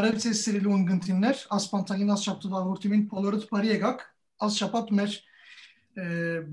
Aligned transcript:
Արևցի 0.00 0.30
սիրելի 0.38 0.68
ունգընտիններ, 0.70 1.40
ասպանտագին 1.56 2.12
ասշապտու 2.14 2.50
վաղորդիմին 2.52 3.02
բոլորդ 3.10 3.46
բարի 3.50 3.70
եկաք, 3.72 4.04
ասշապատ 4.46 4.92
մեր 5.00 5.16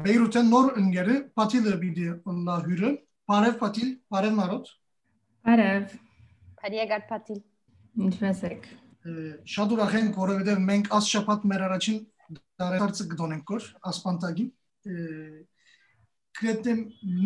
Բեյրութեն 0.01 0.49
նոր 0.53 0.71
ընկերը 0.81 1.19
Պատիլը 1.37 1.75
բիդի 1.83 2.07
ուննա 2.33 2.57
հյուրը, 2.65 2.91
բարև 3.29 3.61
Պատիլ, 3.61 3.93
բարև 4.15 4.41
նարոտ։ 4.41 4.73
Բարև։ 5.51 5.95
Բարի 6.63 6.81
եկաք 6.81 7.07
Պատիլ։ 7.13 7.39
Ինչպես 8.07 8.43
եք։ 8.51 8.67
Շատ 9.47 9.75
ուրախ 9.77 9.93
ենք, 10.01 10.17
որովհետև 10.21 10.63
մենք 10.67 10.89
ասշապատ 10.97 11.45
մեր 11.51 11.65
առաջին 11.67 11.99
դարեցարցը 12.61 13.05
գտոնենք 13.13 13.53
որ 13.57 13.67
ասպանտագին 13.91 14.49
գրեթե 16.37 16.73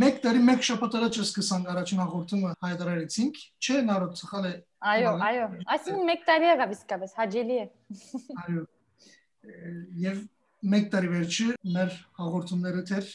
մեկ 0.01 0.19
տարի 0.23 0.41
մեկ 0.47 0.61
շաբաթ 0.67 0.93
առաջ 0.99 1.17
սկսանք 1.23 1.71
առաջին 1.71 2.01
հաղորդումը 2.01 2.51
հայտարարեցինք, 2.65 3.39
չէ՞ 3.61 3.79
նարոտ 3.87 4.21
սխալ 4.21 4.45
է։ 4.47 4.53
Այո, 4.91 5.11
այո։ 5.27 5.47
Այսինքն 5.75 6.05
մեկ 6.11 6.23
տարի 6.29 6.47
եղավ 6.51 6.75
իսկապես, 6.75 7.15
հաջելի 7.19 7.57
է։ 7.61 7.65
Այո։ 8.45 8.63
Եվ 10.05 10.21
մեկ 10.71 10.87
տարի 10.95 11.11
վերջը 11.11 11.47
մեր 11.75 11.93
հաղորդումները 12.21 12.83
թեր 12.91 13.11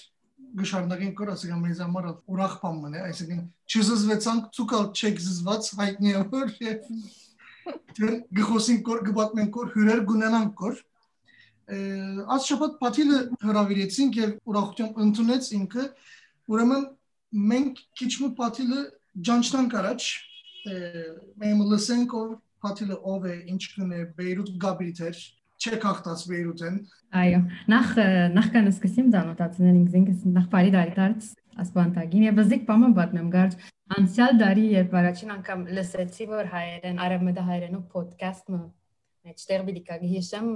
գշարնագին 0.56 1.12
կոր 1.16 1.30
ասիկա 1.36 1.56
մեզ 1.62 1.80
համար 1.84 2.06
ուրախ 2.32 2.54
բան 2.62 2.76
մնա, 2.82 3.00
այսինքն 3.06 3.40
չզզվեցանք, 3.66 4.46
ցուկալ 4.56 4.84
չեք 4.96 5.22
զզված 5.26 5.70
հայտնի 5.80 6.12
է 6.16 6.22
որ 6.32 6.52
եւ 6.66 6.90
գխոսին 8.36 8.82
կոր 8.86 9.02
գբատմեն 9.08 9.50
կոր 9.56 9.72
հյուրեր 9.76 10.02
գունենան 10.10 10.48
կոր 10.60 10.80
աս 12.36 12.48
շաբաթ 12.50 12.74
պատիլը 12.82 13.20
հրավիրեցինք 13.42 14.18
եւ 14.20 14.34
ուրախությամբ 14.52 15.00
ընդունեց 15.06 15.48
ինքը 15.56 15.86
ուրեմն 16.54 16.84
մենք 17.52 17.80
քիչ 18.00 18.12
մը 18.22 18.28
պատիլը 18.40 18.82
ջանչտանք 19.28 19.78
առաջ 19.80 20.10
մենք 21.42 21.64
լսենք 21.72 22.14
ով 22.20 22.28
պատիլը 22.66 23.00
ով 23.14 23.26
է 23.30 23.34
ինչ 23.54 23.62
կնե 23.72 23.98
Բեյրութ 24.20 24.52
Գաբրիթեր 24.62 25.18
չեք 25.56 25.86
հաղթած 25.88 26.22
Բեյրութեն 26.30 26.78
այո 27.16 27.40
նախ 27.72 27.90
նախքան 28.36 28.70
սկսեմ 28.72 29.10
ցանոթացնել 29.16 29.76
ինքս 30.00 30.24
նախ 30.36 30.48
բարի 30.54 30.72
դարիթարց 30.76 31.28
ասպանտագին 31.62 32.24
եւ 32.26 32.38
բզիկ 32.40 32.64
բամը 32.68 32.88
պատմեմ 32.96 33.28
գար 33.34 33.54
անցյալ 33.96 34.40
դարի 34.42 34.64
երբ 34.76 34.96
առաջին 35.00 35.32
անգամ 35.36 35.62
լսեցի 35.76 36.26
որ 36.32 36.50
հայերեն 36.52 36.98
արևմտա 37.06 37.44
հայերենով 37.50 37.96
ոդքասթը 37.96 38.60
մեջտեղ 39.26 39.64
բիդիկա 39.66 39.98
հիշեմ 40.06 40.50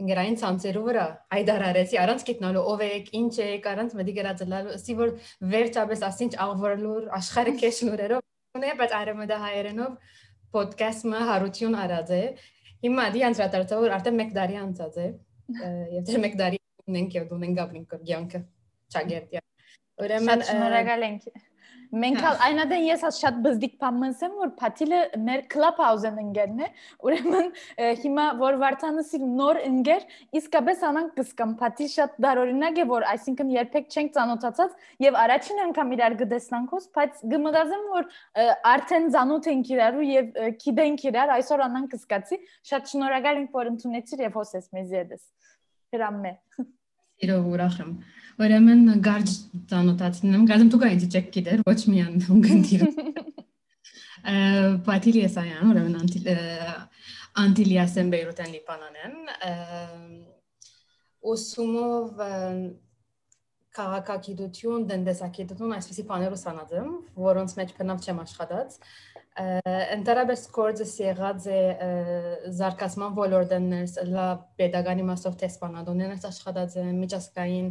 ընկերային 0.00 0.38
ցանցերով 0.40 0.86
վրա 0.86 1.04
հայտարարեցի 1.34 1.98
առանց 2.02 2.22
գտնալու 2.30 2.62
ով 2.72 2.84
եք 2.86 3.10
ինչ 3.20 3.34
եք 3.46 3.68
առանց 3.72 3.96
մտի 3.98 4.14
գրածելու 4.16 4.72
ասի 4.76 4.96
որ 4.96 5.12
վերջապես 5.52 6.04
ասինչ 6.08 6.32
աղվորլուր 6.46 7.10
աշխարհը 7.20 7.54
քեշնուրերով 7.60 8.24
ունե 8.56 8.72
բայց 8.80 8.96
արեմդա 8.96 9.38
հայերենով 9.44 10.16
ոդքասթը 10.56 11.22
հարություն 11.30 11.78
արած 11.84 12.12
է 12.16 12.22
հիմա 12.86 13.06
դի 13.12 13.24
անցրատարծա 13.28 13.80
որ 13.84 13.96
արդեն 14.00 14.20
մեկ 14.24 14.36
դարի 14.40 14.60
անցած 14.64 15.00
է 15.04 15.08
եւ 15.96 16.06
դեռ 16.08 16.22
մեկ 16.24 16.36
դարի 16.40 16.60
ունենք 16.86 17.16
եւ 17.20 17.34
ունենք 17.36 17.60
գաբլինկը 17.60 18.00
ցանկը 18.06 18.40
չագերտիա 18.94 19.44
ուրեմն 20.06 20.48
շնորհակալ 20.50 21.06
ենք 21.10 21.28
Մենք 21.94 22.18
հալ 22.20 22.40
այնադեն 22.46 22.84
ես 22.88 23.02
հա 23.06 23.10
շատ 23.14 23.36
բզդիկ 23.44 23.74
բան 23.82 23.98
մնսեմ 24.00 24.32
որ 24.40 24.50
Փաթիլը 24.58 24.98
մեր 25.26 25.42
Clubhouse-ն 25.52 26.18
ընկերն 26.22 26.62
է, 26.66 26.68
ուրեմն 27.06 27.50
հիմա 28.02 28.24
որ 28.40 28.58
Վարդանսի 28.62 29.20
նոր 29.22 29.60
ընկեր, 29.68 30.06
իսկապես 30.40 30.82
անանք 30.90 31.14
կսկամ 31.20 31.54
Փաթիլ 31.62 31.90
շատ 31.94 32.18
դարօրինակ 32.26 32.80
է 32.82 32.86
որ 32.90 33.06
այսինքն 33.12 33.52
երբեք 33.56 33.96
չենք 33.96 34.14
ծանոթացած 34.16 34.76
եւ 35.06 35.18
առաջին 35.22 35.62
անգամ 35.66 35.94
իրար 35.96 36.16
գտեսնանքոս, 36.26 36.88
բայց 36.96 37.24
գմդազեմ 37.36 37.84
որ 37.94 38.08
արդեն 38.74 39.10
ծանոթ 39.16 39.50
ենք 39.54 39.74
իրարու 39.76 40.08
եւ 40.10 40.32
գիտենք 40.66 41.06
իրար, 41.12 41.36
այսօր 41.36 41.66
անանք 41.70 41.94
կսկացի, 41.96 42.40
շատ 42.72 42.94
շնորհակալ 42.96 43.44
ենք 43.44 43.60
որ 43.62 43.72
ընդունեցիր 43.76 44.26
եւ 44.26 44.40
հոսես 44.42 44.72
մեզ 44.76 44.96
եդես։ 45.00 45.28
Հրամե։ 45.96 46.34
Իրոք 47.24 47.46
ուրախ 47.54 47.76
եմ։ 47.80 47.92
Ուրեմն 48.36 48.82
գարջ 49.06 49.30
ծանոթացնում, 49.70 50.42
գազեմ 50.50 50.70
դուք 50.74 50.86
այնց 50.90 51.04
չեք 51.08 51.28
գիտեր, 51.36 51.62
ոչ 51.64 51.78
միան 51.88 52.16
ունգնդիր։ 52.36 52.82
Պատիլիա 54.86 55.28
Սայան, 55.32 55.70
ուրեմն 55.70 55.96
անտիլ 56.02 56.28
անտիլիասեն 57.36 58.10
Բեյրութեն 58.12 58.52
Լիբանանեն, 58.56 59.16
ուսումով 61.32 62.22
քաղաքագիտություն, 63.76 64.86
տնտեսագիտություն, 64.90 65.74
այսպեսի 65.76 66.04
բաներով 66.10 66.40
սանածեմ, 66.40 66.92
որոնց 67.26 67.54
մեջ 67.60 67.74
բնավ 67.76 68.06
չեմ 68.06 68.22
աշխատած, 68.24 68.78
Ընդհանրապես 69.36 70.42
կորձս 70.56 70.92
եղած 71.02 71.46
է 71.52 71.60
զարգացման 72.56 73.16
ոլորտն 73.18 73.66
լա 74.08 74.26
pedagogy 74.56 75.02
մասով 75.04 75.34
տեսփանադոնն 75.42 76.14
է 76.14 76.16
աշխատած 76.28 76.76
միջազգային 76.96 77.66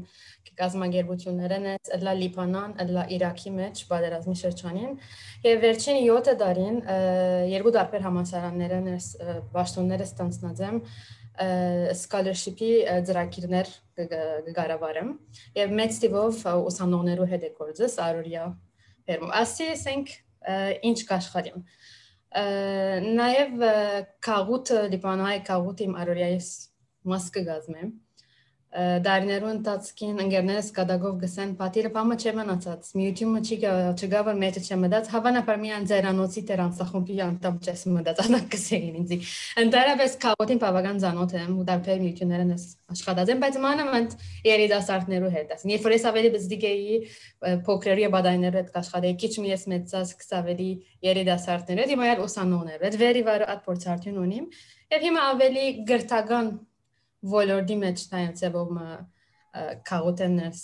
կազմակերպություններն 0.59 1.65
է 1.71 1.73
լա 2.05 2.13
Լիբանան, 2.19 2.75
լա 2.93 3.05
Իրաքի 3.17 3.53
մեջ 3.55 3.81
բادرազմի 3.89 4.35
շրջանին 4.43 4.93
եւ 5.47 5.65
վերջին 5.65 5.99
7 6.05 6.37
տարին 6.43 6.77
երկու 7.55 7.73
տարբեր 7.79 8.05
համասարաններն 8.05 8.91
է 8.93 8.97
աշխատունները 9.01 10.07
ստանցնած 10.11 10.61
եմ 10.69 10.77
scholarship-ի 12.05 12.69
ծրագիրներ 13.09 13.73
կգարավարեմ 14.05 15.09
եւ 15.57 15.73
մեծ 15.81 15.97
տիվով 16.05 16.45
ուսանողներու 16.69 17.27
հետ 17.33 17.49
է 17.49 17.51
կորձս 17.57 17.97
արորիա 18.05 18.45
Ասի 19.05 19.67
ասենք 19.75 20.13
ինչ 20.89 20.97
կաշխարիմ 21.09 21.63
նաև 23.19 23.65
կաղուտը 24.27 24.79
լիբանայի 24.93 25.43
կաղուտի 25.49 25.87
իմ 25.89 25.93
արորիայից 26.03 26.49
մաս 27.11 27.29
դարներու 28.75 29.49
ընթացքին 29.53 30.17
ընկերներս 30.19 30.69
կադագով 30.75 31.13
գսեն 31.21 31.51
պատիրը 31.59 31.91
բամը 31.95 32.15
չէ 32.19 32.31
մնացած 32.35 32.89
միությունը 32.99 33.41
չի 33.45 33.57
չգա 33.95 34.23
որ 34.27 34.35
մեջը 34.41 34.63
չմտած 34.65 35.07
հավանաբար 35.13 35.61
մի 35.63 35.71
անձերանոցի 35.75 36.43
տեր 36.49 36.63
անսախումբի 36.65 37.15
անդամ 37.25 37.59
չես 37.63 37.85
մտած 37.95 38.19
անակ 38.25 38.49
կսեին 38.51 38.97
ինձի 38.99 39.19
ընդհանրապես 39.63 40.17
քաոտին 40.25 40.61
բավական 40.65 40.99
զանոթ 41.05 41.35
եմ 41.39 41.55
ու 41.55 41.65
դարբեր 41.71 42.03
միություններն 42.03 42.51
ես 42.55 42.67
աշխատած 42.95 43.31
եմ 43.31 43.41
բայց 43.45 43.59
մանավանդ 43.63 44.17
երիտասարդներու 44.51 45.31
հետ 45.39 45.55
ասին 45.55 45.73
երբ 45.75 45.87
որ 45.87 45.95
ես 45.95 46.05
ավելի 46.11 46.33
բզդիկ 46.35 46.67
էի 46.75 46.99
փոքրերի 47.65 48.11
բադայներու 48.15 48.59
հետ 48.59 48.77
աշխատեի 48.83 49.15
քիչ 49.23 49.33
մի 49.39 49.49
ես 49.55 49.65
մեծած 49.71 50.13
կսավելի 50.19 50.69
երիտասարդներու 51.05 51.85
հետ 51.85 51.93
հիմա 51.95 52.07
այլ 52.11 52.23
ուսանողներու 52.25 52.85
հետ 52.85 52.99
վերի 53.05 53.25
վար 53.25 53.45
at 53.55 53.65
փորձարկություն 53.65 54.21
ունիմ 54.25 54.47
եւ 54.95 55.05
հիմա 55.05 55.21
ավելի 55.33 55.65
գրթական 55.89 56.49
ոլորտի 57.33 57.77
մեջ 57.81 58.05
նայեցելով 58.13 58.73
քաղուտենս 59.89 60.63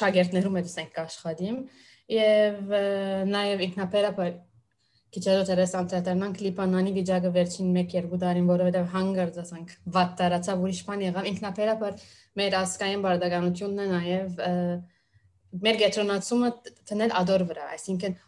ճագերտներում 0.00 0.56
մեջ 0.56 0.74
ենք 0.82 0.98
աշխատիմ 1.02 1.56
եւ 2.16 2.74
նաեւ 3.32 3.64
ինքնապերապար 3.66 4.36
քիչերոց 5.16 5.50
երեսան 5.52 5.88
տերնանք 5.92 6.40
Լիբանանի 6.44 6.92
վիճակը 6.96 7.30
վերջին 7.36 7.68
1-2 7.80 8.18
տարին, 8.20 8.48
որովհետև 8.50 8.88
հանգարց 8.92 9.38
ասանք 9.42 9.74
վատ 9.96 10.10
տարածավ 10.20 10.64
ուրիշ 10.66 10.80
բան 10.88 11.04
եղավ 11.06 11.28
ինքնապերապար 11.30 12.04
մեր 12.40 12.56
ասկային 12.60 13.04
բարդականությունն 13.06 13.80
է 13.84 13.88
նաև 13.92 14.40
մեր 15.66 15.80
գետրոնացումը 15.82 16.50
տնել 16.90 17.14
ադոր 17.22 17.46
վրա, 17.48 17.68
այսինքն 17.76 18.18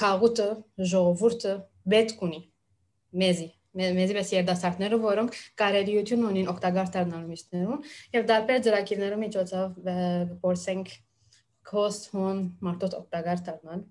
քաղուտը, 0.00 0.48
ժողովուրդը 0.92 1.54
պետք 1.92 2.24
ունի 2.28 2.40
մեզի 3.22 3.48
մեզի 3.78 4.16
պես 4.18 4.32
երդասարտները, 4.34 4.98
որոնք 5.02 5.36
կարելիություն 5.62 6.26
ունին 6.28 6.50
օգտակար 6.52 6.90
դառնալու 6.96 7.78
եւ 8.12 8.26
դարբեր 8.30 8.60
ծրագիրներու 8.66 9.20
միջոցով 9.22 9.78
գործենք 10.42 10.92
cost 11.72 12.10
հոն 12.12 12.42
մարդոց 12.66 12.96
օգտակար 12.98 13.42
դառնալ։ 13.48 13.82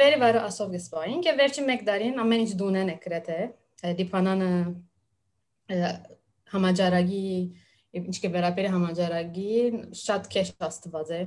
Վերի 0.00 0.20
վարը 0.20 0.44
ասով 0.46 0.70
գսվային 0.76 1.24
եւ 1.26 1.40
վերջին 1.40 1.72
1 1.74 1.82
տարին 1.88 2.22
ամեն 2.22 2.44
ինչ 2.46 2.52
դունեն 2.60 2.92
է 2.92 2.96
գրեթե 3.04 3.40
դիփանանը 3.98 4.52
համաճարակի 6.54 7.24
ինչ 8.00 8.16
կվերապերի 8.24 8.72
համաճարակի 8.76 9.52
շատ 10.00 10.28
քեշ 10.32 10.52
աստված 10.68 11.12
է 11.16 11.20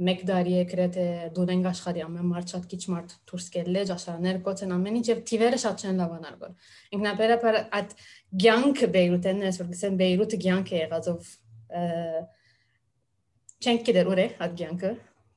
մեկ 0.00 0.22
դարի 0.28 0.54
է 0.56 0.64
գրեթե 0.72 1.04
դունենք 1.36 1.66
աշխարհի 1.68 2.02
ամեն 2.06 2.28
մարդ 2.32 2.52
շատ 2.54 2.66
քիչ 2.72 2.80
մարդ 2.92 3.14
դուրս 3.28 3.46
է 3.52 3.82
աշխարհներ 3.92 4.38
կոչեն 4.46 4.74
ամեն 4.76 4.98
ինչ 5.00 5.06
եւ 5.10 5.22
թիվերը 5.28 5.58
շատ 5.62 5.84
չեն 5.84 6.00
լավանալ 6.02 6.36
գոր 6.42 6.52
ինքնաբերաբար 6.96 7.58
այդ 7.78 7.94
ցանկը 8.42 8.88
Բեյրութն 8.96 9.42
է 9.42 9.52
որ 9.60 9.70
գսեն 9.72 9.98
Բեյրութը 10.02 10.40
ցանկ 10.42 10.72
է 10.72 10.76
եղածով 10.82 11.32
չենք 13.62 13.88
գիտեր 13.88 14.12
ուր 14.12 14.22
է 14.22 14.28
այդ 14.42 14.60
ցանկը 14.62 14.92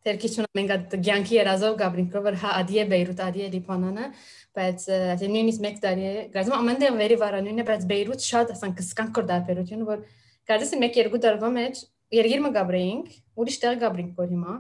Թերքիչուն 0.06 0.48
մենք 0.54 0.94
գյանքի 1.02 1.36
երազով 1.36 1.78
Գաբրինկով 1.80 2.28
հա 2.42 2.50
ադիե 2.62 2.84
Բեյրութ 2.92 3.22
ադիե 3.26 3.48
Լիբանանը 3.56 4.10
բայց 4.56 4.84
ասեն 5.16 5.34
նույնիսկ 5.36 5.64
մեկ 5.66 5.80
տարի 5.86 6.06
է 6.06 6.12
գազում 6.36 6.58
ամենտեղ 6.60 7.00
վերի 7.00 7.18
վարանույնն 7.24 7.64
է 7.64 7.66
բայց 7.70 7.88
Բեյրութ 7.90 8.26
շատ 8.26 8.54
ասան 8.54 8.76
կսկանք 8.78 9.16
կոր 9.18 9.28
դարբերություն 9.32 9.88
որ 9.90 10.04
գազես 10.52 10.76
մեկ 10.86 11.00
երկու 11.02 11.22
տարվա 11.26 11.50
մեջ 11.58 11.82
երգիրը 12.14 12.52
գաբրեինք 12.56 13.12
ուրիշ 13.42 13.58
տեղ 13.66 13.78
գաբրինք 13.82 14.22
որ 14.22 14.32
հիմա 14.36 14.56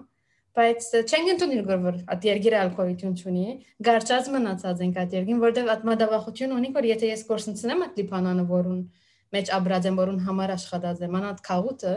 բայց 0.55 0.89
չենք 1.05 1.31
ընդունել 1.35 1.63
որ 1.85 1.97
այդ 2.15 2.27
երգիրը 2.29 2.59
ալկոհոլություն 2.65 3.15
ունի 3.31 3.45
գարչած 3.85 4.29
մնացած 4.35 4.83
ենք 4.85 4.99
այդ 5.03 5.15
երգին 5.19 5.41
որտեղ 5.45 5.71
ատմադավախություն 5.75 6.55
ունի 6.55 6.69
որ 6.79 6.87
եթե 6.89 7.09
ես 7.11 7.25
կորսնցնեմ 7.29 7.85
այդ 7.85 7.99
Լիբանանը 8.01 8.45
որուն 8.55 8.83
մեջ 9.35 9.51
աբրած 9.59 9.89
եմ 9.91 9.99
որուն 9.99 10.21
համար 10.29 10.53
աշխատած 10.55 11.01
եմ 11.05 11.17
անատ 11.19 11.41
քաղուտը 11.49 11.95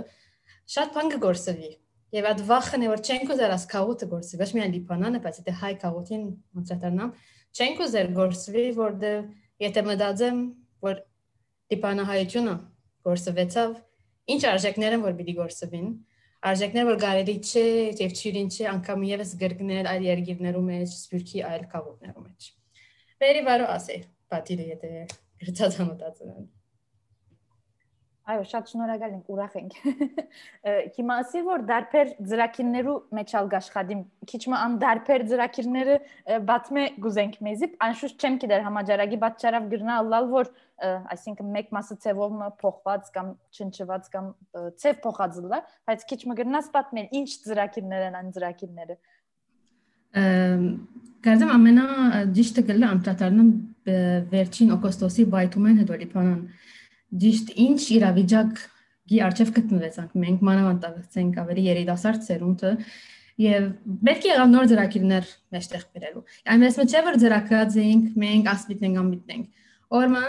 շատ 0.74 0.96
բան 0.98 1.12
կգործվի 1.14 1.70
Եվ 2.08 2.24
այդ 2.24 2.38
վախն 2.48 2.84
է 2.86 2.88
որ 2.88 3.00
չենք 3.04 3.30
ուզեր 3.34 3.52
աս 3.52 3.64
քաղուտը 3.68 4.06
գործի, 4.08 4.38
ոչ 4.40 4.46
միայն 4.56 4.70
Լիբանանը, 4.74 5.18
բայց 5.24 5.40
եթե 5.42 5.52
հայ 5.60 5.72
քաղուտին 5.82 6.22
ոնցատարնամ, 6.56 7.10
չենք 7.52 7.82
ուզեր 7.84 8.08
գործվի, 8.16 8.64
որտեղ 8.78 9.18
եթե 9.64 9.82
մտածեմ, 9.88 10.38
որ 10.88 11.02
Լիբանահայությունը 11.74 12.54
գործվեցավ, 13.08 13.74
ինչ 14.34 14.42
արժեքներ 14.52 14.96
են 14.98 15.04
որ 15.04 15.16
պիտի 15.18 15.34
գործվին, 15.38 15.88
արժեքներ 16.48 16.86
որ 16.88 17.00
կարելի 17.04 17.36
չէ 17.48 17.64
եւ 18.02 18.12
ճիրին 18.18 18.52
չէ 18.52 18.68
անգամ 18.74 19.06
եւս 19.08 19.32
գրկնել 19.40 19.88
այլ 19.94 20.06
երկիրներու 20.08 20.66
մեջ, 20.68 20.92
սպյուրքի 20.98 21.42
այլ 21.48 21.64
քաղաքներու 21.72 22.26
մեջ։ 22.28 22.52
Վերի 23.24 23.42
վարո 23.48 23.72
ասե, 23.78 23.98
պատիլը 24.34 24.70
եթե 24.74 24.92
գրծած 25.42 25.82
համտածեն։ 25.82 26.46
Այո, 28.28 28.42
շատ 28.44 28.66
շնորհակալ 28.68 29.12
ենք, 29.14 29.28
ուրախ 29.32 29.54
ենք։ 29.56 29.76
Հիմա 30.98 31.14
ասի 31.22 31.40
որ 31.46 31.62
դարբեր 31.70 32.10
ծրակիրներու 32.28 32.96
մեջ 33.16 33.30
ալ 33.40 33.46
աշխատիմ, 33.58 34.02
քիչ 34.28 34.40
մը 34.52 34.58
ան 34.66 34.74
դարբեր 34.82 35.24
ծրակիրները 35.30 35.96
բացմե 36.50 36.84
գուզենք 37.06 37.38
մեզի, 37.48 37.70
անշուշտ 37.88 38.26
չեմ 38.26 38.36
գիտեր 38.42 38.66
համաճարակի 38.68 39.20
պատճառով 39.24 39.70
գրնա 39.72 39.96
ալլալ 40.02 40.28
որ 40.34 40.52
այսինքն 40.78 41.48
մեկ 41.54 41.70
մասը 41.74 41.96
ցևով 42.04 42.34
փոխված 42.62 43.08
կամ 43.14 43.30
չնչված 43.50 44.08
կամ 44.14 44.28
ցև 44.78 45.00
փոխածլա, 45.04 45.58
բայց 45.90 46.04
քիչ 46.12 46.20
մը 46.30 46.36
գրնաս 46.38 46.70
պատմել 46.76 47.08
ինչ 47.18 47.30
ծրակիրներ 47.48 48.06
են 48.08 48.18
ան 48.18 48.30
ծրակիրները։ 48.38 48.96
Կարծեմ 51.26 51.52
ամենա 51.56 51.86
ճիշտը 52.38 52.64
գլը 52.68 52.88
անդրադառնամ 52.94 53.50
վերջին 54.32 54.74
օգոստոսի 54.78 55.26
բայթումեն 55.34 55.80
հետո 55.82 55.98
Լիբանան 56.02 56.40
ճիշտ 57.22 57.52
ինչ 57.64 57.80
իրավիճակի 57.98 59.20
արժև 59.28 59.52
գտնվեցանք 59.58 60.16
մենք 60.24 60.42
մանավանդակցենք 60.48 61.38
ավելի 61.42 61.64
երիտասարդ 61.68 62.26
սերունդը 62.28 62.72
եւ 63.38 63.68
պետք 64.08 64.26
է 64.26 64.30
եղավ 64.32 64.50
նոր 64.52 64.68
ծրագիրներ 64.72 65.30
մեջտեղ 65.54 65.84
բերելու 65.94 66.24
այնպես 66.54 66.78
չէ 66.84 67.02
որ 67.08 67.18
ծրագրած 67.22 67.76
էինք 67.84 68.16
մենք 68.24 68.50
ասպիտենք 68.52 69.00
ամբիտենք 69.02 69.98
օրմա 69.98 70.24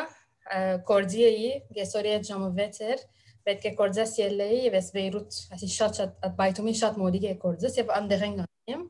կորձիեի 0.90 1.52
գեսորի 1.78 2.16
ժամը 2.30 2.50
6 2.60 2.82
էր 2.94 3.06
պետք 3.50 3.68
է 3.70 3.74
կորձես 3.80 4.16
ելեի 4.20 4.58
եւ 4.66 4.80
ես 4.80 4.90
Բեյրութ 4.96 5.38
ասի 5.56 5.70
շատ 5.76 6.00
շատ 6.00 6.26
բայթումի 6.40 6.74
շատ 6.80 7.00
մոդիկ 7.04 7.30
է 7.30 7.36
կորձես 7.44 7.78
եւ 7.80 7.94
անդեղ 8.00 8.26
են 8.28 8.36
գանեմ 8.40 8.84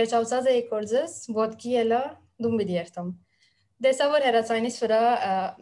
վերջացած 0.00 0.50
էի 0.54 0.64
կորձես 0.72 1.14
ոդկի 1.36 1.76
ելա 1.76 2.02
դում 2.42 2.58
բիդի 2.60 2.76
երթամ 2.76 3.14
Դեսավոր 3.84 4.22
հերացայինից 4.24 4.76
վրա 4.80 4.98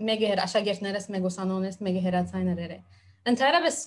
մեգը 0.07 0.27
հեր 0.31 0.41
աշակերտներս 0.45 1.07
մեգ 1.11 1.25
ուսանոնես 1.31 1.79
մեգը 1.83 2.03
հերացայիներ 2.05 2.75
է։ 2.75 2.77
Ընդհանրապես 3.33 3.79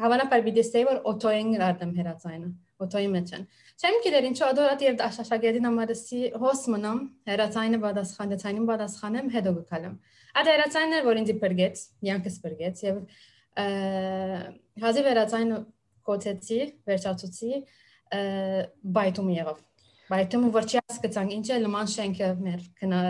հավանաբար 0.00 0.42
վիդեոստեի 0.44 0.84
որ 0.88 0.98
օտոյին 1.10 1.50
գրադեմ 1.54 1.90
հերացայինը, 1.98 2.48
օտոյի 2.84 3.08
մեջ 3.14 3.32
են։ 3.36 3.44
Չեմ 3.74 3.98
գիտեր 4.04 4.26
ինչու 4.30 4.46
ադորատ 4.48 4.84
եւ 4.84 5.02
աշակերտին 5.04 5.68
համարսի 5.68 6.20
հոս 6.44 6.62
մնամ, 6.74 7.00
հերացայինը 7.28 7.80
պատասխան, 7.84 8.32
դեցայինին 8.34 8.68
պատասխանեմ, 8.70 9.28
հետո 9.34 9.52
գկալեմ։ 9.58 9.94
Այդ 10.34 10.50
հերացայինը 10.54 11.02
որ 11.04 11.20
ինձ 11.20 11.32
բրգեց, 11.44 11.84
յանքս 12.08 12.38
բրգեց 12.44 12.82
եւ 12.84 13.02
հազի 14.84 15.04
հերացայինը 15.08 15.58
կոթեցի, 16.08 16.60
վերջացուցի, 16.88 17.52
բայտում 18.94 19.30
եղավ։ 19.34 19.60
Բայտումը 20.04 20.48
որ 20.54 20.66
չի 20.68 20.80
հասկացանք 20.80 21.34
ինչ 21.38 21.46
է 21.54 21.60
լման 21.64 21.88
շենքը 21.94 22.26
մեր 22.44 22.64
քնա 22.80 23.00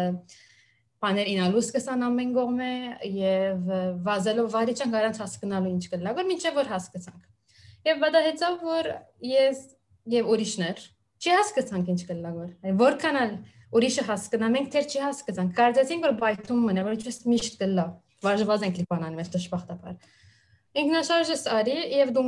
բաներ 1.04 1.30
ինալուս 1.34 1.70
կսան 1.74 2.04
ամեն 2.08 2.34
կողմը 2.34 2.72
եւ 3.14 3.70
վազելով 4.08 4.50
վարի 4.54 4.74
չեն 4.80 4.94
garanց 4.94 5.20
հասկանալու 5.24 5.72
ինչ 5.74 5.84
կլա, 5.94 6.14
որ 6.18 6.28
մինչեւ 6.30 6.58
որ 6.58 6.70
հասկացանք։ 6.74 7.24
Եվ 7.84 8.00
վադահեցավ 8.04 8.62
որ 8.64 8.90
ես 9.28 9.60
եւ 10.14 10.30
ուրիշներ 10.34 10.84
չի 11.24 11.34
հասկացանք 11.34 11.90
ինչ 11.94 12.00
կլա 12.08 12.32
որ։ 12.34 12.78
որքան 12.80 13.18
էլ 13.24 13.34
ուրիշը 13.74 14.04
հասկանա, 14.08 14.48
մենք 14.54 14.68
դեռ 14.74 14.88
չի 14.92 15.00
հասկացանք։ 15.04 15.54
Կարծեցինք 15.58 16.04
որ 16.04 16.14
բայթում 16.20 16.60
մնա, 16.68 16.84
որ 16.86 16.98
ճիշտ 17.04 17.24
միշտ 17.32 17.56
կլա։ 17.62 17.86
Վարժված 18.24 18.66
ենք 18.68 18.78
լիբանան 18.80 19.16
մեր 19.18 19.30
դժբախտաբար։ 19.34 19.96
Ինքնաշարժս 20.84 21.44
արի 21.54 21.76
եւ 21.94 22.12
դու 22.14 22.24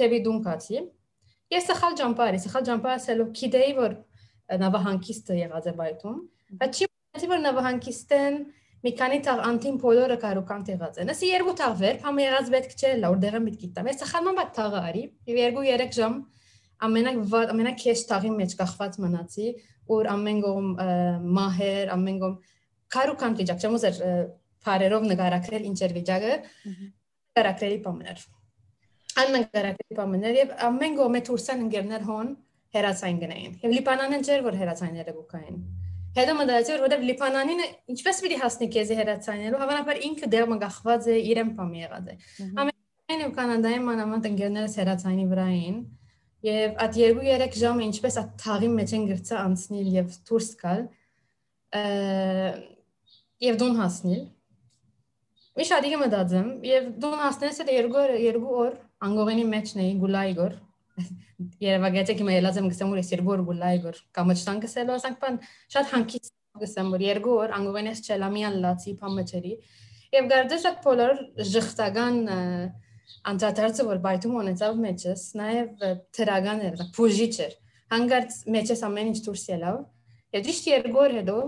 դեպի 0.00 0.20
դուն 0.26 0.38
կացի։ 0.44 0.82
Ես 1.50 1.66
սխալ 1.70 1.96
ջամպարի, 2.00 2.42
սխալ 2.44 2.66
ջամպարսելով 2.68 3.32
քիդեի 3.40 3.72
որ 3.80 3.96
նավահանգիստը 4.60 5.38
եղած 5.40 5.66
է 5.70 5.74
բայթում, 5.80 6.20
բայց 6.60 6.80
չի 6.80 6.90
Ասի 7.10 7.26
որ 7.26 7.40
նավահանգիստեն 7.42 8.36
մի 8.86 8.90
քանի 8.96 9.16
տաղ 9.26 9.40
անտին 9.44 9.78
բոլորը 9.82 10.16
կարուկան 10.22 10.60
տեղած 10.68 10.98
են։ 11.02 11.08
Ասի 11.10 11.30
երկու 11.30 11.54
տաղ 11.58 11.72
վեր, 11.80 11.96
փամը 12.04 12.22
եղած 12.22 12.50
պետք 12.54 12.74
չէ, 12.78 12.92
լա 13.00 13.08
որտեղը 13.12 13.40
միտք 13.46 13.64
գիտամ։ 13.64 13.88
Ես 13.90 14.04
խալման 14.10 14.38
բա 14.38 14.44
տաղը 14.56 14.82
արի, 14.90 15.02
եւ 15.30 15.40
երկու 15.40 15.64
երեք 15.66 15.96
ժամ 15.96 16.14
ամենակ 16.86 17.34
ամենակ 17.50 17.80
քեշ 17.82 18.04
տաղի 18.10 18.30
մեջ 18.36 18.54
կախված 18.60 18.98
մնացի, 19.04 19.48
որ 19.90 20.10
ամեն 20.14 20.38
կողմ 20.46 20.70
մահեր, 21.40 21.90
ամեն 21.96 22.20
կողմ 22.22 22.38
կարուկան 22.94 23.36
վիճակ, 23.40 23.60
չեմ 23.60 23.76
ուզեր 23.80 24.00
բարերով 24.70 25.04
նկարագրել 25.10 25.66
ինչեր 25.70 25.94
վիճակը, 25.98 26.32
նկարագրելի 26.70 27.80
բաներ։ 27.90 28.24
Ան 29.20 29.34
նկարագրելի 29.36 29.98
բաներ 30.00 30.40
եւ 30.40 30.56
ամեն 30.70 30.96
կողմը 31.00 31.22
թուրսան 31.28 31.66
ընկերներ 31.66 32.08
հոն 32.08 32.32
հերացային 32.76 33.20
գնային։ 33.24 33.54
Եվ 33.66 33.76
Լիբանանն 33.76 34.26
չէր 34.30 34.44
որ 34.46 34.58
հերացայինները 34.60 35.16
գուկային 35.20 35.60
Հետո 36.10 36.32
մտածեցի 36.34 36.72
որ 36.74 36.80
որովհետև 36.82 37.04
Լիբանանին 37.06 37.60
ինչպես 37.92 38.16
պիտի 38.24 38.36
հասնի 38.40 38.66
քեզի 38.74 38.96
հերացանելու, 38.98 39.58
հավանաբար 39.60 39.98
ինքը 40.08 40.28
դեռ 40.32 40.48
մգախված 40.50 41.06
է 41.06 41.18
իրեն 41.30 41.52
բամի 41.60 41.82
եղած 41.84 42.08
է։ 42.10 42.16
Ամենայն 42.62 43.22
ու 43.26 43.34
Կանադայի 43.36 43.78
մանավանդ 43.86 44.26
ընկերներս 44.30 44.74
հերացանի 44.80 45.26
վրա 45.30 45.44
էին 45.54 45.78
եւ 46.50 46.82
այդ 46.82 46.98
2-3 46.98 47.60
ժամը 47.60 47.86
ինչպես 47.86 48.18
այդ 48.20 48.34
թաղի 48.42 48.70
մեջ 48.74 48.94
են 48.96 49.06
գրծա 49.10 49.38
անցնել 49.44 49.88
եւ 50.00 50.18
դուրս 50.30 50.50
գալ 50.64 50.82
եւ 53.46 53.60
դուն 53.60 53.80
հասնել։ 53.80 54.22
Ինչ 55.60 55.70
ադիգը 55.76 56.00
մտածեմ 56.00 56.50
եւ 56.66 56.90
դուն 57.04 57.20
հասնես 57.20 57.62
էլ 57.62 57.70
երկու 57.76 58.04
երկու 58.24 58.58
օր 58.64 58.74
անգողենի 59.06 59.46
մեջն 59.50 59.82
էի 59.84 59.94
գուլայգոր 60.00 60.58
Երևակայեցեք 61.64 62.20
հիմա 62.20 62.34
ելած 62.36 62.58
եմ 62.60 62.68
գսեմ 62.70 62.90
որ 62.92 63.00
ես 63.00 63.10
երկու 63.14 63.32
օր 63.34 63.42
գուլայ 63.48 63.72
գոր 63.84 64.00
կամրջտան 64.18 64.60
գսել 64.64 64.92
ասանք 64.96 65.20
բան 65.20 65.38
շատ 65.74 65.90
հանկից 65.94 66.30
գսեմ 66.60 66.90
որ 66.94 67.04
երկու 67.06 67.36
օր 67.44 67.54
անգովենես 67.60 68.02
չելամիան 68.06 68.58
լացի 68.64 68.94
փամեչերի 69.00 69.54
եւ 70.16 70.28
գարդես 70.30 70.66
այդ 70.70 70.78
բոլոր 70.84 71.22
ժխտական 71.50 72.20
անդրադարձը 73.30 73.86
որ 73.90 74.02
բայթում 74.04 74.36
ունեցավ 74.40 74.78
մեջս 74.84 75.24
նաեւ 75.40 75.86
թրագան 76.18 76.62
էր 76.70 76.84
փուժիչ 76.96 77.34
էր 77.46 77.56
հանգարց 77.94 78.36
մեջս 78.56 78.84
ամեն 78.90 79.10
ինչ 79.10 79.18
դուրս 79.26 79.44
ելավ 79.50 79.80
եւ 80.36 80.44
դիշտ 80.46 80.68
երկու 80.70 81.02
օր 81.04 81.16
հետո 81.20 81.38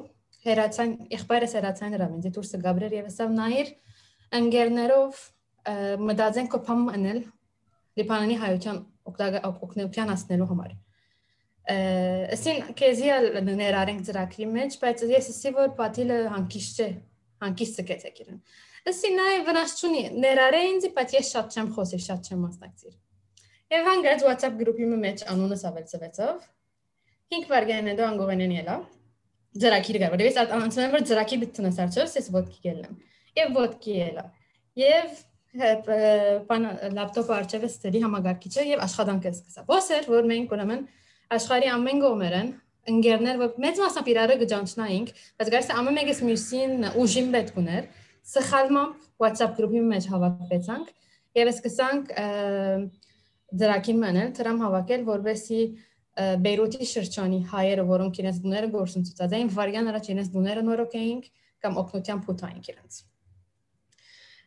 հերացան 0.43 0.95
եղբայրս 1.13 1.53
հերացան 1.59 1.95
հրամ 1.97 2.17
ինձ 2.19 2.31
դուրսը 2.37 2.61
գաբրեր 2.67 2.97
եւ 2.99 3.11
ասավ 3.13 3.35
նայր 3.37 3.69
ընկերներով 4.43 5.21
մտածենք 6.09 6.51
կոփամ 6.57 6.83
անել 6.97 7.21
Լիբանանի 8.01 8.37
հայության 8.41 8.79
օգնության 9.11 10.13
հասնելու 10.13 10.49
համար։ 10.53 10.75
Ասին 12.33 12.73
քեզի 12.79 13.11
ներառենք 13.47 14.03
ծրագրի 14.09 14.49
մեջ, 14.57 14.77
բայց 14.83 15.05
ես 15.13 15.29
ասի 15.33 15.53
որ 15.59 15.69
պատիլը 15.79 16.19
հանկիստ 16.33 16.81
չէ, 16.83 16.89
հանկիստ 17.45 17.83
կեցեք 17.91 18.21
իրեն։ 18.25 18.41
Ասի 18.93 19.13
նայ 19.15 19.35
վնաս 19.47 19.75
չունի, 19.79 20.03
ներառե 20.25 20.63
ինձ, 20.73 20.89
բայց 20.97 21.15
ես 21.15 21.31
շատ 21.37 21.55
չեմ 21.55 21.69
խոսի, 21.77 22.01
շատ 22.03 22.31
չեմ 22.33 22.41
մասնակցիր։ 22.49 22.97
Եվ 23.73 23.87
հանգած 23.89 24.25
WhatsApp 24.27 24.57
գրուպի 24.59 24.89
մեջ 25.03 25.23
անունս 25.33 25.63
ավելցվեցավ։ 25.71 26.43
5 27.33 27.47
վարգան 27.53 27.91
հետո 27.93 28.09
անգողենեն 28.11 28.55
ելա։ 28.59 28.75
Ձրակիր 29.63 29.99
գար, 30.03 30.13
որովհետեւ 30.13 30.43
ես 30.43 30.53
անցնում 30.59 30.85
եմ 30.85 30.93
որ 30.97 31.07
ձրակիր 31.13 31.41
դիտնես 31.43 31.79
արչով, 31.85 32.11
ես 32.19 32.29
ոդկի 32.35 32.61
գելեմ։ 32.67 32.99
Եվ 33.39 33.55
ոդկի 33.57 33.95
ելա։ 34.03 34.25
Եվ 34.83 35.23
բան 35.53 36.67
լապտոպը 36.97 37.35
արջևը 37.37 37.69
ստերի 37.69 38.01
համագարկիչը 38.07 38.63
եւ 38.73 38.83
աշխատանքը 38.87 39.33
սկսա։ 39.33 39.65
Ո՞ս 39.69 39.89
էր 39.99 40.07
որ 40.09 40.29
մենք 40.31 40.55
ուրեմն 40.57 40.85
աշխարհի 41.37 41.69
ամեն 41.73 42.01
կողմերեն 42.03 42.49
ընկերներ 42.93 43.41
որ 43.43 43.53
մեծ 43.63 43.81
մասամբ 43.83 44.09
իրարը 44.13 44.37
գճանչնայինք, 44.43 45.13
բայց 45.43 45.51
գարս 45.53 45.69
ամեն 45.77 45.99
մեկս 46.01 46.23
մյուսին 46.29 46.89
ուժին 47.03 47.29
պետք 47.37 47.61
ուներ։ 47.63 47.85
Սխալմամբ 48.33 49.07
WhatsApp 49.23 49.55
գրուպի 49.61 49.85
մեջ 49.93 50.09
հավաքվեցանք 50.13 50.91
եւ 51.43 51.53
սկսանք 51.53 52.13
դրակին 53.63 54.03
մնել, 54.03 54.35
դրամ 54.41 54.61
հավաքել, 54.67 55.07
որովհետեւ 55.13 55.81
Բեյրութի 56.13 56.87
շրջանի 56.91 57.39
հայերը, 57.49 57.85
որոնք 57.89 58.19
իրենց 58.21 58.41
դուները 58.45 58.69
գործընծած 58.75 59.37
էին, 59.39 59.53
վարյան 59.57 59.89
առաջ 59.93 60.11
իրենց 60.13 60.29
դուները 60.35 60.65
նորոգ 60.69 60.99
էին 61.01 61.23
կամ 61.65 61.81
օգնության 61.83 62.21
փութային 62.27 62.67
իրենց։ 62.69 62.99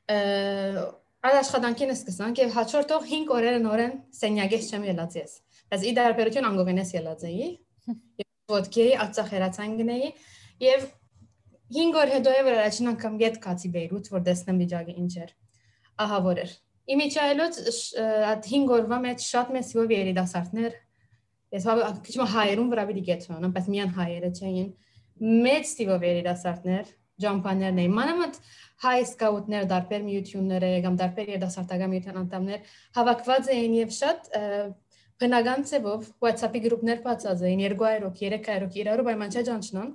Այդ 0.05 1.37
աշխատանքին 1.39 1.93
սկսանք 1.95 2.41
եւ 2.43 2.51
հաջորդող 2.55 3.05
5 3.11 3.31
օրերը 3.35 3.61
նորեն 3.63 3.93
սենյակից 4.13 4.67
չեմ 4.69 4.83
ելած 4.91 5.15
ես։ 5.17 5.31
Բայց 5.73 5.85
ի 5.89 5.93
դարբերություն 5.97 6.47
անգողենես 6.51 6.91
ելած 6.95 7.23
էի 7.29 7.47
եւ 8.21 8.53
ոդկեի 8.55 8.93
ածախերացան 9.05 9.73
գնեի 9.81 10.11
եւ 10.65 10.85
5 11.79 11.97
օր 12.01 12.13
հետո 12.15 12.35
եւր 12.35 12.57
առաջին 12.59 12.91
անգամ 12.93 13.17
գետ 13.23 13.39
կացի 13.45 13.71
Բեյրութ 13.73 14.09
որ 14.13 14.25
տեսնեմ 14.29 14.61
վիճակը 14.61 14.95
ինչ 15.01 15.13
էր։ 15.25 15.31
Ահա 16.05 16.19
որ 16.25 16.41
էր։ 16.45 16.51
Իմիջայլոց 16.95 17.59
այդ 18.29 18.49
5 18.51 18.73
օրվա 18.75 18.99
մեջ 19.05 19.25
շատ 19.25 19.53
մեծ 19.55 19.71
եւ 19.75 19.95
երիտասարդներ 19.95 20.75
ես 21.55 21.65
քիչ 22.05 22.15
հայերուն 22.35 22.69
վրա 22.73 22.83
պիտի 22.89 23.03
գեցնան, 23.09 23.49
բայց 23.55 23.67
միան 23.73 23.91
հայերը 23.95 24.29
չէին։ 24.35 24.69
Մեծ 25.45 25.73
տիպով 25.79 26.05
երիտասարդներ, 26.05 26.89
ջամփաներն 27.23 27.81
էին։ 27.81 27.93
Մանավանդ 27.95 28.39
հայ 28.85 28.95
սկաուտներ, 29.05 29.67
դարբեր 29.71 30.01
միությունները 30.05 30.71
կամ 30.85 30.95
դարբեր 30.99 31.29
երիտասարդական 31.31 31.91
միության 31.93 32.17
անդամներ 32.21 32.73
հավաքված 32.97 33.51
էին 33.55 33.75
եւ 33.79 33.93
շատ 33.95 34.27
բնական 35.23 35.63
ծևով 35.69 36.09
WhatsApp-ի 36.25 36.61
գրուպներ 36.65 36.99
բացած 37.05 37.45
էին 37.47 37.61
200-ով, 37.71 38.17
300-ով 38.19 38.75
իրարու 38.83 39.05
պայման 39.07 39.31
չջանչնան։ 39.31 39.93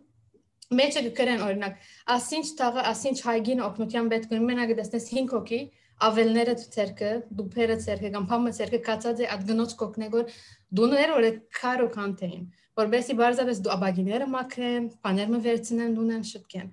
Մեջը 0.80 1.00
գրեն 1.18 1.44
օրինակ, 1.44 1.78
ասինչ 2.14 2.46
տաղը, 2.60 2.82
ասինչ 2.88 3.16
հայգին 3.26 3.62
օգնության 3.66 4.10
պետք 4.14 4.34
ունի 4.36 4.44
մենակ 4.48 4.72
դեսնես 4.80 5.08
5 5.10 5.32
հոգի, 5.34 5.60
ավելները 6.00 6.54
ցերկը, 6.72 7.10
դուփերը 7.36 7.76
ցերկը 7.84 8.10
կամ 8.14 8.28
փամը 8.30 8.52
ցերկը 8.56 8.80
կացած 8.86 9.18
է 9.20 9.26
այդ 9.34 9.42
գնոց 9.50 9.74
կոկնեգոր 9.82 10.36
դուներ 10.78 11.12
որ 11.16 11.26
քարո 11.58 11.88
կանտեին, 11.96 12.46
որբեսի 12.80 13.16
բարձրապես 13.20 13.60
դու 13.66 13.74
աբագիները 13.74 14.28
մաքրեն, 14.30 14.86
բաները 15.04 15.42
վերցնեն 15.50 15.98
դունեն 15.98 16.24
շտկեն 16.30 16.70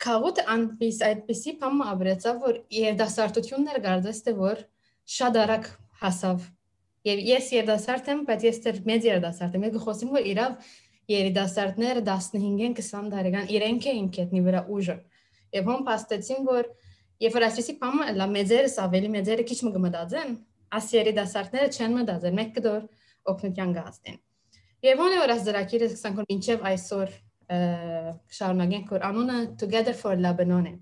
քաղուտ 0.00 0.38
անպիս 0.54 0.98
այդպիսի 1.06 1.52
բամ 1.60 1.82
ապրեցավ 1.90 2.38
որ 2.44 2.58
երդասարտություններ 2.72 3.80
գարդես 3.84 4.20
թե 4.26 4.34
որ 4.38 4.62
շատ 5.16 5.38
արագ 5.40 5.66
հասավ 6.00 6.46
եւ 7.10 7.20
ես 7.30 7.50
երդասարտ 7.56 8.08
եմ 8.14 8.22
բայց 8.30 8.46
ես 8.48 8.60
դեռ 8.64 8.78
մեծ 8.90 9.08
երդասարտ 9.10 9.58
եմ 9.58 9.66
ես 9.66 9.78
խոսում 9.84 10.14
որ 10.16 10.28
իրավ 10.30 10.56
երդասարտները 11.10 12.02
15-ին 12.06 12.74
20 12.80 13.10
տարեկան 13.14 13.52
իրենք 13.56 13.88
էին 13.90 14.08
կետնի 14.16 14.42
վրա 14.46 14.60
ուժը 14.76 14.96
եւ 15.58 15.70
հոմ 15.70 15.84
փաստեցին 15.88 16.44
որ 16.48 16.68
երբ 17.24 17.36
որ 17.36 17.46
այսպեսի 17.50 17.74
բամ 17.80 18.02
լա 18.20 18.28
մեծերս 18.36 18.76
ավելի 18.84 19.10
մեծերը 19.16 19.46
քիչ 19.50 19.58
մը 19.66 19.72
գմդածեն 19.76 20.36
աս 20.80 20.90
երդասարտները 20.96 21.72
չեն 21.76 21.96
մտածել 21.98 22.36
մեկ 22.40 22.52
կդոր 22.60 22.84
օգնության 23.32 23.74
գազդեն 23.80 24.20
եւ 24.86 25.02
ոնե 25.04 25.18
որ 25.20 25.32
աս 25.34 25.42
դրակիրը 25.50 25.88
սկսանք 25.90 26.20
որ 26.20 26.30
ինչեւ 26.36 26.68
այսօր 26.70 27.16
շարունակենք 27.50 28.92
որ 28.94 29.04
անունը 29.08 29.38
Together 29.58 29.94
for 29.96 30.18
Lebanon 30.18 30.68
է։ 30.70 30.74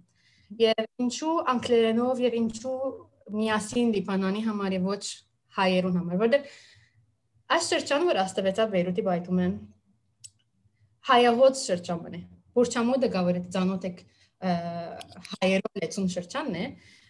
Եվ 0.61 0.85
ինչու 1.05 1.37
անգլերենով 1.53 2.21
եւ 2.25 2.37
ինչու 2.39 2.77
միասին 3.39 3.95
Լիբանանի 3.95 4.43
համար 4.49 4.77
եւ 4.77 4.89
ոչ 4.89 5.03
հայերուն 5.59 5.97
համար, 5.99 6.21
որտեղ 6.23 6.53
այս 7.57 7.71
շրջանը 7.73 8.09
որ 8.09 8.21
աստվածա 8.25 8.69
Բեյրութի 8.75 9.05
բայթում 9.09 9.43
են 9.45 9.57
հայահոց 11.09 11.65
շրջանն 11.69 12.19
է։ 12.19 12.23
Բուրչամոդը 12.59 13.11
գավերը 13.17 13.43
ցանոթ 13.55 13.89
եք 13.89 14.01
հայերով 14.39 15.81
լեցուն 15.83 16.09
շրջանն 16.15 16.59
է, 16.59 16.65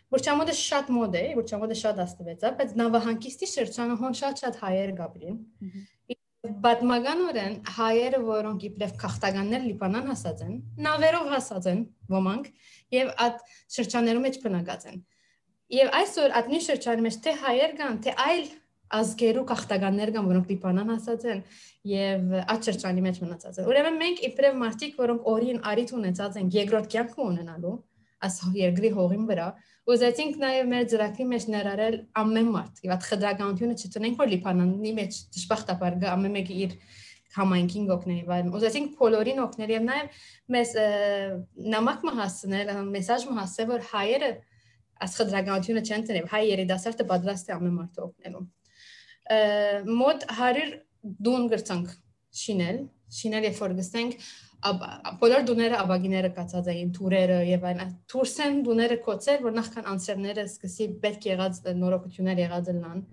Բուրչամոդը 0.08 0.54
շատ 0.58 0.90
մոդ 0.94 1.16
է, 1.18 1.24
Բուրչամոդը 1.38 1.76
շատ 1.82 1.98
աստվածա, 2.04 2.52
բայց 2.58 2.70
նավահանգիստի 2.80 3.48
շրջանը 3.52 3.96
հոն 4.02 4.14
շատ-շատ 4.22 4.60
հայեր 4.62 4.92
գաբրին 5.02 5.36
Պատմականորեն 6.38 7.54
հայերը, 7.74 8.18
որոնք 8.22 8.64
իբրև 8.68 8.92
քաղաքտականներ 9.00 9.64
Լիբանան 9.64 10.04
հասած 10.12 10.42
են, 10.44 10.52
նավերով 10.86 11.30
հասած 11.32 11.64
են 11.72 11.80
ոմանք 12.14 12.46
եւ 12.94 13.10
այդ 13.24 13.40
շրջաններում 13.74 14.24
մեջ 14.28 14.38
բնակած 14.44 14.84
են։ 14.92 15.00
Եվ 15.78 15.90
այսօր 15.98 16.36
այդ 16.38 16.52
նույն 16.52 16.64
շրջանի 16.68 17.04
մեջ 17.08 17.18
թե 17.26 17.34
հայեր 17.42 17.74
կան, 17.80 17.98
թե 18.06 18.14
այլ 18.28 18.46
ազգերու 18.98 19.44
քաղաքտականներ 19.50 20.12
կան, 20.14 20.28
որոնք 20.30 20.52
Լիբանան 20.54 20.92
հասած 20.94 21.26
են 21.34 21.42
եւ 21.90 22.38
այդ 22.54 22.70
շրջանի 22.70 23.04
մեջ 23.08 23.20
մնացած 23.26 23.58
են։ 23.58 23.68
Ուրեմն 23.74 23.98
մենք 23.98 24.22
իբրև 24.30 24.62
մարդիկ, 24.62 24.94
որոնք 25.02 25.28
օրին 25.34 25.60
արիթ 25.74 25.92
ունեցած 25.98 26.38
են, 26.38 26.52
երկրորդ 26.54 26.88
կյանք 26.94 27.18
ունենալու, 27.26 27.74
աս 28.28 28.38
երկրի 28.58 28.90
հողին 28.94 29.26
վրա, 29.28 29.48
Ուզեցինք 29.88 30.34
նաև 30.42 30.66
մեր 30.68 30.86
ծրագրի 30.92 31.26
մեջ 31.28 31.44
ներառել 31.48 31.94
ամեն 32.20 32.48
մարդ։ 32.52 32.80
Եվ 32.84 32.90
այդ 32.94 33.04
խտրականությունը 33.08 33.76
չտնենք, 33.78 34.18
որ 34.20 34.30
Լիբանանի 34.34 34.90
մեջ 34.98 35.20
դժբախտաբար 35.36 35.96
ամեն 36.12 36.34
մեկը 36.34 36.56
իր 36.64 36.74
համայնքին 37.38 37.88
օգնի, 37.94 38.18
բայց 38.28 38.50
ուզեցինք 38.58 38.92
բոլորին 38.98 39.40
օգնել 39.44 39.72
եւ 39.72 39.82
նաև 39.88 40.20
մեզ 40.54 40.70
նամակ 41.74 42.04
մահացնել, 42.08 42.72
մեսաժ 42.88 43.26
մահացել, 43.28 43.68
որ 43.68 43.86
հայերը 43.92 44.30
աս 44.98 45.16
խտրականությունը 45.18 45.82
չեն 45.88 46.06
տնեւ, 46.08 46.28
հայ 46.32 46.42
երիտասարդը 46.48 47.06
պատրաստ 47.12 47.48
է 47.48 47.54
ամեն 47.58 47.76
մարդը 47.78 48.04
օգնելու։ 48.08 48.44
Մոտ 49.98 50.24
100 50.38 50.64
դուն 51.28 51.48
գրցանք 51.52 51.92
շինել, 52.42 52.80
շինել 53.18 53.48
երբ 53.48 53.60
որ 53.62 53.76
գստենք 53.78 54.16
բոլոր 54.58 55.44
դուները 55.46 55.76
աբագիները 55.84 56.28
կացած 56.34 56.68
էին 56.72 56.88
թուրերը 56.96 57.36
եւ 57.46 57.66
այլն 57.68 57.90
թուրսեն 58.10 58.56
դուները 58.66 58.96
կոծեր 59.06 59.44
որ 59.44 59.52
նախքան 59.58 59.84
անցերները 59.92 60.44
սկսի 60.48 60.86
պետք 61.04 61.28
եղած 61.28 61.60
նորոգություններ 61.78 62.40
եղած 62.42 62.70
լան 62.78 63.04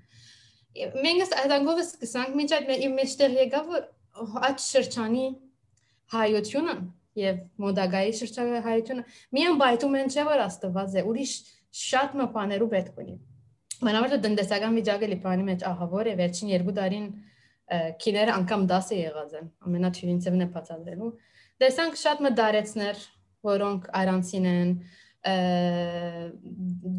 մենք 1.06 1.36
այդ 1.42 1.54
անգովը 1.60 1.84
սկսանք 1.86 2.40
մինչ 2.40 2.50
այդ 2.58 2.72
իմ 2.88 2.98
մեջտեղ 3.02 3.38
եկավ 3.46 3.70
որ 3.76 3.86
այդ 4.50 4.66
շրջանի 4.66 5.28
հայությունը 6.16 6.76
եւ 7.22 7.38
մոդագայի 7.62 8.18
շրջանի 8.26 8.64
հայությունը 8.66 9.06
միան 9.38 9.62
բայթում 9.62 9.96
են 10.02 10.12
չէ 10.12 10.26
որ 10.26 10.44
աստված 10.50 10.98
է 10.98 11.06
ուրիշ 11.14 11.36
շատ 11.86 12.18
մը 12.20 12.28
բաներու 12.36 12.72
պետք 12.74 13.00
ունի 13.06 13.16
մանավանդ 13.86 14.18
տնտեսական 14.26 14.76
վիճակը 14.80 15.08
լիբանի 15.14 15.48
մեջ 15.52 15.64
ահավոր 15.70 16.10
է 16.12 16.18
վերջին 16.20 16.52
երկու 16.56 16.76
տարին 16.80 17.08
քիները 18.04 18.36
անգամ 18.40 18.68
10 18.72 18.92
է 18.96 19.00
եղած 19.00 19.32
են 19.40 19.48
ամենաթյուրին 19.68 20.20
ծևն 20.26 20.46
է 20.46 20.48
բացատրելու 20.56 21.12
Տեսանք 21.64 21.98
շատ 22.02 22.22
մտարեցներ, 22.26 23.02
որոնք 23.48 23.90
արանցին 24.02 24.48
են, 24.52 24.72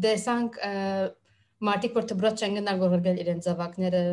տեսանք 0.03 0.59
մարդիկ 1.67 1.97
որ 1.97 2.07
դբրոց 2.11 2.43
չեն 2.43 2.59
գնալ 2.59 2.81
գորգել 2.83 3.21
իրենց 3.23 3.49
զավակները 3.49 4.03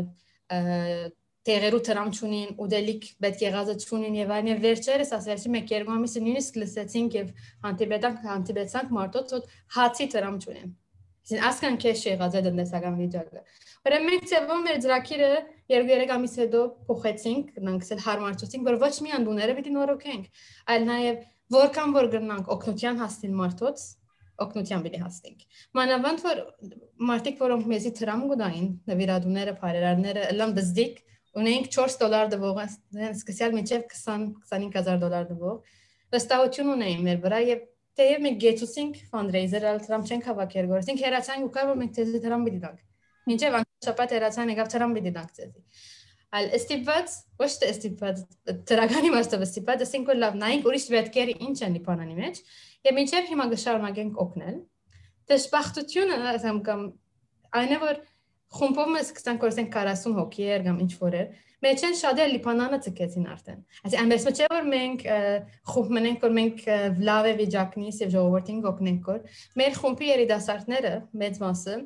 տեղերու 1.45 1.81
տրամ 1.89 2.11
չունին, 2.17 2.53
ուդելիք 2.65 3.09
պետք 3.25 3.43
եղածը 3.45 3.75
չունին 3.85 4.15
եւ 4.21 4.31
այլն 4.37 4.51
եւ 4.53 4.63
վերջերս 4.65 5.11
ասեցի 5.19 5.51
մեկ 5.57 5.75
երկու 5.75 5.97
ամիսը 5.97 6.23
նույնիսկ 6.25 6.57
լսեցինք 6.63 7.19
եւ 7.19 7.35
հանդիպեցանք 7.67 8.25
հանդիպեցանք 8.31 8.95
մարդոց 9.01 9.35
որ 9.37 9.53
հացի 9.77 10.07
տրամ 10.15 10.39
չունին։ 10.41 10.73
Իսկ 11.25 11.45
ասկան 11.49 11.77
քեշ 11.81 12.01
եղած 12.05 12.35
է 12.37 12.41
դնդեսական 12.45 12.97
վիճակը։ 13.01 13.43
Ուրեմն 13.89 14.09
մենք 14.11 14.25
ծեվում 14.29 14.65
մեր 14.65 14.79
ծրագիրը 14.85 15.29
2-3 15.73 16.11
ամիս 16.15 16.35
հետո 16.41 16.61
փոխեցինք, 16.89 17.47
գնանք 17.57 17.85
ասել 17.87 18.03
հարմարեցինք, 18.05 18.67
որ 18.69 18.77
ոչ 18.85 18.95
միայն 19.07 19.25
դուները 19.29 19.55
պիտի 19.57 19.73
նորոգենք, 19.75 20.27
այլ 20.75 20.85
նաև 20.91 21.23
որքան 21.55 21.95
որ 21.95 22.09
գնանք 22.15 22.51
օգնության 22.55 23.01
հասնին 23.01 23.35
մարդոց, 23.41 23.85
օգնության 24.45 24.85
պիտի 24.85 25.01
հասնենք։ 25.05 25.45
Մանավանդ 25.79 26.25
որ 26.25 26.41
մարդիկ, 27.09 27.37
որոնք 27.45 27.69
մեզի 27.73 27.93
տրամ 28.01 28.25
գուտային, 28.31 28.69
նվիրատուները, 28.91 29.55
բարերարները, 29.65 30.25
լամ 30.41 30.55
բզդիկ, 30.59 30.99
ունենք 31.41 31.71
4 31.75 31.97
դոլար 32.03 32.33
դվող, 32.35 32.61
սկսյալ 33.15 33.55
մինչև 33.59 33.87
20-25000 33.95 35.01
դոլար 35.05 35.29
դվող, 35.31 35.57
վստահություն 36.15 36.75
ունեին 36.75 37.07
մեր 37.09 37.23
վրա 37.25 37.41
եւ 37.49 37.63
թեև 37.99 38.25
մենք 38.25 38.39
գեցուցինք 38.45 39.01
fundraiser, 39.11 39.67
այլ 39.71 39.81
տրամ 39.85 40.05
չենք 40.09 40.29
հավաքել, 40.31 40.71
գործինք 40.75 41.03
հերացանք 41.05 41.45
ու 41.47 41.53
կա 41.55 41.65
որ 41.71 41.79
մենք 41.81 41.93
դեզ 41.99 42.15
տրամ 42.25 42.47
պիտի 42.49 42.61
տանք։ 42.65 42.81
Մինչև 43.25 43.59
շաբաթ 43.85 44.15
երացան 44.15 44.53
եկավ 44.55 44.71
ծրամ 44.75 44.95
պիտի 44.99 45.13
դանք 45.15 45.37
ձեզի։ 45.39 45.63
Այլ 46.35 46.49
ստիպված, 46.59 47.13
ոչ 47.41 47.51
թե 47.63 47.69
ստիպված, 47.75 48.23
դրականի 48.69 49.11
մասով 49.15 49.45
ստիպված, 49.47 49.85
ասենք 49.85 50.09
որ 50.11 50.19
լավ 50.19 50.39
նայենք 50.41 50.65
ուրիշ 50.67 50.87
վետքերը 50.95 51.35
ինչ 51.47 51.59
են 51.63 51.77
Լիբանանի 51.79 52.17
մեջ, 52.19 52.41
եւ 52.89 52.97
մինչև 52.99 53.29
հիմա 53.31 53.47
կշարունակենք 53.55 54.19
օգնել։ 54.25 54.57
Դժբախտությունը 55.31 56.19
ասեմ 56.35 56.59
կամ 56.67 56.83
այնը 57.61 57.79
որ 57.85 58.01
խումբով 58.55 58.91
մեզ 58.95 59.09
սկսանք 59.15 59.45
գործենք 59.47 59.71
40 59.79 60.19
հոգիեր 60.19 60.67
կամ 60.67 60.83
ինչ 60.85 60.93
որ 61.05 61.17
էր, 61.21 61.31
մեջ 61.65 61.85
են 61.89 61.99
շատ 62.01 62.23
էլ 62.25 62.33
Լիբանանը 62.35 62.79
ցկեցին 62.85 63.27
արդեն։ 63.35 63.61
Այսինքն 63.85 64.15
այնպես 64.15 64.39
չէ 64.39 64.49
որ 64.53 64.71
մենք 64.75 65.05
խումբ 65.73 65.93
մնենք 65.99 66.25
որ 66.25 66.35
մենք 66.39 66.65
լավ 67.09 67.29
է 67.31 67.35
վիճակնից 67.41 68.01
եւ 68.05 68.15
ժողովրդին 68.15 68.65
օգնենք 68.71 69.11
որ 69.11 69.21
մեր 69.61 69.79
խումբի 69.81 70.11
երիտասարդները 70.15 70.95
մեծ 71.25 71.41
մասը 71.45 71.77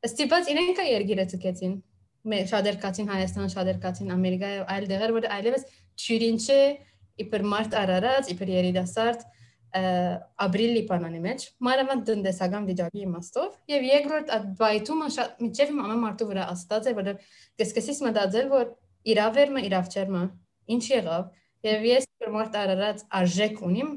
Ստիպած 0.00 0.46
իրենք 0.48 0.78
երգիրը 0.80 1.24
ցկեցին։ 1.30 1.72
Մեր 2.30 2.46
շատեր 2.48 2.76
կացին 2.80 3.10
Հայաստան, 3.10 3.50
շատեր 3.52 3.80
կացին 3.82 4.12
Ամերիկա 4.14 4.48
եւ 4.52 4.70
այլ 4.72 4.86
դեղեր, 4.90 5.12
որ 5.16 5.26
այլևս 5.34 5.66
ճյուրինչը 6.00 6.56
իբր 7.24 7.44
մարտ 7.52 7.76
արարած, 7.80 8.30
իբր 8.32 8.52
երիտասարդ 8.54 9.26
ապրիլ 10.46 10.72
Լիբանանի 10.78 11.20
մեջ, 11.26 11.44
մանավանդ 11.68 12.06
տնտեսական 12.08 12.64
վիճակի 12.70 13.02
իմաստով 13.06 13.50
եւ 13.70 13.84
երկրորդ 13.90 14.32
այդ 14.36 14.48
բայթումը 14.60 15.10
շատ 15.16 15.44
միջև 15.44 15.74
ամեն 15.84 16.00
մարդու 16.04 16.28
վրա 16.30 16.46
աստած 16.56 16.88
է, 16.90 16.94
որովհետեւ 16.96 17.36
կսկսես 17.60 18.00
մտածել, 18.08 18.48
որ 18.50 18.72
իրավերմը 19.10 19.64
իրավչերմը 19.68 20.22
ինչ 20.74 20.84
եղավ 20.90 21.28
եւ 21.70 21.86
ես 21.90 22.08
որ 22.34 22.50
տարած 22.54 23.04
արժեք 23.20 23.62
ունիմ 23.66 23.92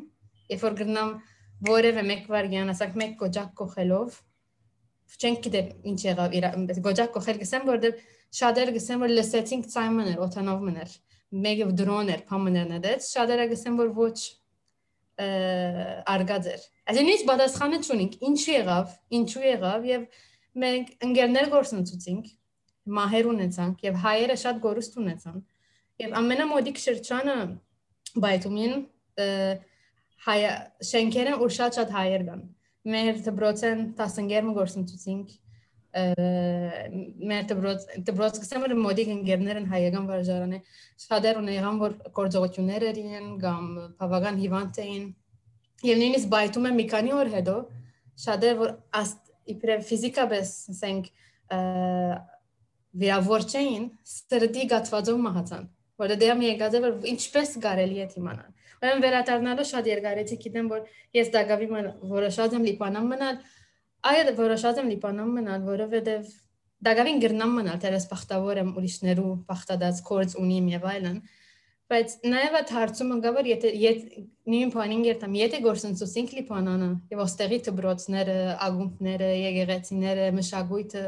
երբ 0.54 0.64
որ 0.64 0.78
գտնամ 0.82 1.12
որևէ 1.68 2.04
մեկ 2.10 2.30
վարյան 2.34 2.74
ասած 2.74 2.96
մեկ 3.02 3.18
կոճակ 3.24 3.52
կողելով 3.60 4.20
չենք 5.14 5.42
գիտեր 5.46 5.68
ինչ 5.92 6.00
եղավ 6.08 6.38
իր 6.40 6.48
գոջակ 6.88 7.12
կողել 7.18 7.42
գսեմ 7.44 7.68
որ 7.70 7.88
շատերը 8.34 8.76
գսեմ 8.78 9.04
որ 9.04 9.14
լսեցինք 9.14 9.68
ցայմներ 9.74 10.22
օթանով 10.26 10.64
մներ 10.68 10.96
մեկը 11.44 11.68
դրոներ 11.80 12.24
փամներն 12.30 12.82
դեց 12.84 13.10
շատերը 13.14 13.46
գսեմ 13.54 13.80
որ 13.80 13.92
ոչ 14.00 14.18
արգած 16.14 16.48
էր 16.54 16.64
այսինքն 16.90 17.14
ինչ 17.14 17.24
պատասխանը 17.30 17.80
չունենք 17.84 18.16
ինչ 18.30 18.40
եղավ 18.50 18.96
ինչու 19.20 19.44
եղավ 19.46 19.86
եւ 19.90 20.08
մենք 20.64 20.88
ընկերներ 21.08 21.52
գործընծուցինք 21.54 22.32
մահեր 22.98 23.30
ունեցանք 23.34 23.86
եւ 23.88 24.00
հայերը 24.04 24.36
շատ 24.44 24.60
գորուստ 24.64 24.98
ունեցան 25.04 25.38
եւ 26.04 26.18
ամենամոդիկ 26.20 26.82
շրջանը 26.84 27.38
բայթումին 28.24 28.76
հայ 30.28 30.40
շենքերը 30.90 31.38
ու 31.44 31.50
շատ-շատ 31.58 31.96
հայեր 31.98 32.26
կան 32.28 32.44
մեր 32.94 33.24
դբրոցեն 33.28 33.82
15-ը 34.00 34.54
գործընծուցինք 34.60 35.34
մեր 35.94 37.44
դբրոց 37.52 37.84
դբրոց 38.08 38.38
կսեմ 38.42 38.64
որ 38.66 38.74
մոդիկ 38.82 39.10
ընկերներն 39.14 39.68
հայական 39.70 40.08
վարժարանը 40.10 40.60
շատեր 41.04 41.40
ունեին 41.44 41.82
որ 41.84 41.94
գործողություններ 42.18 42.86
էին 42.90 43.28
կամ 43.44 43.68
բավական 44.00 44.40
հիվանդ 44.42 44.80
էին 44.84 45.06
եւ 45.86 46.02
նույնիսկ 46.02 46.32
բայթում 46.34 46.68
եմ 46.72 46.80
մի 46.82 46.88
քանի 46.94 47.14
օր 47.20 47.32
հետո 47.36 47.56
շատեր 48.26 48.58
որ 48.64 48.74
իբրև 49.54 49.86
ֆիզիկապես 49.92 50.54
ասենք 50.74 51.12
վիրավոր 53.02 53.46
չէին 53.50 53.86
սրտի 54.14 54.68
գացվածով 54.74 55.20
մահացան 55.24 55.66
որը 56.04 56.18
դեռ 56.22 56.38
մի 56.40 56.48
եկած 56.52 56.78
է 56.78 56.82
որ 56.84 57.08
ինչպես 57.14 57.58
կարելի 57.64 58.00
է 58.04 58.08
իմանալ 58.22 58.52
Ուրեմն 58.84 59.04
վերադառնալու 59.04 59.66
շատ 59.70 59.86
երկարեցի 59.90 60.38
գիտեմ 60.44 60.70
որ 60.74 60.88
ես 61.16 61.30
դակավի 61.34 61.68
որոշած 62.14 62.56
եմ 62.58 62.66
լիպանամ 62.68 63.06
մնալ 63.14 63.38
այլ 64.10 64.32
որոշած 64.40 64.82
եմ 64.82 64.90
լիպանամ 64.94 65.30
մնալ 65.38 65.62
որովհետև 65.70 66.34
դակավին 66.84 67.22
գրնամ 67.24 67.54
մնալ 67.60 67.80
դերս 67.84 68.06
բախտավոր 68.12 68.60
եմ 68.64 68.74
ուրիշներու 68.82 69.32
բախտադած 69.48 70.02
կորց 70.10 70.36
ունիմ 70.44 70.68
եւ 70.74 70.88
այլն 70.94 71.18
բայց 71.94 72.16
նաեւ 72.34 72.58
այդ 72.60 72.74
հարցումը 72.74 73.18
գա 73.24 73.32
որ 73.38 73.48
եթե 73.54 73.72
նույն 74.52 74.74
բանին 74.74 75.04
երթամ 75.08 75.38
եթե 75.40 75.60
գործընծուսինք 75.64 76.34
լիպանանը 76.40 76.90
եւ 77.14 77.22
ոստեղի 77.24 77.60
դբրոցները 77.68 78.38
ագումբները 78.68 79.30
եկեղեցիները 79.44 80.28
մշակույթը 80.40 81.04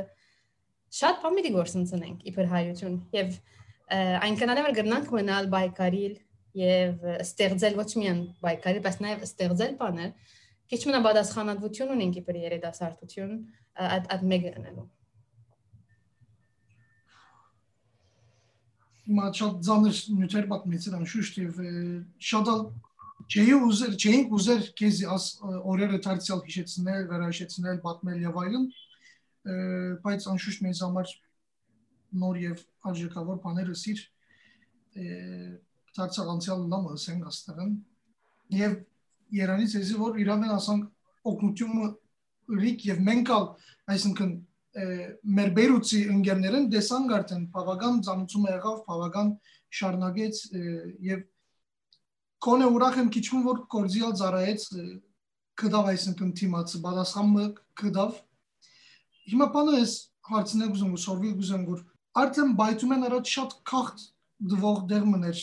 շատ 0.96 1.22
բամիդի 1.24 1.52
գործընծնենք 1.56 2.26
իբր 2.32 2.50
հայություն 2.52 2.96
եւ 3.16 3.36
այնքան 4.26 4.54
էլ 4.56 4.76
գրնանք 4.80 5.12
մնալ 5.16 5.50
բայկարիլ 5.52 6.16
եւ 6.56 7.06
ստեղծել 7.26 7.78
ոչ 7.82 7.90
միայն 8.00 8.22
բայկարի, 8.46 8.82
բայց 8.86 9.00
նաեւ 9.04 9.26
ստեղծել 9.28 9.74
բաներ, 9.82 10.14
քիչ 10.72 10.82
մնա 10.88 11.02
պատասխանատվություն 11.06 11.94
ունենք 11.96 12.20
իբր 12.22 12.40
երիտասարդություն 12.46 13.34
այդ 13.86 14.08
այդ 14.16 14.24
մեկը 14.32 14.54
անելու։ 14.56 14.88
Հիմա 19.06 19.26
շատ 19.38 19.58
ծանր 19.68 19.98
նյութեր 20.18 20.48
պատմեցին 20.56 20.98
անշուշտ 20.98 21.42
եւ 21.44 21.60
շատ 22.32 22.52
չէի 23.26 23.54
ուզեր, 23.66 23.94
չէինք 24.02 24.34
ուզեր 24.38 24.66
քեզ 24.80 24.98
օրերը 25.74 26.00
դարձյալ 26.06 26.42
հիշեցնել, 26.46 27.06
վերահիշեցնել, 27.12 27.78
պատմել 27.86 28.20
եւ 28.26 28.40
այլն, 28.42 28.66
բայց 29.46 30.28
անշուշտ 30.32 30.66
մեզ 30.66 30.82
համար 30.86 31.14
նոր 32.22 32.40
եւ 32.42 32.64
արժեքավոր 32.90 33.40
բաները 33.44 33.76
սիր 33.82 34.02
դարձավ 35.96 36.32
անցյալ 36.36 36.66
նամը 36.72 36.96
ասենք 36.96 37.30
աստեղն 37.32 37.72
եւ 38.56 38.76
Երանից 39.36 39.72
էսի 39.82 39.96
որ 40.00 40.20
Իրանն 40.22 40.52
ասանք 40.56 41.30
օգնությունը 41.32 41.88
ռիկ 42.62 42.84
եւ 42.90 43.00
մենքալ 43.06 43.48
այսինքն 43.96 44.34
մեր 44.76 45.52
բերուցի 45.56 46.02
ընկերներն 46.14 46.68
դեսան 46.74 47.08
արդեն 47.18 47.44
բավական 47.56 48.02
ծանուցումը 48.06 48.52
եղավ 48.52 48.82
բավական 48.90 49.32
շարնագեց 49.80 50.42
եւ 51.10 51.24
կոնե 52.46 52.68
ուրախ 52.76 53.00
եմ 53.02 53.12
քիչում 53.16 53.46
որ 53.46 53.62
կորզիալ 53.76 54.16
ծարայեց 54.20 54.66
կդավ 55.62 55.92
այսինքն 55.96 56.34
թիմացը 56.42 56.82
բալասամը 56.86 57.46
կդավ 57.82 58.20
հիմա 59.32 59.48
բանը 59.56 59.80
էս 59.82 59.94
հարցնեք 60.30 60.76
ուզում 60.76 60.96
սորվի 61.06 61.32
ուզում 61.36 61.66
որ 61.70 61.82
արդեն 62.22 62.54
բայթում 62.60 62.94
են 62.96 63.06
առաջ 63.10 63.32
շատ 63.36 63.56
քաղտ 63.72 64.06
դվող 64.56 64.80
դեր 64.92 65.06
մներ 65.12 65.42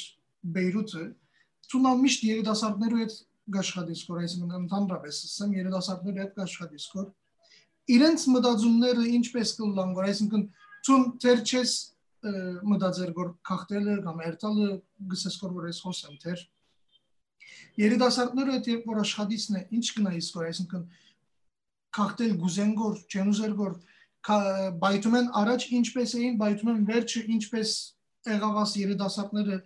Բեյրութը 0.57 1.05
ցունալ 1.73 2.01
միշտ 2.03 2.25
երիտասարդներու 2.29 3.03
հետ 3.03 3.15
աշխատիցքոր, 3.63 4.19
այսինքն 4.23 4.57
ընդհանրապես 4.63 5.21
ասեմ 5.29 5.55
երիտասարդներու 5.59 6.23
հետ 6.23 6.41
աշխատիցքոր 6.43 7.07
իրենց 7.93 8.27
մտածումները 8.33 9.07
ինչպես 9.19 9.53
կլան, 9.59 9.95
որ 9.99 10.09
այսինքն 10.13 10.45
ցուն 10.87 11.07
թեր 11.23 11.43
չես 11.43 11.73
մտածեր 12.23 13.13
որ 13.17 13.31
քաղտելը 13.49 13.95
կամ 14.07 14.21
երթալը 14.23 14.67
գսեսքոր 15.11 15.55
որ 15.57 15.69
ես 15.73 15.81
խոսեմ 15.83 16.19
թեր 16.23 16.43
երիտասարդները 17.83 18.55
հետ 18.57 18.69
երբ 18.71 18.87
որ 18.93 19.01
աշխատիցն 19.03 19.59
է 19.59 19.63
ինչ 19.79 19.87
կնայիս 19.97 20.29
որ 20.37 20.49
այսինքն 20.53 20.85
քաղտել 21.97 22.33
գուզենգոր 22.43 22.95
չենուզերգոր 23.13 23.73
բայթում 24.83 25.17
են 25.19 25.29
առաջ 25.43 25.65
ինչպես 25.79 26.15
էին 26.19 26.37
բայթում 26.43 26.71
են 26.73 26.85
վերջը 26.93 27.23
ինչպես 27.37 27.71
եղավաս 28.33 28.75
երիտասարդները 28.83 29.59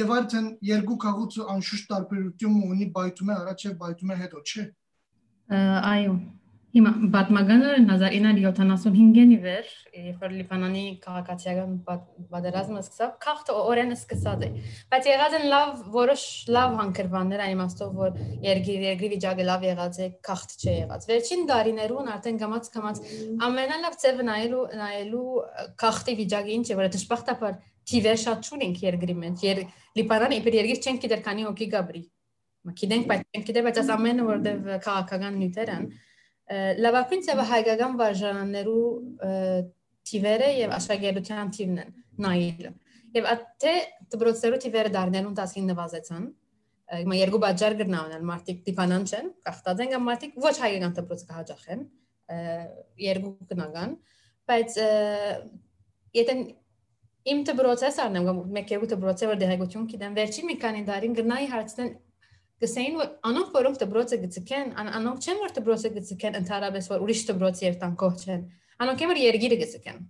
եւ 0.00 0.12
արդեն 0.16 0.48
երկու 0.66 0.96
քաղուց 1.04 1.38
անշուշտ 1.54 1.88
տարբերություն 1.92 2.58
ունի 2.70 2.90
բայթում 2.94 3.30
է 3.30 3.36
առաջ 3.36 3.64
եւ 3.66 3.78
բայթում 3.80 4.12
է 4.14 4.18
հետո, 4.20 4.42
չէ։ 4.50 4.66
Այո։ 5.90 6.12
Հիմա 6.70 6.90
պատմականը 7.10 7.70
1975-ին 7.82 9.30
ի 9.34 9.36
վեր, 9.42 9.70
երբ 9.90 10.20
որ 10.22 10.34
Լիբանանի 10.36 10.82
քաղաքացիական 11.02 11.72
պատերազմը 12.30 12.82
սկսավ, 12.84 13.14
քաղաքը 13.24 13.56
օրենը 13.70 13.96
սկսած 13.96 14.44
է։ 14.46 14.50
Բայց 14.92 15.08
եղած 15.10 15.34
են 15.40 15.46
լավ 15.50 15.80
որոշ 15.96 16.26
լավ 16.54 16.76
հանգրվաններ 16.80 17.42
այն 17.46 17.54
իմաստով, 17.56 17.96
որ 17.98 18.20
երկրի 18.46 18.76
երկրի 18.86 19.10
վիճակը 19.14 19.46
լավ 19.50 19.66
եղած 19.66 19.98
է, 19.98 20.08
քաղաք 20.30 20.54
չէ 20.60 20.76
եղած։ 20.76 21.08
Վերջին 21.10 21.42
դարիներուն 21.50 22.12
արդեն 22.14 22.38
գամած 22.44 22.70
կամած 22.76 23.02
ամենալավ 23.50 23.98
ծևը 24.04 24.28
նայելու 24.30 24.62
նայելու 24.78 25.26
քաղաքի 25.82 26.16
վիճակը 26.22 26.54
ինչ 26.60 26.66
է, 26.70 26.78
որ 26.78 26.90
դժբախտաբար 26.94 27.58
թիվեր 27.90 28.22
շատ 28.30 28.46
չունենք 28.46 28.84
երկրի 28.86 29.18
մեջ։ 29.26 29.44
Լիբանանը 29.98 30.36
իբր 30.38 30.56
երկիր 30.60 30.80
չենք 30.86 31.00
գիտեր 31.02 31.22
քանի 31.26 31.46
հոգի 31.50 31.66
գաբրի։ 31.74 32.02
Մակիդենք 32.60 33.06
բայց 33.10 33.22
չենք 33.34 33.46
գիտեր 33.48 33.64
բայց 33.66 33.78
աս 33.80 33.90
ամենը 33.94 34.24
որտեվ 34.28 34.66
քաղաքական 34.84 35.38
նյութեր 35.40 35.70
են 35.74 35.86
լավագույն 36.50 37.24
ծավը 37.26 37.44
հայկական 37.50 37.96
վարժարաններու 38.00 38.84
թիվերը 40.10 40.48
եւ 40.56 40.74
աշխագերության 40.76 41.52
թիվն 41.56 41.80
են 41.84 41.92
նայելը։ 42.24 42.72
Եվ 43.16 43.28
թե 43.62 43.74
դպրոցերու 44.14 44.60
թիվերը 44.64 44.92
դառնելուն 44.96 45.36
15 45.38 45.68
նվազեցան, 45.70 46.26
հիմա 47.00 47.18
երկու 47.20 47.40
բաժար 47.44 47.76
գրնավել 47.80 48.24
մարտիկ 48.30 48.62
դիպանան 48.66 49.04
չեն, 49.10 49.28
կախտած 49.46 49.82
են 49.84 49.92
կամ 49.94 50.06
մարտիկ 50.10 50.38
ոչ 50.42 50.54
հայկական 50.60 50.94
դպրոց 50.98 51.24
կհաջախեն, 51.30 51.84
երկու 53.06 53.32
կնական, 53.50 53.94
բայց 54.50 54.78
եթե 56.18 56.36
իմ 57.30 57.42
դպրոցեսարն 57.50 58.20
եմ 58.20 58.42
մեկ 58.56 58.72
երկու 58.74 58.90
դպրոցը 58.94 59.30
որ 59.30 59.40
դեղեցություն 59.40 59.88
գիտեմ 59.90 60.14
վերջին 60.18 60.48
մի 60.50 60.56
քանի 60.64 60.84
տարին 60.88 61.16
գնայի 61.20 61.48
հարցնեն 61.50 61.90
գսեին 62.60 62.96
որ 63.00 63.08
անոնք 63.30 63.52
որոնք 63.56 63.80
դպրոցը 63.82 64.18
գծկեն 64.24 64.72
անոնք 64.80 65.26
չեն 65.26 65.40
որ 65.44 65.54
դպրոցը 65.58 65.90
գծկեն 65.96 66.38
ընդհանրապես 66.40 66.90
որ 66.92 67.04
ուրիշ 67.06 67.22
դպրոցի 67.30 67.66
երթան 67.66 67.96
կող 68.02 68.20
չեն 68.20 68.44
անոնք 68.84 69.04
են 69.04 69.10
որ 69.10 69.20
երգիրը 69.24 69.58
գծկեն 69.64 70.04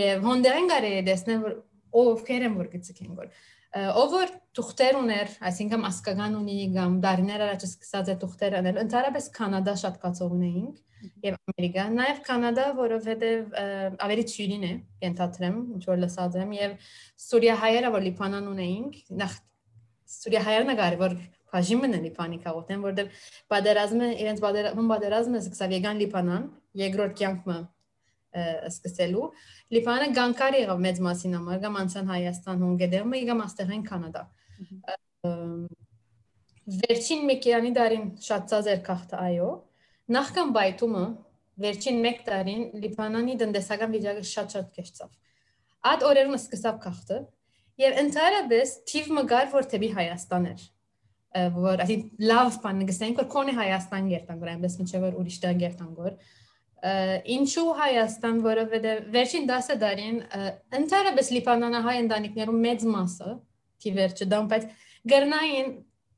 եւ 0.00 0.26
հոնդերեն 0.30 0.70
գարե 0.70 0.92
դեսնեն 1.10 1.40
որ 1.46 1.56
ովքեր 2.00 2.46
են 2.50 2.58
որ 2.60 2.70
գծկեն 2.74 3.16
որ 3.20 3.32
ով 3.70 4.14
որ 4.16 4.30
թուղթեր 4.58 4.96
ուներ, 4.98 5.34
այսինքն 5.46 5.84
ասկական 5.86 6.32
ունի 6.40 6.54
կամ 6.74 6.94
դարիներ 7.04 7.42
առաջ 7.46 7.66
սկսած 7.68 8.08
է 8.10 8.16
թուղթեր 8.22 8.56
անել, 8.60 8.80
ընդհանրապես 8.82 9.28
կանադա 9.36 9.74
շատ 9.82 10.00
կացող 10.02 10.32
ունեինք 10.34 10.80
եւ 11.24 11.36
Ամերիկա, 11.38 11.84
նաեւ 11.96 12.18
Կանադա, 12.26 12.64
որովհետեւ 12.76 13.54
ավելի 14.04 14.24
ճյուրին 14.32 14.66
է, 14.68 14.72
ենթադրեմ, 15.06 15.60
ինչ 15.76 15.82
որ 15.86 16.02
լսած 16.02 16.36
եմ 16.40 16.50
եւ 16.56 16.74
Սուրիա 17.24 17.54
հայերը 17.62 17.92
որ 17.94 18.04
Լիբանան 18.08 18.50
ունեինք, 18.50 18.98
նախ 19.22 19.38
Սուրիա 20.10 20.42
հայերն 20.46 20.72
ագար 20.74 20.96
որ 21.00 21.16
բաժիմն 21.50 21.96
է 21.96 22.00
Լիբանի 22.06 22.38
քաղաքն, 22.44 22.82
որտեղ 22.86 23.12
պատերազմը 23.50 24.08
իրենց 24.22 24.42
պատերազմը 24.44 25.40
սկսավ 25.40 25.74
եկան 25.76 26.00
Լիբանան, 26.00 26.44
երկրորդ 26.80 27.16
կյանքը 27.20 27.56
սկսելու 28.70 29.24
Լիբանը 29.74 30.10
գանկար 30.20 30.58
եղավ 30.60 30.84
մեծ 30.86 31.00
մասին 31.06 31.34
համար, 31.40 31.58
կամ 31.64 31.78
անցան 31.80 32.10
Հայաստան, 32.10 32.62
Հունգարիա, 32.66 33.24
կամ 33.30 33.42
աստեղեն 33.46 33.82
Կանադա։ 33.90 34.22
Վերջին 36.80 37.26
մեկյանի 37.26 37.70
դարին 37.80 38.04
շատ 38.22 38.54
էր 38.70 38.82
քաղաքը, 38.86 39.18
այո, 39.26 39.50
Նախքան 40.10 40.48
բայթումը 40.54 41.00
վերջին 41.62 41.98
1 42.08 42.22
տարին 42.26 42.62
Լիբանանի 42.82 43.34
տնտեսական 43.42 43.92
վիճակը 43.94 44.22
շատ-շատ 44.30 44.70
կեղծավ։ 44.78 45.10
Այդ 45.90 46.04
օրերում 46.08 46.34
սկսավ 46.38 46.80
քաղտը 46.86 47.18
եւ 47.80 47.96
ընդհանրապես 48.04 48.74
թիվ 48.90 49.08
մգար 49.20 49.50
որ 49.54 49.70
թեպի 49.70 49.90
Հայաստան 49.96 50.50
էր 50.50 50.66
որ 51.54 51.84
ասի 51.84 51.96
լավ 52.26 52.56
բան 52.64 52.84
գսենք 52.90 53.20
որ 53.22 53.28
կոնե 53.34 53.56
Հայաստան 53.60 54.08
գերտան 54.10 54.40
որ 54.40 54.52
այնպես 54.54 54.78
ինչեւ 54.84 55.04
որ 55.06 55.18
ուրիշ 55.20 55.36
տեղ 55.44 55.60
գերտան 55.60 55.92
գոր 56.00 56.16
ինչու 56.80 57.72
Հայաստան, 57.76 58.36
որովհետև 58.40 59.00
վերջին 59.12 59.46
10 59.50 59.78
դարին 59.82 60.18
ընդհանրապես 60.80 61.30
լիբանանահայ 61.36 61.96
ընտանիքներում 62.06 62.60
մեծ 62.64 62.86
մասը 62.94 63.34
թիվեր 63.84 64.14
չդան, 64.16 64.48
բայց 64.50 64.64
գրնային 65.12 65.68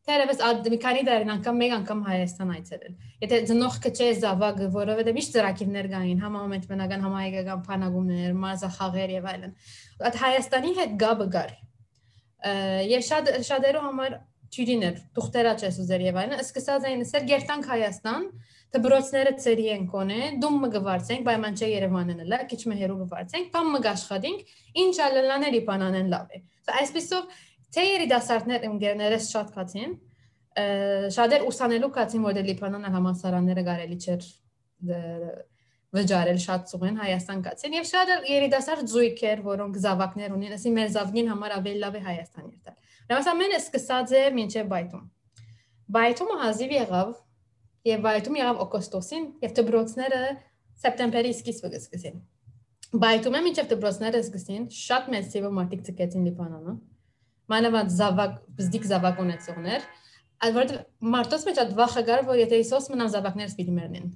Թերևս 0.02 0.40
մի 0.72 0.78
քանի 0.82 1.02
դարին 1.06 1.28
անգամ 1.36 1.58
մեկ 1.62 1.72
անգամ 1.76 2.00
Հայաստան 2.08 2.48
այցելել։ 2.52 2.94
Եթե 3.22 3.38
ծնողքը 3.50 3.90
չէ 3.92 4.08
զավակը, 4.22 4.66
որովհետև 4.74 5.14
միշտ 5.18 5.36
ծրակիրներ 5.36 5.88
կային, 5.92 6.22
համամենտ 6.24 6.66
բնական 6.72 7.04
համայնքական 7.06 7.62
փանագումներ, 7.68 8.34
մարզախաղեր 8.42 9.12
եւ 9.14 9.28
այլն։ 9.32 9.54
Այդ 10.10 10.18
Հայաստանի 10.22 10.74
հետ 10.82 10.96
գաբը 11.02 11.26
գար։ 11.38 11.54
Եվ 12.90 13.06
շատ 13.12 13.30
շատերու 13.46 13.84
համար 13.86 14.18
ճիրիներ, 14.52 14.96
դուխտերա 15.16 15.52
չես 15.62 15.78
ուզեր 15.80 16.02
եւ 16.10 16.18
այլն, 16.22 16.40
սկսած 16.42 16.88
այն 16.90 17.04
սեր 17.08 17.22
գերտանք 17.30 17.68
Հայաստան, 17.72 18.26
դբրոցները 18.72 19.32
ծերի 19.44 19.66
են 19.72 19.86
կոնե, 19.92 20.18
դում 20.42 20.58
մը 20.62 20.68
գվարցենք, 20.74 21.24
բայման 21.28 21.56
չէ 21.56 21.68
Երևանն 21.72 22.20
լա, 22.28 22.40
քիչ 22.52 22.60
մը 22.68 22.76
հերու 22.82 22.98
գվարցենք, 23.02 23.48
բամ 23.52 23.70
մը 23.72 23.80
աշխատենք, 23.92 24.52
ինչ 24.82 24.94
ալլաների 25.06 25.62
բանանեն 25.68 26.12
լավ 26.12 26.36
է։ 26.36 26.42
Այսպեսով 26.82 27.40
Թե 27.72 27.84
երիտասարդներ 27.88 28.66
ընկերներս 28.68 29.28
շատ 29.32 29.52
կացին, 29.56 29.92
շատեր 31.16 31.46
ուսանելու 31.48 31.88
կացին, 31.96 32.24
որ 32.26 32.34
դե 32.36 32.42
Լիբանանը 32.50 32.90
համասարանները 32.92 33.62
կարելի 33.68 33.96
չէր 34.02 34.26
վճարել 35.92 36.38
շատ 36.42 36.68
ծուղեն 36.68 37.00
Հայաստան 37.02 37.40
կացին 37.46 37.74
եւ 37.76 37.86
շատ 37.88 38.12
երիտասարդ 38.28 38.92
զույգեր, 38.92 39.42
որոնք 39.48 39.80
զավակներ 39.82 40.36
ունեն, 40.36 40.54
ասի 40.56 40.72
մեր 40.76 40.92
զավգին 40.96 41.32
համար 41.32 41.54
ավելի 41.56 41.82
լավ 41.82 41.96
է 41.96 42.02
Հայաստան 42.06 42.46
երթալ։ 42.52 42.76
Դրանց 43.12 43.28
ամենը 43.32 43.58
սկսած 43.60 44.14
է 44.16 44.22
մինչև 44.36 44.70
բայթում։ 44.72 45.04
Բայթումը 45.96 46.36
հազիվ 46.42 46.72
եղավ 46.76 47.10
եւ 47.92 48.06
բայթում 48.06 48.38
եղավ 48.40 48.62
օգոստոսին 48.62 49.26
եւ 49.42 49.54
դբրոցները 49.58 50.22
սեպտեմբերի 50.82 51.34
սկիզբը 51.40 51.72
սկսեցին։ 51.82 52.22
Բայթումը 53.02 53.42
մինչև 53.48 53.68
դբրոցները 53.72 54.22
սկսեցին 54.22 54.64
շատ 54.78 55.12
մեծ 55.12 55.28
թիվով 55.32 55.54
մարդիկ 55.58 55.84
ցկեցին 55.88 56.26
Լիբանանը 56.28 56.74
մանավանդ 57.50 57.94
զավակ 57.98 58.34
բզդիկ 58.58 58.84
զավակ 58.92 59.22
ունեցողներ 59.26 59.88
որովհետև 60.42 61.08
մարտոս 61.14 61.46
մեջ 61.48 61.62
այդ 61.62 61.72
վախը 61.78 62.02
գար 62.08 62.22
որ 62.28 62.42
եթե 62.42 62.60
իսոս 62.62 62.88
մնամ 62.92 63.10
զավակներս 63.12 63.56
պիտի 63.58 63.74
մեռնեն 63.78 64.12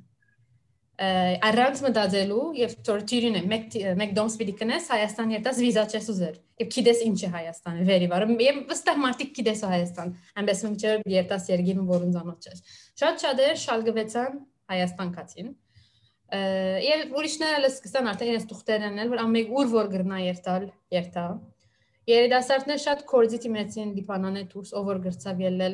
առանց 0.97 1.81
մտածելու 1.85 2.45
եւ 2.57 2.75
տորտիրին 2.87 3.35
է 3.37 3.41
մեկ 3.51 3.75
մեկ 4.01 4.13
դոմս 4.17 4.37
պիտի 4.41 4.55
կնես 4.63 4.87
Հայաստան 4.95 5.35
երտաս 5.35 5.59
վիզա 5.61 5.83
չես 5.93 6.07
ուզեր 6.13 6.39
եւ 6.63 6.71
գիտես 6.73 7.03
ինչ 7.05 7.19
է 7.21 7.31
Հայաստանը 7.35 7.85
վերի 7.91 8.09
վար 8.13 8.25
եւ 8.47 8.61
վստահ 8.71 9.03
մարդիկ 9.03 9.35
գիտես 9.37 9.61
Հայաստան 9.67 10.15
այնպես 10.41 10.63
ոչ 10.67 10.95
երտաս 11.17 11.51
երգին 11.53 11.83
որուն 11.91 12.17
զանոթ 12.17 12.49
չես 12.49 12.65
շատ 13.03 13.27
շատեր 13.27 13.61
շալգվեցան 13.67 14.41
Հայաստան 14.73 15.13
կացին 15.21 15.53
եւ 16.87 17.13
ուրիշները 17.21 17.61
լսկսան 17.67 18.09
արդեն 18.17 18.31
իրենց 18.33 18.49
դուխտերն 18.51 18.97
են 19.05 19.13
որ 19.13 19.21
ամեկ 19.27 19.53
ուր 19.53 19.69
որ 19.77 19.93
գրնա 19.93 20.23
երտալ 20.25 20.65
երտա 20.97 21.27
Երիտասարդներ 22.07 22.81
շատ 22.83 23.01
կորձի 23.11 23.39
դիմեցին 23.43 23.89
Լիբանանը 23.97 24.43
դուրս, 24.53 24.73
ով 24.79 24.85
որ 24.87 25.01
գրծավ 25.07 25.41
ելնել 25.43 25.73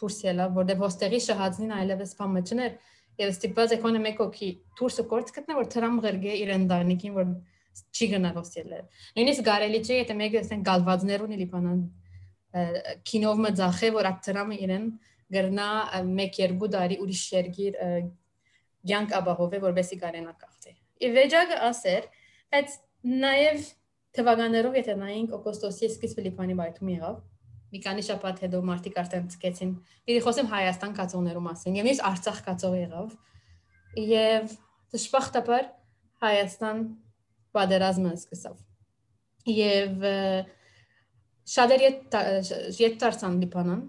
դուրս 0.00 0.18
ելավ, 0.24 0.54
որտեղ 0.58 0.78
ոստեղի 0.80 1.20
շահածնին 1.26 1.74
այլևս 1.78 2.14
բամը 2.18 2.42
չներ, 2.48 2.78
եւ 3.18 3.32
ստիպված 3.34 3.74
եկոնը 3.76 4.00
մեկ 4.06 4.22
օքի 4.24 4.48
դուրսը 4.78 5.04
կորց 5.12 5.32
գտնա, 5.38 5.56
որ 5.58 5.68
թրամ 5.74 5.98
ղրգե 6.04 6.36
իր 6.38 6.52
ընտանիքին, 6.56 7.14
որ 7.18 7.32
չի 7.98 8.08
գնա 8.14 8.30
ոս 8.38 8.52
ելնել։ 8.58 8.84
Նույնիսկ 9.18 9.44
կարելի 9.48 9.80
չէ, 9.84 9.98
եթե 9.98 10.16
մեկը 10.18 10.40
ասեն 10.40 10.64
գալվածներ 10.68 11.24
ունի 11.28 11.38
Լիբանան 11.42 11.82
կինով 13.08 13.42
մը 13.44 13.52
ձախե, 13.58 13.90
որ 13.98 14.08
այդ 14.08 14.20
թրամը 14.28 14.58
իրեն 14.64 14.86
գրնա 15.36 15.68
1-2 16.00 16.70
տարի 16.74 16.96
ուրիշ 17.04 17.24
երգիր 17.34 17.74
ցանկ 18.88 19.14
ապահովե, 19.18 19.60
որովհետեւ 19.66 20.00
կարենա 20.00 20.32
կախտի։ 20.38 20.72
Եվ 21.04 21.18
վեճակը 21.18 21.58
ասեր, 21.68 22.08
բայց 22.54 22.76
նաև 23.18 23.66
Թվականներով 24.18 24.78
եթե 24.78 24.94
նայենք 24.98 25.34
օգոստոսի 25.38 25.88
սկիզբ 25.94 26.18
Ֆիլիպինի 26.18 26.56
բայթում 26.58 26.92
եղավ։ 26.94 27.18
Մի 27.68 27.80
քանի 27.84 28.04
շաբաթ 28.08 28.40
հետո 28.44 28.60
մարտիկ 28.68 28.96
արդեն 29.02 29.26
ցկեցին։ 29.34 29.72
Պիտի 30.08 30.22
խոսեմ 30.24 30.48
Հայաստան 30.52 30.94
կացողներու 30.98 31.42
մասին։ 31.44 31.76
Եվ 31.78 31.88
ես 31.90 32.00
Արցախ 32.08 32.38
կացող 32.48 32.76
եղավ։ 32.78 33.12
Եվ 34.08 34.54
դժբախտաբար 34.94 35.68
Հայաստան 36.24 36.80
պատերազմը 37.58 38.14
սկսավ։ 38.18 38.56
Եվ 39.58 40.08
շատեր 41.48 41.84
ետ 41.84 42.98
դարձան 43.04 43.38
Լիբանան, 43.44 43.84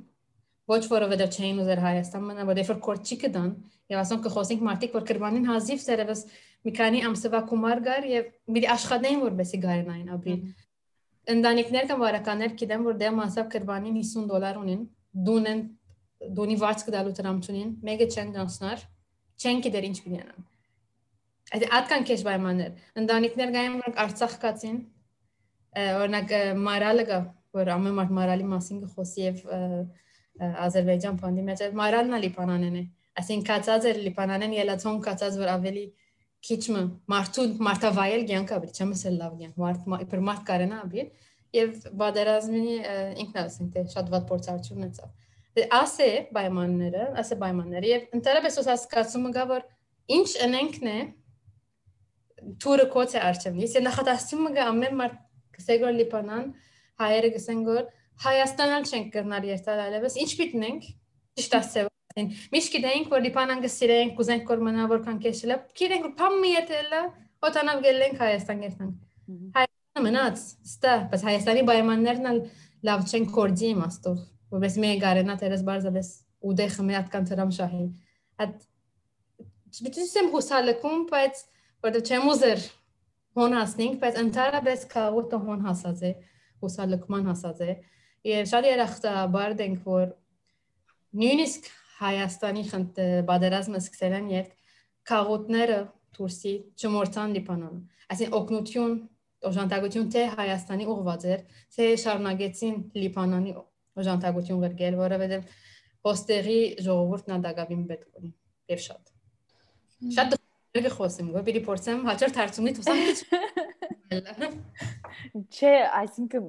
ոչ 0.69 0.83
որովհետև 0.91 1.39
չէին 1.39 1.63
ուզեր 1.63 1.81
Հայաստան 1.83 2.27
մնալ, 2.29 2.47
որովհետև 2.49 2.69
որ 2.69 2.79
կորչի 2.85 3.17
կդան, 3.23 3.49
եւ 3.89 4.01
ասոնք 4.03 4.25
կխոսենք 4.27 4.63
մարտիկ, 4.67 4.95
որ 4.95 5.05
կրբանին 5.09 5.49
հազիվ 5.49 5.81
սերևս 5.83 6.21
մի 6.67 6.71
քանի 6.79 7.01
ամսվա 7.09 7.39
գումար 7.49 7.81
գար 7.87 8.07
եւ 8.09 8.29
մի 8.55 8.63
աշխատեին 8.75 9.21
որպեսի 9.25 9.59
գարենային 9.65 10.13
ապրիլ 10.15 10.39
ընտանիքներ 11.33 11.89
կամ 11.89 12.03
վարականներ 12.03 12.55
գիտեմ 12.59 12.85
որ 12.89 12.99
դեմ 12.99 13.19
մասավ 13.19 13.49
կրբանին 13.53 13.97
50 13.99 14.29
դոլար 14.29 14.59
ունին 14.59 14.81
դունեն 15.29 15.61
դունի 16.39 16.55
վարձ 16.63 16.85
կդալու 16.89 17.15
տրամցունին 17.19 17.69
մեկը 17.89 18.07
չեն 18.09 18.31
դասնար 18.35 18.85
չեն 19.39 19.61
գիտեր 19.65 19.87
ինչ 19.89 19.97
պիտենան 20.03 20.47
այդ 21.55 21.65
ատկան 21.79 22.07
քեշ 22.09 22.23
պայմաններ 22.27 22.99
ընտանիքներ 23.03 23.53
գային 23.55 23.77
որ 23.79 23.95
արցախ 24.03 24.35
կացին 24.43 24.79
օրինակ 25.79 26.33
մարալը 26.65 27.05
կա 27.09 27.19
որ 27.59 27.71
ամեն 27.77 27.95
մարդ 27.99 28.13
մարալի 28.19 28.47
մասին 28.49 28.81
կխոսի 28.83 29.23
եւ 29.25 29.41
Ադրբեջան 30.39 31.17
բանդի 31.19 31.45
մեջ 31.49 31.63
մարալն 31.79 32.15
է 32.15 32.19
լիբանանեն 32.25 32.77
է 32.79 32.83
այսինքն 33.21 33.47
կացած 33.49 33.87
է 33.89 33.93
լիբանանեն 34.05 34.53
ելացոն 34.59 34.99
կացած 35.07 35.39
որ 35.41 35.51
ավելի 35.55 35.85
քիչմը 36.47 36.81
մարդու 37.11 37.45
մարտավայել 37.67 38.21
ցանկա 38.29 38.59
բիտ 38.63 38.79
չեմ 38.79 38.93
ասել 38.95 39.17
լավ 39.19 39.33
ցանկ 39.39 39.57
մարդ 39.63 40.05
իբր 40.05 40.21
մարդ 40.29 40.43
կարենա 40.49 40.79
բիտ 40.93 41.25
եւ 41.59 41.87
բادرազմի 41.99 42.75
ինքնասին 43.23 43.71
թե 43.73 43.83
դե 43.83 43.93
շատ 43.95 44.11
ված 44.13 44.27
փորձարություն 44.29 44.79
ունեցավ 44.79 45.09
դե 45.59 45.65
ասե 45.79 46.09
պայմանները 46.37 47.05
ասե 47.23 47.37
պայմանները 47.43 47.89
եւ 47.89 48.15
ընդերապես 48.19 48.59
ոս 48.61 48.69
հասկացումը 48.71 49.31
գա 49.35 49.45
որ 49.49 49.65
ինչ 50.19 50.29
ընենքն 50.47 50.89
է 50.93 50.99
թուրը 52.63 52.87
կոց 52.95 53.15
է 53.17 53.23
արջեմ 53.29 53.59
ես 53.65 53.77
նախատասում 53.89 54.49
գա 54.55 54.67
ամեն 54.71 54.97
մարդ 55.01 55.19
կսեգոր 55.59 55.95
լիպանան 55.99 56.49
հայերը 57.03 57.31
գսեն 57.35 57.63
գոր 57.67 57.85
հայաստանալ 58.29 58.89
չենք 58.89 59.13
կրնար 59.15 59.47
երթալ 59.49 59.85
այլևս 59.89 60.19
ինչ 60.23 60.31
պիտնենք 60.39 60.89
ճիշտ 61.39 61.55
ասեմ 61.59 61.89
Այն 62.17 62.31
միշտ 62.53 62.73
գիտենք 62.73 63.11
որ 63.13 63.21
Լիբանան 63.25 63.59
գսիրենք, 63.65 64.13
կուզենք 64.17 64.47
որ 64.49 64.63
մնա 64.65 64.85
որքան 64.89 65.19
քեշլա։ 65.25 65.57
Գիտենք 65.77 66.07
որ 66.07 66.13
փամը 66.19 66.53
յետելա, 66.53 67.01
օտանավ 67.49 67.83
գելենք 67.85 68.23
Հայաստան 68.23 68.63
երթանք։ 68.65 68.95
Հայաստանը 69.59 70.03
մնաց, 70.07 70.41
ստա, 70.69 70.95
բայց 71.11 71.25
Հայաստանի 71.29 71.63
պայմաններն 71.69 72.41
լավ 72.89 73.05
չեն 73.09 73.29
կորձի 73.35 73.69
իմաստով, 73.75 74.17
որպես 74.55 74.79
մի 74.79 74.91
գարենա 75.03 75.35
դերս 75.43 75.63
բարձավես 75.69 76.09
ուդե 76.49 76.67
խմի 76.73 76.97
atkan 76.99 77.29
թրամ 77.29 77.53
շահին։ 77.59 77.87
Այդ 78.39 78.53
չպիտի 79.69 80.23
հուսալքում, 80.33 81.01
բայց 81.13 81.41
որտեղ 81.85 82.09
չեմ 82.09 82.29
ուզեր 82.33 82.63
հոն 83.39 83.55
հասնենք, 83.59 83.99
բայց 84.01 84.17
ընդհանրապես 84.23 84.85
քաղուտը 84.93 85.39
հոն 85.45 85.65
հասած 85.67 86.01
է, 86.09 86.11
հուսալքման 86.63 87.29
հասած 87.29 87.61
է։ 87.63 87.75
Եվ 88.29 88.49
շատ 88.51 88.67
երախտաբար 88.69 89.55
դենք 89.59 89.85
որ 89.89 90.07
նույնիսկ 91.19 91.69
Հայաստանի 91.99 92.63
պատերազմը 93.29 93.79
սկսել 93.83 94.15
են, 94.19 94.27
երբ 94.33 94.51
քաղոտները 95.09 95.79
Թուրսի 96.15 96.53
չմորցան 96.79 97.33
Լիբանանը։ 97.37 97.79
Այսինքն 98.13 98.37
օկնություն, 98.39 98.93
օժանդակություն 99.49 100.07
թե 100.15 100.23
Հայաստանի 100.39 100.87
ուղված 100.93 101.25
էր, 101.33 101.43
թե 101.75 101.89
շարունակեցին 102.03 102.79
Լիբանանի 102.99 103.53
օժանդակություն 103.99 104.63
գրել, 104.79 104.99
որովհետև 104.99 105.53
ոստերի 106.09 106.59
ժողովուրդն 106.85 107.35
անդակավին 107.37 107.85
պետք 107.89 108.19
ունի 108.19 108.31
եւ 108.73 108.83
շատ։ 108.85 109.13
Շատ 110.15 110.35
դժվար 110.35 110.93
խոսեմ, 110.95 111.31
գո 111.35 111.41
պիտի 111.49 111.61
փորձեմ 111.67 112.03
հաջորդ 112.07 112.39
հարցումից 112.39 112.81
ուսանք։ 112.83 113.17
Չէ, 115.55 115.73
այսինքն 115.99 116.45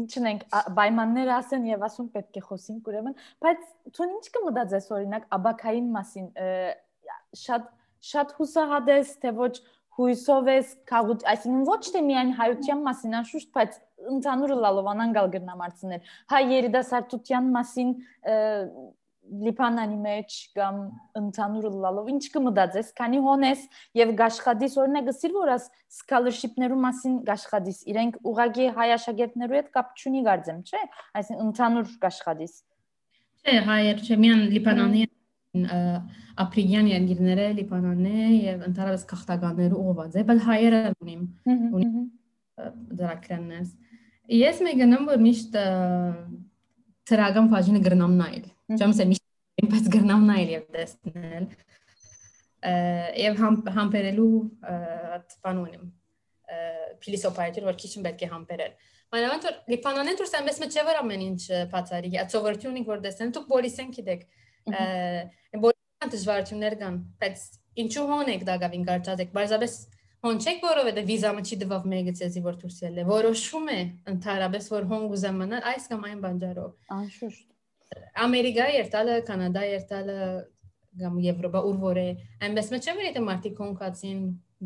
ինչն 0.00 0.28
ենք 0.32 0.44
պայմաններ 0.76 1.30
ասեն 1.36 1.70
եւ 1.70 1.86
ասում 1.86 2.10
պետք 2.16 2.40
է 2.40 2.42
խոսենք 2.48 2.90
ուրեմն 2.90 3.16
բայց 3.46 3.64
ցուն 3.96 4.12
ինչ 4.16 4.26
կմտածես 4.36 4.90
օրինակ 4.96 5.26
աբակային 5.38 5.88
մասին 5.96 6.28
շատ 7.46 7.72
շատ 8.10 8.36
հուսահատես 8.38 9.16
թե 9.22 9.32
ոչ 9.40 9.54
հույսով 9.96 10.48
ես 10.52 10.72
քաղուտ 10.90 11.24
այսինքն 11.32 11.64
ոչ 11.66 11.80
թե 11.94 12.02
միայն 12.06 12.32
հայության 12.36 12.82
մասին 12.86 13.16
անշուշտ 13.20 13.50
բայց 13.56 13.78
ընդհանուր 14.12 14.52
լալովանան 14.66 15.14
գալ 15.16 15.30
գրնամարցներ 15.36 16.10
հայ 16.32 16.42
երիտասարդության 16.52 17.48
մասին 17.56 17.94
լիփանանի 19.46 19.96
մեջ 20.04 20.36
կամ 20.56 20.76
ընդհանուր 21.20 21.66
լալով 21.84 22.10
ինչ 22.12 22.22
կմտածես, 22.36 22.92
քանի 23.00 23.20
հոնես 23.26 23.64
եւ 24.00 24.12
գաշխադիս 24.20 24.76
օրինակ 24.82 25.08
գսիր 25.10 25.34
որ 25.36 25.52
աս 25.56 25.68
scholarship-ներու 25.96 26.80
մասին 26.84 27.18
գաշխադիս, 27.26 27.82
իրենք 27.92 28.18
ուղագի 28.32 28.68
հայ 28.78 28.88
աշակերտներու 28.96 29.58
հետ 29.60 29.70
կապ 29.76 29.92
չունի 30.00 30.24
գարձեմ, 30.30 30.62
չէ՞, 30.66 30.82
այսինքն 31.20 31.44
ընդհանուր 31.46 31.92
գաշխադիս։ 32.06 32.56
Չէ, 33.46 33.56
հայեր, 33.66 34.02
չէ, 34.06 34.20
միան 34.26 34.42
լիփանանի 34.56 35.04
ապրիգյան 35.56 36.88
երկիրները 36.90 37.46
լիբանանն 37.56 38.08
է 38.10 38.24
եւ 38.46 38.64
ընդհանրապես 38.66 39.04
քաղաքականները 39.12 39.78
ուղղված 39.80 40.16
է, 40.16 40.24
բայց 40.30 40.42
հայերը 40.46 40.80
ունիմ 41.04 41.22
ունի 41.78 41.86
դրակրաններս։ 43.00 43.70
Ես 44.36 44.60
մեգնամ 44.66 45.08
որ 45.12 45.22
միշտ 45.22 45.56
ծրագան 47.06 47.50
բաժինը 47.54 47.82
գրնամ 47.86 48.16
նայել։ 48.20 48.46
Չեմ 48.66 48.92
ասել 48.96 49.10
միշտ 49.12 49.62
ինքս 49.62 49.88
գրնամ 49.94 50.26
նայել 50.30 50.50
եւ 50.56 50.64
տեսնել։ 50.76 51.46
Եվ 53.26 53.40
համբերելու 53.76 54.32
այդ 55.16 55.36
բան 55.46 55.62
ունիմ 55.62 55.86
փիլիսոփայություն 57.06 57.66
որ 57.66 57.78
քիչ 57.82 57.92
պետք 58.06 58.24
է 58.26 58.28
համբերել։ 58.32 58.72
Մանավանդ 59.14 59.46
որ 59.46 59.56
լիբանանեն 59.70 60.18
դուրս 60.18 60.34
մեծ 60.46 60.76
չէ 60.76 60.84
որ 60.86 60.98
ամեն 61.02 61.22
ինչ 61.26 61.42
բացարի։ 61.72 62.10
Ածովորություն 62.22 62.78
որ 62.86 63.02
տեսնեմ 63.06 63.32
դուք 63.36 63.46
բոլիսեն 63.52 63.92
գիտեք 63.96 64.24
Բոլորը 64.66 66.08
դժվարություններ 66.12 66.74
կան, 66.80 66.96
բայց 67.22 67.42
ինչու 67.82 68.06
հոն 68.10 68.30
եք 68.34 68.46
դակավին 68.48 68.86
կարճացեք, 68.88 69.30
բարձրապես 69.36 69.76
հոն 70.26 70.40
չեք, 70.42 70.64
որովհետեւ 70.66 71.10
վիզամը 71.12 71.44
չի 71.46 71.58
դվավ 71.62 71.86
մեկը 71.92 72.14
ցեզի 72.20 72.42
որ 72.46 72.58
դուրս 72.62 72.78
ելը։ 72.86 73.04
Որոշում 73.10 73.70
է 73.76 73.78
ընդհանրապես 74.12 74.70
որ 74.74 74.88
հոն 74.90 75.06
գուզամանալ 75.12 75.68
այս 75.70 75.86
կամ 75.92 76.08
այն 76.10 76.24
բանջարով։ 76.26 76.72
Անշուշտ։ 76.96 77.55
Ամերիկա 78.26 78.66
երթալը, 78.74 79.16
Կանադա 79.28 79.62
երթալը 79.70 80.18
կամ 81.00 81.16
Եվրոպա 81.26 81.62
ուր 81.68 81.80
որ 81.82 82.00
է, 82.00 82.08
այնպես 82.46 82.70
չէ 82.76 82.94
որ 82.96 83.06
եթե 83.06 83.22
մարդիկ 83.26 83.62
հոնքացին 83.62 84.20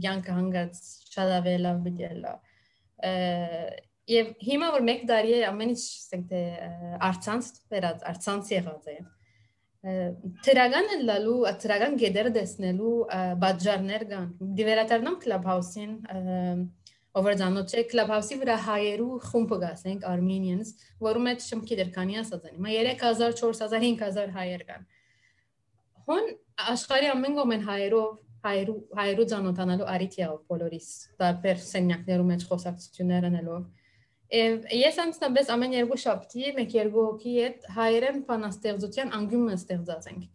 յանքը 0.07 0.37
հանգած 0.39 0.83
լավ 1.67 1.81
բիդելա։ 1.87 2.35
Եվ 4.11 4.31
հիմա 4.47 4.69
որ 4.75 4.85
մեկ 4.91 5.03
տարի 5.11 5.35
է 5.39 5.41
ամեն 5.51 5.73
ինչ 5.75 5.81
ասենք 5.81 6.37
արցանց 7.11 7.51
վերած 7.75 8.07
արցանց 8.11 8.53
եղած 8.57 8.93
է 8.95 8.97
Թրագանը 9.81 10.97
լալու, 11.09 11.37
թրագան 11.63 11.95
գեդերը 12.03 12.31
դեսնելու 12.35 12.97
բաժարներ 13.41 14.03
կան։ 14.11 14.27
Դիվերատարնամ 14.59 15.15
Clubhouse-ին 15.23 15.95
overdanot 17.19 17.73
չէ 17.75 17.85
Clubhouse-ի 17.91 18.39
վրա 18.41 18.57
հայերու 18.67 19.19
խումբը 19.27 19.59
գասենք 19.65 20.07
Armenians, 20.11 20.75
որում 21.03 21.27
մեջ 21.31 21.47
շմքիդեր 21.51 21.91
կանի 21.97 22.19
ասած 22.23 22.47
են։ 22.51 22.57
Հիմա 22.61 22.75
3000, 23.01 23.37
4000, 23.41 23.87
5000 24.01 24.35
հայեր 24.37 24.65
կան։ 24.71 24.87
Հոն 26.11 26.31
աշխարհի 26.71 27.11
ամեն 27.15 27.37
կողմեն 27.41 27.67
հայերով 27.71 28.15
հայերու 28.41 28.79
հայերու 29.01 29.27
ճանոթանալու 29.31 29.89
արիթիա 29.95 30.29
բոլորիս 30.51 30.89
տարբեր 31.21 31.59
սենյակներում 31.71 32.31
մեջ 32.31 32.47
խոսակցություններ 32.51 33.27
անելով 33.31 33.67
Ես 34.31 34.99
անցնաբես 35.03 35.49
ամեն 35.51 35.73
երկու 35.75 35.97
շաբթի 35.99 36.51
մեկ 36.55 36.75
երկու 36.77 37.05
հոգի 37.07 37.33
հետ 37.35 37.65
հայերեն 37.75 38.21
բանաստեղծության 38.29 39.09
անգյումը 39.17 39.57
ստեղծած 39.59 40.07
ենք։ 40.11 40.29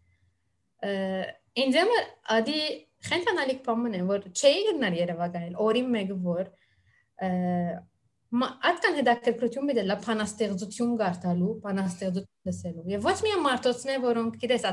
Ինձ 1.63 1.77
եմ 1.79 1.93
ադի 2.35 2.59
խենթանալիք 3.07 3.61
բամն 3.65 3.95
է 3.95 4.01
որ 4.09 4.27
չէի 4.35 4.65
գնալ 4.67 4.97
Երևանայել 4.99 5.55
օրին 5.65 5.89
մեկը 5.95 6.17
որ 6.25 6.51
Ատկան 8.35 8.97
հետաքրքրություն 8.99 9.67
մի 9.69 9.73
դելա 9.77 9.95
բանաստեղծություն 10.03 10.95
գարտալու, 10.99 11.51
բանաստեղծություն 11.63 12.49
լսելու։ 12.49 12.85
Եվ 12.91 13.05
ոչ 13.05 13.15
միայն 13.25 13.43
մարդոցներ, 13.45 13.99
որոնք 14.05 14.39
գիտես, 14.41 14.65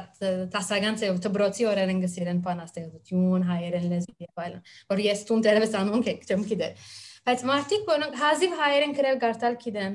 տասական 0.54 0.98
ծեով 1.02 1.20
դբրոցի 1.26 1.68
օրեր 1.70 1.92
են 1.92 2.00
գսիրեն 2.02 2.40
բանաստեղծություն, 2.46 3.46
հայերեն 3.52 3.86
լեզու 3.92 4.16
եւ 4.24 4.42
այլն, 4.46 4.64
որ 4.92 5.02
ես 5.06 5.22
տուն 5.28 5.44
դերևս 5.46 5.76
անոնք 5.82 6.10
եք, 6.12 6.26
չեմ 6.26 6.42
գիտեր։ 6.50 6.88
Բայց 7.22 7.44
մարդիկ, 7.52 7.86
որոնք 7.92 8.18
հազիվ 8.22 8.56
հայերեն 8.62 8.96
գրել 8.98 9.22
գարտալ 9.22 9.56
գիտեն, 9.62 9.94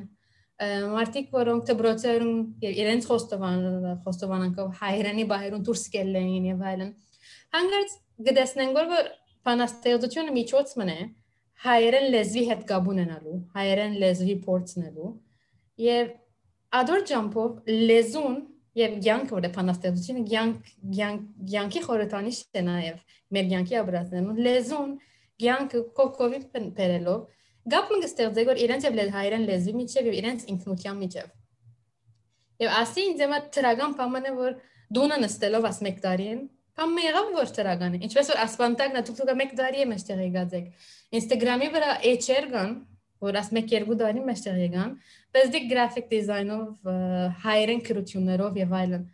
մարդիկ, 0.58 1.28
որոնք 1.36 1.68
դբրոցերում 1.68 2.38
իրենց 2.72 3.08
խոստովան 3.12 3.60
խոստովանանքով 4.08 4.72
հայերենի 4.80 5.26
բահերուն 5.30 5.66
դուրս 5.68 5.84
գելեն 5.94 6.48
եւ 6.48 6.64
այլն։ 6.72 6.90
Հանգարց 7.58 7.94
գտեսնեն 8.28 8.74
որ 8.78 8.96
բանաստեղծությունը 9.48 10.34
միջոց 10.38 10.74
մնե 10.82 10.98
հայերեն 11.64 12.08
լեզվի 12.14 12.44
հետ 12.52 12.62
կապ 12.70 12.90
ունենալու, 12.94 13.38
հայերեն 13.58 13.96
լեզվի 14.04 14.36
փորձնելու 14.46 15.10
եւ 15.88 16.12
ադոր 16.78 17.04
ջամփով 17.10 17.72
լեզուն 17.90 18.38
եւ 18.78 18.98
յանքը 19.08 19.34
որ 19.38 19.48
է 19.48 19.52
բանաստեղծությունը 19.56 20.24
յանք 20.34 20.68
յանքի 21.54 21.82
խորհրդանիշ 21.88 22.42
է 22.60 22.64
նաեւ 22.68 23.00
մեր 23.38 23.50
յանքի 23.54 23.78
ապրածներում 23.82 24.42
լեզուն 24.48 24.92
կյանքը 25.44 25.82
կոկովի 25.98 26.40
բերելով 26.78 27.24
գապը 27.74 28.00
կստեղծե 28.04 28.46
որ 28.48 28.62
իրենց 28.68 28.88
եւ 28.88 29.00
հայերեն 29.18 29.48
լեզվի 29.50 29.74
միջև 29.78 30.08
եւ 30.08 30.18
իրենց 30.22 30.46
ինքնության 30.54 31.02
միջև 31.02 31.34
եւ 32.64 32.78
ասի 32.82 33.08
ինձ 33.08 33.24
եմ 33.26 33.36
տրագան 33.58 33.98
պամանը 33.98 34.36
որ 34.38 34.54
դունը 34.98 35.18
նստելով 35.24 35.68
աս 35.68 35.82
մեկ 35.88 35.98
տարին 36.06 36.40
Կամ 36.78 37.00
եղավ 37.02 37.30
որ 37.34 37.52
տրագան 37.58 37.96
է։ 37.98 38.00
Ինչպես 38.06 38.28
որ 38.32 38.42
ասպանտակն 38.44 39.06
դուք 39.08 39.32
մեկ 39.40 39.54
տարի 39.58 39.80
է 39.82 39.86
մեջտեղ 39.92 40.20
եկածեք։ 40.28 40.68
Instagram-ի 41.18 41.70
վրա 41.74 41.94
HR 42.12 42.50
կան, 42.52 42.76
որ 43.26 43.40
աս 43.42 43.50
մեկ 43.58 43.74
երկու 43.74 43.98
տարի 43.98 44.22
մեջտեղ 44.28 44.60
եկան, 44.62 44.92
բայց 45.34 45.50
դի 45.56 45.62
գրաֆիկ 45.72 46.12
դիզայնով, 46.12 46.92
հայերեն 47.48 47.82
քրություններով 47.88 48.60
եւ 48.62 48.78
այլն։ 48.78 49.08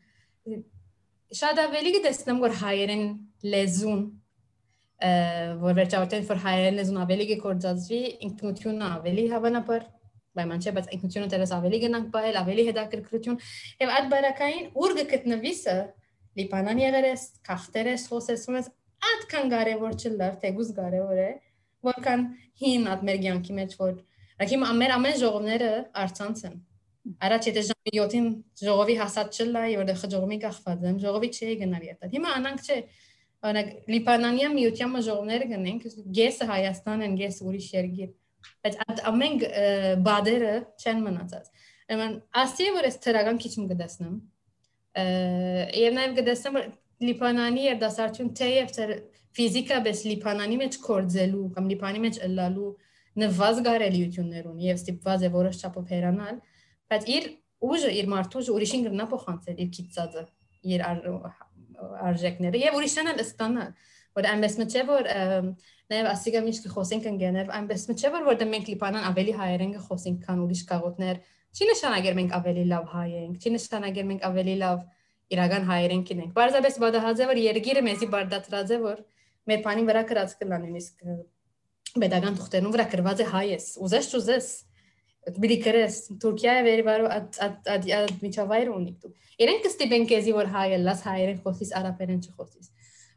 Շատ 1.39 1.63
ավելի 1.63 1.95
կտեսնեմ 1.97 2.43
որ 2.43 2.57
հայերեն 2.59 3.05
լեզուն 3.53 4.03
որ 5.63 5.73
վերջավորապես 5.79 6.29
որ 6.29 6.39
հայերեն 6.43 6.77
լեզուն 6.79 6.99
ավելի 7.03 7.25
կգործածվի, 7.31 8.03
ինքնությունը 8.27 8.91
ավելի 8.99 9.25
հավանաբար 9.33 9.87
պայման 10.37 10.63
չէ, 10.63 10.71
բայց 10.77 10.87
ինքնությունը 10.95 11.31
դերս 11.33 11.51
ավելի 11.57 11.79
գնանք 11.83 12.07
բայել, 12.13 12.37
ավելի 12.43 12.63
հետաքրքրություն 12.69 13.41
եւ 13.83 13.91
այդ 13.97 14.07
բարակային 14.13 14.69
ուր 14.83 14.95
գտնվիսը 15.11 15.75
լիբանան 16.39 16.81
եղել 16.83 17.07
ես, 17.09 17.27
քախտեր 17.47 17.89
ես, 17.93 18.07
խոսեսում 18.13 18.57
ես, 18.59 18.71
այդքան 19.09 19.53
կարևոր 19.53 19.97
չլար, 19.99 20.39
թե 20.43 20.51
գուզ 20.57 20.73
կարևոր 20.79 21.21
է, 21.23 21.29
որքան 21.83 22.25
հին 22.63 22.89
այդ 22.93 23.05
մեր 23.09 23.23
ցանկի 23.23 23.55
մեջ 23.59 23.77
որ 23.83 23.93
Ակիմ 24.41 24.63
ամեն 24.65 24.91
ամեն 24.95 25.17
ժողովները 25.21 25.69
արցանց 26.03 26.39
են։ 26.47 26.55
Առաջ 27.27 27.47
եթե 27.49 27.61
ժամի 27.67 27.91
7-ին 27.93 28.27
ժողովի 28.63 28.95
հասած 28.99 29.37
չլա, 29.43 29.61
եւ 29.73 29.83
դա 29.89 29.95
ժողովի 30.13 30.37
կախված 30.43 30.85
եմ, 30.89 30.97
ժողովի 31.03 31.29
չի 31.37 31.55
գնալ 31.61 31.85
եթե։ 31.87 32.09
Հիմա 32.13 32.31
անանք 32.39 32.63
չէ, 32.63 32.77
օրինակ 33.43 33.69
Լիբանանյա 33.93 34.49
միության 34.55 34.97
ժողովները 35.07 35.47
գնենք, 35.53 35.87
գեսը 36.17 36.47
Հայաստան 36.49 37.05
են, 37.07 37.15
գես 37.21 37.39
ուրիշ 37.43 37.67
երկիր։ 37.77 38.11
Բայց 38.63 38.77
այդ 38.83 39.01
ամեն 39.13 39.35
բադերը 40.07 40.53
չեն 40.83 41.03
մնացած։ 41.07 41.51
Ուրեմն, 41.83 42.15
ասի 42.43 42.69
որ 42.73 42.87
ես 42.89 42.97
թերական 43.03 43.39
քիչ 43.43 43.53
մգդասնեմ, 43.63 44.15
Եվ 44.93 45.95
նաև 45.97 46.15
գտեսեմ 46.19 46.57
Լիբանանի 47.03 47.63
եւ 47.67 47.79
դասարություն 47.81 48.33
թեև 48.39 48.73
ֆիզիկա 49.33 49.79
բես 49.87 50.03
Լիբանանի 50.09 50.57
մեջ 50.61 50.75
կորձելու 50.83 51.45
կամ 51.55 51.69
Լիբանի 51.73 52.03
մեջ 52.03 52.19
ըլլալու 52.27 52.67
նվազ 53.23 53.61
գարելիություններ 53.65 54.45
ունի 54.51 54.69
եւ 54.69 54.77
ստիպված 54.81 55.25
է 55.25 55.31
որոշ 55.33 55.57
չափով 55.63 55.89
հերանալ, 55.93 56.37
բայց 56.93 57.09
իր 57.13 57.27
ուժը, 57.63 57.89
իր 57.97 58.07
մարդուժը 58.13 58.53
ուրիշին 58.53 58.85
գրնա 58.87 59.07
փոխանցել 59.13 59.59
իր 59.63 59.69
քիծածը, 59.77 60.23
իր 60.73 60.85
արժեքները 62.13 62.61
եւ 62.63 62.77
ուրիշն 62.79 63.11
էլ 63.13 63.21
ստանալ 63.23 63.73
որ 64.13 64.27
այնպես 64.29 64.57
մը 64.61 64.65
չէ 64.69 64.83
որ 64.87 65.07
նաև 65.93 66.09
ասիկա 66.13 66.41
միշտ 66.47 66.67
խոսենք 66.73 67.07
ընկերներ 67.11 67.51
այնպես 67.57 67.85
մը 67.89 67.95
չէ 67.97 68.11
որ 68.13 68.27
որտեղ 68.29 68.51
մենք 68.53 68.69
լիբանան 68.73 69.07
ավելի 69.09 69.33
հայերեն 69.39 69.73
խոսենք 69.87 70.27
քան 70.27 70.43
ուրիշ 70.43 70.61
կաղոթներ 70.69 71.21
չի 71.53 71.69
նշանակեր 71.69 72.17
մենք 72.19 72.35
ավելի 72.39 72.65
լավ 72.73 72.85
հայ 72.93 73.07
ենք 73.21 73.45
չի 73.45 73.53
նշանակեր 73.55 74.07
մենք 74.11 74.27
ավելի 74.29 74.55
լավ 74.63 74.83
իրական 75.33 75.67
հայերեն 75.69 76.03
կինենք 76.09 76.35
բարձրապես 76.37 76.77
բադահաձե 76.83 77.29
որ 77.31 77.41
երգիրը 77.43 77.83
մեզի 77.87 78.09
բարդացրած 78.13 78.73
է 78.73 78.79
որ 78.83 79.01
մեր 79.51 79.63
բանի 79.67 79.87
վրա 79.89 80.03
գրած 80.11 80.35
կլան 80.43 80.63
նույնիսկ 80.67 81.07
pedagogan 82.03 82.37
թուղթերուն 82.41 82.75
վրա 82.75 82.85
գրված 82.93 83.23
է 83.23 83.27
հայես 83.33 83.65
ուզես 83.87 84.13
չուզես 84.13 84.47
բրիկերես 85.43 85.97
Թուրքիայը 86.19 86.63
վերիվարո 86.67 87.11
այդ 87.13 88.15
միջավայրը 88.23 88.71
ունի 88.75 88.95
դու 89.03 89.11
Իրենք 89.41 89.63
կստիպեն 89.65 90.03
քեզի 90.09 90.33
որ 90.35 90.49
հայը 90.53 90.75
լաս 90.83 90.99
հայերեն 91.07 91.37
խոսիս, 91.41 91.69
արաբերեն 91.79 92.19
չխոսիս։ 92.27 92.67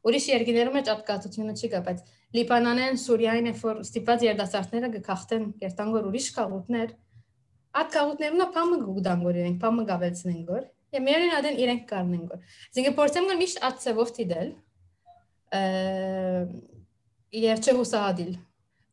Ուրիշ 0.07 0.27
երկիներում 0.31 0.79
էլ 0.81 0.89
ատկացությունը 0.93 1.55
չի 1.61 1.69
կա, 1.73 1.81
բայց 1.87 1.99
Լիբանանեն, 2.37 2.99
Սուրիային 3.03 3.51
որ 3.61 3.81
ստիպված 3.85 4.25
երդասարտները 4.27 4.91
կքախտեն 4.95 5.45
կերտանգոր 5.61 6.09
ուրիշ 6.11 6.29
կաղուտներ։ 6.37 6.95
Այդ 7.77 7.89
կառույցներն 7.93 8.43
ապամը 8.47 8.77
գուգդան 8.87 9.23
գոր 9.27 9.39
իրենք, 9.41 9.57
ապամը 9.61 9.83
գավելցնեն 9.91 10.43
գոր։ 10.49 10.63
Եվ 10.97 11.03
միայն 11.07 11.33
ադեն 11.37 11.59
իրենք 11.61 11.83
կարնեն 11.91 12.23
գոր։ 12.31 12.45
Այսինքն 12.67 12.95
փորձեմ 12.97 13.27
գոր 13.29 13.39
միշտ 13.41 13.59
այդ 13.69 13.81
ծևով 13.85 14.13
դիդել։ 14.17 14.53
Եվ 17.37 17.61
չէ 17.67 17.75
հուսահատիլ։ 17.81 18.31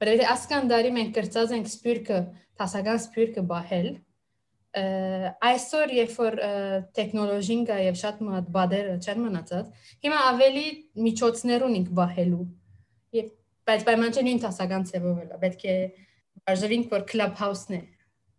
Որովհետեւ 0.04 0.32
ասկան 0.34 0.72
դարի 0.74 0.92
մենք 0.98 1.14
կրծած 1.16 1.54
ենք 1.54 1.70
սպյուրքը, 1.70 2.18
տասական 2.60 3.00
սպյուրքը 3.04 3.44
բահել։ 3.54 3.88
Այսօր 5.54 5.94
երբ 5.94 6.14
որ 6.18 6.38
տեխնոլոգին 6.98 7.64
կա 7.70 7.78
եւ 7.84 7.98
շատ 8.04 8.22
մատ 8.28 8.48
բադերը 8.58 8.96
չեն 9.06 9.20
մնացած, 9.24 9.68
հիմա 10.04 10.22
ավելի 10.34 10.66
միջոցներ 11.08 11.66
ունենք 11.70 11.92
բահելու։ 12.00 12.46
Եվ 13.14 13.28
բայց 13.70 13.86
պայմանները 13.88 14.26
նույն 14.28 14.42
տասական 14.44 14.88
ծևով 14.90 15.20
էլ 15.24 15.30
է, 15.30 15.38
պետք 15.44 15.66
է 15.70 15.76
արժևինք 16.54 16.90
որ 16.98 17.06
clubhouse-ն 17.14 17.78
է 17.78 17.82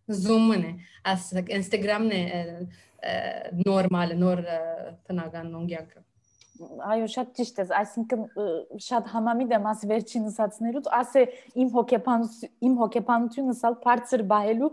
Zoom-ն 0.09 0.65
է 0.69 0.73
աս 1.13 1.31
Instagram-ն 1.59 2.17
է 2.17 2.25
նորմալ 3.65 4.17
նոր 4.21 4.43
տնական 5.09 5.55
նոնգյակը 5.55 6.05
այո 6.87 7.07
շատ 7.11 7.31
ճիշտ 7.35 7.57
ես 7.61 7.71
այսինքն 7.75 8.21
շատ 8.85 9.09
համամիտ 9.11 9.55
եմ 9.57 9.65
աս 9.73 9.81
վերջին 9.91 10.29
ասացներուց 10.31 10.89
ասե 11.01 11.23
իմ 11.65 11.73
հոգեբանություն 11.75 12.53
իմ 12.69 12.77
հոգեբանությունս 12.83 13.63
ալ 13.69 13.79
բարձր 13.87 14.25
բայելու 14.31 14.71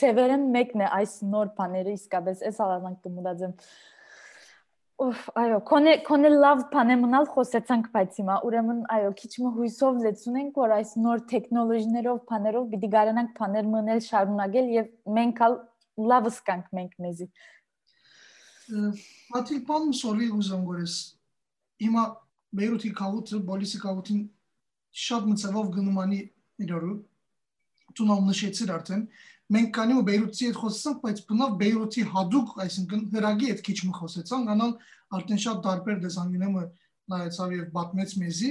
ծևերն 0.00 0.46
մեկն 0.56 0.84
է 0.86 0.90
այս 1.00 1.16
նոր 1.34 1.52
բաները 1.58 1.96
իսկապես 1.98 2.44
էս 2.48 2.62
ալանանք 2.66 3.04
կմտածեմ 3.04 3.54
Ոֆ, 5.02 5.22
այո, 5.34 5.56
կոնե 5.66 5.92
կոնե 6.06 6.28
լավ 6.30 6.60
բանը 6.70 6.96
մնալ 7.00 7.24
խոսեցանք 7.32 7.86
բայց 7.94 8.18
հիմա 8.20 8.34
ուրեմն 8.46 8.82
այո, 8.94 9.08
քիչ 9.18 9.30
մը 9.42 9.50
հույսով 9.56 9.96
լեցունենք, 10.04 10.60
որ 10.62 10.74
այս 10.76 10.92
նոր 11.06 11.22
տեխնոլոգիաներով, 11.32 12.20
բաներով 12.28 12.68
պիտի 12.74 12.90
գարանանք 12.92 13.32
բաներ 13.38 13.70
մնել 13.72 14.02
շարունակել 14.06 14.70
եւ 14.76 14.92
մենք 15.18 15.42
ալ 15.46 15.56
լավս 16.12 16.38
կանք 16.46 16.68
մենք 16.78 16.94
մեզի։ 17.06 17.26
Ատիլպան 19.42 19.90
սորի 20.02 20.28
ուզում 20.38 20.62
գորես։ 20.70 20.94
Հիմա 21.82 22.04
Բեյրութի 22.62 22.90
քաղուտը, 23.02 23.42
Բոլիսի 23.48 23.78
քաղուտին 23.82 24.22
շատ 25.02 25.28
մծավով 25.32 25.68
գնումանի 25.78 26.20
իրարու։ 26.62 26.96
Տունալ 27.98 28.26
նշեցիր 28.28 28.72
արդեն։ 28.76 29.02
Մենք 29.52 29.70
կանի 29.76 29.94
ու 29.98 30.04
Բեյրութի 30.08 30.46
հետ 30.48 30.58
խոսեցանք, 30.62 30.98
բայց 31.02 31.22
բնավ 31.28 31.54
Բեյրութի 31.62 32.02
հadoop, 32.12 32.52
այսինքն 32.62 33.00
հրագի 33.12 33.48
հետ 33.52 33.62
քիչ 33.66 33.78
մը 33.88 33.94
խոսեցանք, 33.98 34.52
անալ 34.52 34.72
արդեն 35.18 35.40
շատ 35.42 35.58
դարբեր 35.66 35.98
դեսանգինեմը 36.02 36.62
նայեցավ 37.12 37.54
եւ 37.56 37.66
բացմեց 37.76 38.14
մեզի։ 38.22 38.50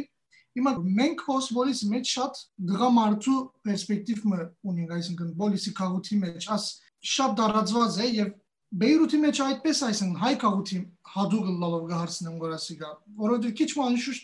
Հիմա 0.52 0.72
մենք 1.00 1.22
հոս 1.32 1.46
Բոլիսի 1.56 1.88
մեջ 1.92 2.10
շատ 2.12 2.40
դղամարդու 2.72 3.40
պերսպեկտիվ 3.66 4.24
մը 4.32 4.46
ունենք, 4.72 4.94
այսինքն 4.98 5.30
Բոլիսի 5.42 5.72
քաղուտի 5.80 6.18
մեջ, 6.22 6.48
աս 6.52 6.66
շատ 7.12 7.38
դարածված 7.40 8.00
է 8.02 8.10
եւ 8.20 8.34
Բեյրութի 8.82 9.18
մեջ 9.22 9.40
այդպես 9.46 9.80
այսինքն 9.88 10.20
հայ 10.22 10.34
քաղուտի 10.42 10.78
հադուգը 11.12 11.54
լալով 11.62 11.88
գահարցնեմ 11.92 12.36
գորասիգա, 12.42 12.92
որովհետև 13.22 13.56
քիչ 13.62 13.70
մանիշուշ 13.80 14.20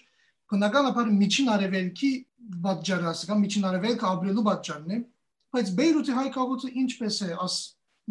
բնականաբար 0.48 1.10
միջին 1.18 1.50
արևելքի 1.58 2.12
բաժարը 2.64 3.10
ասիկա, 3.12 3.38
միջին 3.44 3.68
արևելքը 3.68 4.08
ապրելու 4.08 4.46
բաժարն 4.48 4.94
է, 4.96 5.00
բայց 5.58 5.74
Բեյրութի 5.78 6.16
հայ 6.18 6.28
քաղուտը 6.38 6.70
ինչպես 6.84 7.18
է 7.26 7.30
աս 7.48 7.56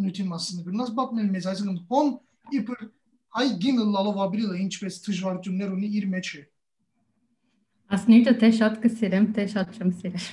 նույնի 0.02 0.24
մասն 0.32 0.64
գնաց 0.66 0.90
բապնել 0.96 1.28
մեզ 1.36 1.46
այսինքն 1.52 1.78
հոն 1.92 2.08
իբր 2.58 2.80
հայ 3.36 3.46
գինը 3.62 3.86
լալով 3.94 4.18
ապրելը 4.26 4.58
ինչպես 4.66 4.98
դժվարություններ 5.06 5.72
ունի 5.76 5.90
իր 6.00 6.06
մեջ 6.16 6.30
է։ 6.36 6.42
Ասնիտը 7.96 8.32
թե 8.40 8.48
շատ 8.56 8.78
կսիրեմ, 8.82 9.26
թե 9.36 9.44
շատ 9.52 9.76
չեմ 9.76 9.90
սիրել։ 10.00 10.26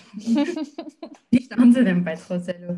Իսկ 1.37 1.55
անձեր 1.63 1.89
եմ 1.93 2.01
բայց 2.07 2.23
խոսելու 2.31 2.77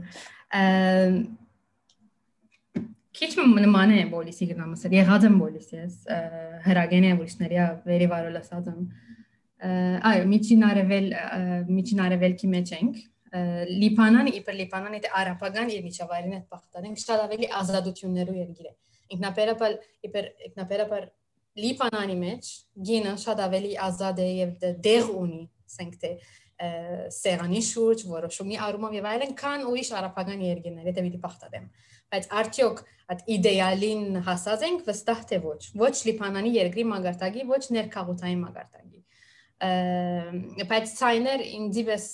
քիչ 3.15 3.31
նման 3.39 3.93
է 3.95 4.03
բոլիսի 4.11 4.45
գնամսը 4.51 4.91
եղած 4.91 5.25
եմ 5.29 5.35
բոլիսի 5.39 5.77
ես 5.79 5.95
հրագեն 6.65 7.05
է 7.07 7.11
ուրիշների 7.15 7.59
վերի 7.85 8.07
վարոլ 8.11 8.39
ասած 8.41 8.67
եմ 8.73 8.81
այո 10.11 10.25
միջին 10.31 10.65
արևել 10.69 11.07
միջին 11.77 12.01
արևելքի 12.05 12.49
մեջ 12.55 12.73
ենք 12.75 12.97
լիբանան 13.35 14.31
իբր 14.31 14.57
լիբանան 14.61 14.97
իդ 14.99 15.05
արաբական 15.19 15.71
եւ 15.73 15.85
միջավայրին 15.89 16.35
հետ 16.35 16.45
բախտան 16.55 16.97
շատ 17.03 17.23
ավելի 17.25 17.47
ազատություններու 17.59 18.37
երկիր 18.39 18.67
է 18.69 18.73
ինքնաբերաբար 19.15 19.75
իբր 20.09 20.29
ինքնաբերաբար 20.49 21.07
լիբանանի 21.65 22.15
մեջ 22.21 22.49
գինը 22.89 23.13
շատ 23.25 23.41
ավելի 23.45 23.73
ազատ 23.85 24.21
է 24.23 24.29
եւ 24.35 24.55
դեղ 24.85 25.11
ունի 25.15 25.43
ասենք 25.65 25.93
թե 26.01 26.11
սեղանի 27.15 27.61
շուրջ 27.67 28.03
որոշումի 28.07 28.57
առումով 28.65 28.93
եւ 28.95 29.07
այլն 29.11 29.33
քան 29.39 29.65
ուրիշ 29.71 29.89
արաբական 29.99 30.43
երկրներ 30.45 30.87
եթե 30.91 31.01
պիտի 31.05 31.19
բախտadem 31.25 31.65
բայց 32.15 32.29
արդյոք 32.41 32.77
այդ 33.11 33.23
իդեալին 33.35 34.05
հասած 34.25 34.63
ենք 34.69 34.85
վստահ 34.87 35.19
թե 35.31 35.39
ոչ 35.43 35.61
ոչ 35.81 35.95
լիբանանի 36.07 36.51
երկրի 36.55 36.85
մագարտագի 36.91 37.43
ոչ 37.51 37.63
ներքաղութային 37.75 38.45
մագարտագի 38.45 39.01
բայց 40.71 40.95
ցայներ 40.95 41.43
ինձիվես 41.59 42.05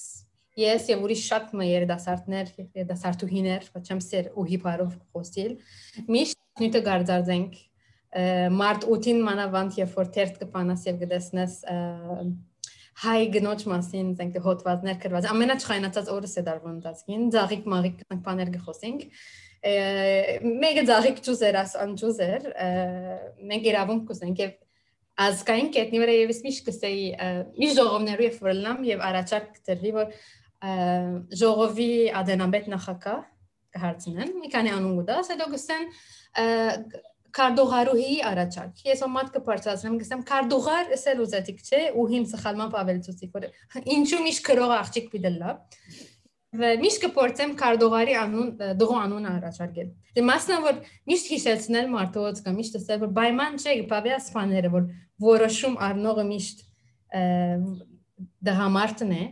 ես 0.60 0.88
եւ 0.92 1.04
ուրիշ 1.06 1.24
շատ 1.32 1.52
մը 1.56 1.68
երդասարտներ 1.70 2.54
երդասարտուհիներ 2.82 3.68
ոչ 3.76 3.84
չեմ 3.88 4.02
սեր 4.04 4.30
ու 4.36 4.46
հիփարով 4.52 4.96
խոսիլ 5.16 5.54
միշտ 6.12 6.40
նույնը 6.62 6.82
գարձարձենք 6.88 7.60
մարտ 8.60 8.88
8-ին 8.92 9.22
մանավանդ 9.28 9.78
երբ 9.80 9.94
որ 10.02 10.10
թերթ 10.18 10.40
կպանաս 10.42 10.88
եւ 10.90 10.98
գտեսնես 11.06 11.54
հայ 13.02 13.22
գնոջ 13.34 13.64
մասին 13.72 14.10
ասենք 14.12 14.36
հոդվածներ 14.46 14.98
գրված 15.06 15.28
ամենաչխայնացած 15.32 16.10
օրս 16.12 16.34
է 16.38 16.44
դարվում 16.50 16.74
ընթացքին 16.76 17.24
ձաղիկ 17.36 17.70
մաղիկ 17.72 18.04
բաներ 18.26 18.52
գխոսենք 18.58 19.06
մեկը 19.62 20.84
ձաղիկ 20.90 21.24
ճուզեր 21.26 21.58
ասան 21.62 21.96
ճուզեր 22.02 22.46
մենք 23.52 23.72
իրավունք 23.72 24.06
կուզենք 24.12 24.44
եւ 24.44 24.54
ազգային 25.22 25.72
կետնի 25.76 26.02
վրա 26.02 26.14
եւս 26.18 26.40
միշտ 26.46 26.68
կսեի 26.68 27.08
մի 27.62 27.70
ժողովներու 27.78 28.26
եւ 28.28 28.38
վրլամ 28.42 28.86
եւ 28.90 29.04
առաջարկ 29.08 29.50
կտրվի 29.58 29.92
որ 29.98 30.14
ժողովի 30.62 31.92
ադենաբեդ 32.22 32.68
նախակա 32.76 33.16
կհարցնեն 33.76 34.34
մի 34.42 34.52
քանի 34.54 34.74
անուն 34.76 34.98
գուտաս 35.00 35.32
հետո 35.32 35.48
գսեն 35.56 35.88
կարդողարուհի 37.32 38.16
առաջարկ 38.28 38.82
ես 38.92 39.04
ոմատ 39.06 39.30
կբարձրացնեմ 39.38 39.98
գսեմ 40.02 40.24
կարդողար 40.32 40.90
էսել 40.98 41.22
ուզեցիք 41.26 41.62
չէ 41.66 41.82
ու 41.96 42.08
հիմ 42.12 42.26
սխալմամբ 42.32 42.76
ավելցուցիկ 42.82 43.38
որ 43.38 43.48
ինչու 43.96 44.22
միշտ 44.28 44.44
քրող 44.52 44.74
աղջիկ 44.78 45.08
պիտելա 45.16 45.54
միշտ 46.52 47.04
կփորձեմ 47.06 47.52
կարդողարի 47.62 48.16
անուն 48.20 48.50
դողո 48.76 48.96
անունը 49.00 49.30
առաջարկել։ 49.38 49.92
Դե 50.18 50.24
մասնա 50.28 50.58
որ 50.66 50.80
միշտ 51.08 51.30
հիշեցնել 51.32 51.86
մարդոց 51.94 52.42
կամ 52.44 52.58
միշտ 52.60 52.76
ասել 52.82 53.00
որ 53.06 53.14
պայման 53.16 53.56
չէ 53.62 53.76
բավյա 53.88 54.18
սփաները 54.26 54.72
որ 54.74 54.90
որոշում 55.32 55.78
առնողը 55.88 56.26
միշտ 56.32 56.66
դհամարտն 58.52 59.16
է 59.16 59.24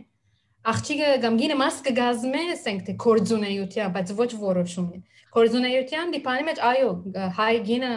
աղջիկը 0.70 1.10
կամ 1.24 1.36
գինը 1.40 1.56
մաս 1.60 1.76
կգազմե, 1.86 2.42
ասենք 2.54 2.82
թե 2.86 2.94
կորձունեյության, 3.04 3.92
բայց 3.96 4.12
ոչ 4.20 4.30
որոշումի։ 4.40 4.98
Կորձունեյության 5.36 6.12
դիպանի 6.16 6.46
մեջ 6.50 6.60
այո, 6.70 6.90
հայ 7.38 7.54
գինը 7.70 7.92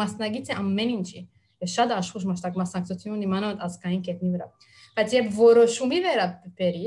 մասնագիծ 0.00 0.50
է 0.52 0.56
ամեն 0.56 0.92
ինչի։ 0.96 1.20
Ես 1.66 1.74
շատ 1.76 1.92
աշխուժ 1.96 2.24
մասնակ 2.30 2.56
մասնակցություն 2.62 3.26
մանավանդ 3.36 3.62
ազգային 3.66 4.02
կետնի 4.06 4.30
վրա։ 4.36 4.48
Բայց 4.96 5.14
երբ 5.16 5.30
որոշումի 5.36 6.00
վերաբերի, 6.06 6.86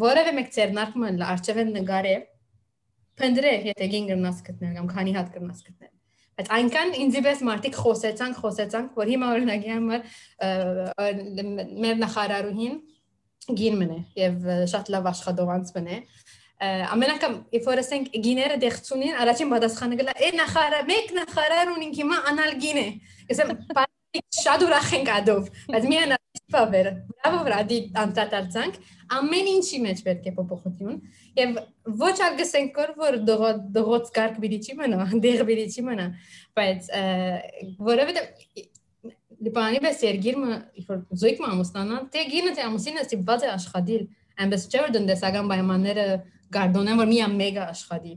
որևէ 0.00 0.32
մեկ 0.36 0.52
ծերնակը 0.54 1.12
արջևեն 1.30 1.70
նկարե 1.78 2.14
փնդրե 3.20 3.52
եթե 3.70 3.88
գին 3.92 4.06
գրնաս 4.10 4.38
գտնել 4.46 4.76
կամ 4.78 4.86
քանի 4.90 5.12
հատ 5.16 5.28
գրնաս 5.36 5.60
գտնել 5.66 5.92
բայց 6.40 6.50
այնքան 6.56 6.92
ինձի 7.04 7.22
պես 7.26 7.42
մարդիկ 7.48 7.74
խոսեցանք 7.80 8.40
խոսեցանք 8.44 8.98
որ 9.00 9.10
հիմա 9.12 9.30
օրինակի 9.36 9.72
համար 9.74 10.00
մեր 11.84 12.00
նախարարուհին 12.04 12.76
գին 13.60 13.78
մնե 13.80 13.98
եւ 14.20 14.48
շատ 14.72 14.92
լավ 14.94 15.10
աշխատողանց 15.10 15.72
մնե 15.76 15.98
ամենակամ 16.60 17.36
if 17.56 17.68
որ 17.68 17.80
ասենք 17.80 18.10
գիները 18.26 18.60
դեղցունին 18.60 19.20
առաջին 19.24 19.52
պատասխանը 19.54 20.00
գլա 20.00 20.16
է 20.20 20.30
նախարար 20.36 20.88
մեկ 20.90 21.14
նախարար 21.20 21.74
ունենք 21.76 22.00
հիմա 22.02 22.18
անալգին 22.34 22.80
է 22.84 22.88
ասեմ 23.32 23.54
շատ 24.44 24.66
ուրախ 24.68 24.90
ենք 25.00 25.14
ադով 25.20 25.52
բայց 25.72 25.88
միան 25.94 26.18
Պավեր, 26.50 26.88
բրավո 27.10 27.40
վրադի 27.46 27.76
անտատարցանք, 28.00 28.78
ամեն 29.16 29.48
ինչի 29.50 29.78
մեջ 29.84 30.00
պետք 30.06 30.26
է 30.26 30.32
փոփոխություն 30.36 30.96
եւ 31.38 31.58
ոչ 32.00 32.14
արգսենք 32.26 32.80
որ 32.98 33.18
դողոց 33.76 34.10
կարգ 34.16 34.40
բիդիչի 34.42 34.76
մնա, 34.80 35.06
դեղ 35.26 35.44
բիդիչի 35.50 35.84
մնա, 35.86 36.06
բայց 36.58 36.90
որովհետեւ 37.90 38.26
Լիբանի 39.40 39.78
բես 39.84 40.02
երգիրը 40.04 40.56
որ 40.88 40.98
զույգ 41.20 41.38
մամուստանան, 41.44 42.08
թե 42.12 42.24
գինը 42.32 42.50
թե 42.56 42.64
ամուսինը 42.66 43.04
ստիպված 43.06 43.46
է 43.46 43.50
աշխատել, 43.54 44.02
այնպես 44.44 44.66
չէ 44.68 44.82
որ 44.84 44.92
դնդեսական 44.96 45.48
պայմանները 45.50 46.04
գարդոնեն 46.56 47.00
որ 47.00 47.08
միա 47.10 47.28
մեգա 47.40 47.64
աշխատի։ 47.70 48.12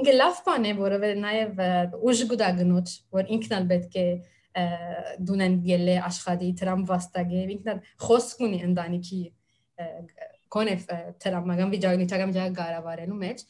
Ինքը 0.00 0.12
լավ 0.20 0.42
բան 0.46 0.66
է, 0.68 0.74
որովհետեւ 0.80 1.22
նաեւ 1.24 1.62
ուժ 2.10 2.20
գուտա 2.30 2.50
գնոց, 2.60 2.92
որ 3.16 3.32
ինքն 3.36 3.56
ալ 3.56 3.64
պետք 3.70 3.96
է 4.00 4.06
դունեն 4.50 5.56
ելե 5.66 5.96
աշխատի 6.08 6.48
դրամ 6.58 6.80
վաստակե 6.88 7.42
ինքնա 7.54 7.74
խոսք 8.02 8.40
ունի 8.46 8.58
ընտանիքի 8.66 9.20
կոնեվ 10.50 10.86
տրամական 11.22 11.74
վիճակնիկական 11.74 12.32
վիճակ 12.34 12.56
կառավարելու 12.58 13.18
մեջ 13.20 13.44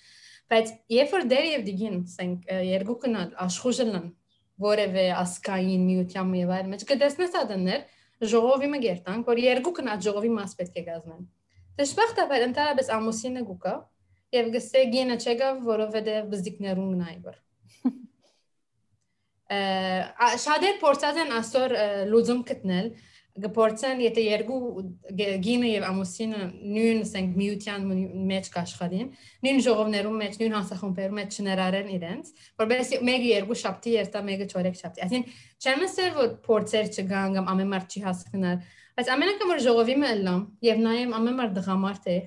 բայց 0.52 0.72
երբ 0.92 1.14
որ 1.16 1.24
դեր 1.30 1.46
եւ 1.48 1.64
դիգին 1.70 1.96
ասենք 2.00 2.52
երկուքն 2.68 3.16
աշխուժելն 3.46 4.10
որևէ 4.60 5.06
ասկային 5.20 5.86
միության 5.90 6.34
եւ 6.40 6.54
այլ 6.56 6.72
մեջ 6.74 6.86
կտեսնես 6.90 7.36
ադներ 7.40 7.86
ժողովի 8.30 8.68
մը 8.74 8.80
գերտանք 8.84 9.30
որ 9.30 9.44
երկուքն 9.44 9.92
այդ 9.94 10.04
ժողովի 10.06 10.32
մաս 10.36 10.56
պետք 10.60 10.80
է 10.80 10.84
գազմեն 10.90 11.22
դժբախտաբար 11.80 12.46
ընդհանրապես 12.50 12.90
ամուսինը 12.96 13.44
գուկա 13.50 13.74
եւ 14.34 14.50
գսե 14.54 14.82
գինը 14.94 15.16
չեկավ, 15.20 15.62
որովհետեւ 15.66 16.26
բզդիկներուն 16.32 16.90
նայվր։ 17.00 17.38
Շատեր 20.44 20.76
փորձած 20.82 21.16
են 21.24 21.32
այսօր 21.38 21.74
լուծում 22.12 22.42
գտնել, 22.50 22.90
գործեն 23.54 24.00
եթե 24.04 24.22
երկու 24.24 24.58
գինը 25.44 25.68
եւ 25.70 25.84
ամուսինը 25.88 26.40
նույն 26.74 27.00
ասենք 27.04 27.36
միության 27.40 27.86
մեջ 28.30 28.50
կաշխատին 28.54 29.10
նույն 29.46 29.62
ժողովներում 29.66 30.18
մեջ 30.22 30.38
նույն 30.40 30.56
հասախումբերում 30.56 31.20
մեջ 31.20 31.38
չներարեն 31.40 31.92
իրենց 31.96 32.32
որովհետեւ 32.62 33.04
մեկը 33.10 33.30
երկու 33.30 33.58
շաբթի 33.60 33.94
երթա 33.96 34.22
մեկը 34.30 34.48
չորեք 34.50 34.80
շաբթի 34.80 35.04
այսինքն 35.06 35.38
չեմ 35.60 35.86
ասել 35.90 36.10
որ 36.20 36.34
փորձեր 36.50 36.90
չգան 37.00 37.38
կամ 37.38 37.50
ամեն 37.54 37.70
մարդ 37.74 37.94
չի 37.96 38.04
հասկանալ 38.08 38.60
բայց 39.00 39.12
ամեն 39.14 39.32
անգամ 39.34 39.54
որ 39.54 39.62
ժողովի 39.64 39.96
մելամ 40.00 40.42
եւ 40.70 40.82
նայեմ 40.84 41.14
ամեն 41.20 41.38
մարդ 41.40 41.56
դղամարդ 41.60 42.10
է 42.10 42.18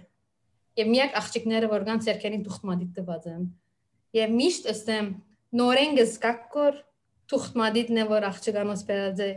եւ 0.74 0.90
միակ 0.94 1.20
աղջիկները 1.20 1.70
որ 1.74 1.84
կան 1.90 2.02
ցերքերին 2.08 2.46
թուղթմադիտ 2.48 2.94
տված 2.98 3.28
են 3.34 3.44
եւ 4.18 4.34
միշտ 4.34 4.70
ըստեմ 4.74 5.10
նորեն 5.54 5.98
գսկակոր 6.00 6.80
թուղթմադիտն 7.30 8.00
է 8.02 8.06
որ 8.10 8.26
աղջկանոց 8.30 8.82
բերած 8.90 9.22
է 9.24 9.30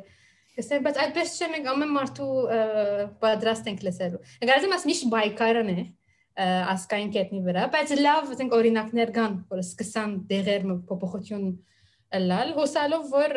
Գսեմ, 0.56 0.84
բայց 0.86 0.98
այդպես 1.04 1.32
չէ 1.36 1.46
մենք 1.52 1.66
ամեն 1.72 1.90
մարդու 1.92 2.32
պատրաստ 3.20 3.70
ենք 3.72 3.82
լսելու։ 3.86 4.20
Գարզեմ 4.48 4.74
աս 4.76 4.84
միշտ 4.88 5.08
բայկարն 5.12 5.72
է 5.72 5.82
ասկային 6.36 7.10
կետնի 7.16 7.40
վրա, 7.44 7.64
բայց 7.72 7.92
լավ, 8.00 8.30
ասենք 8.36 8.56
օրինակներ 8.56 9.12
կան, 9.16 9.36
որ 9.52 9.60
սկսան 9.62 10.14
դեղեր 10.32 10.66
փոփոխություն 10.88 11.46
լալ, 12.26 12.52
հուսալով 12.56 13.06
որ 13.12 13.36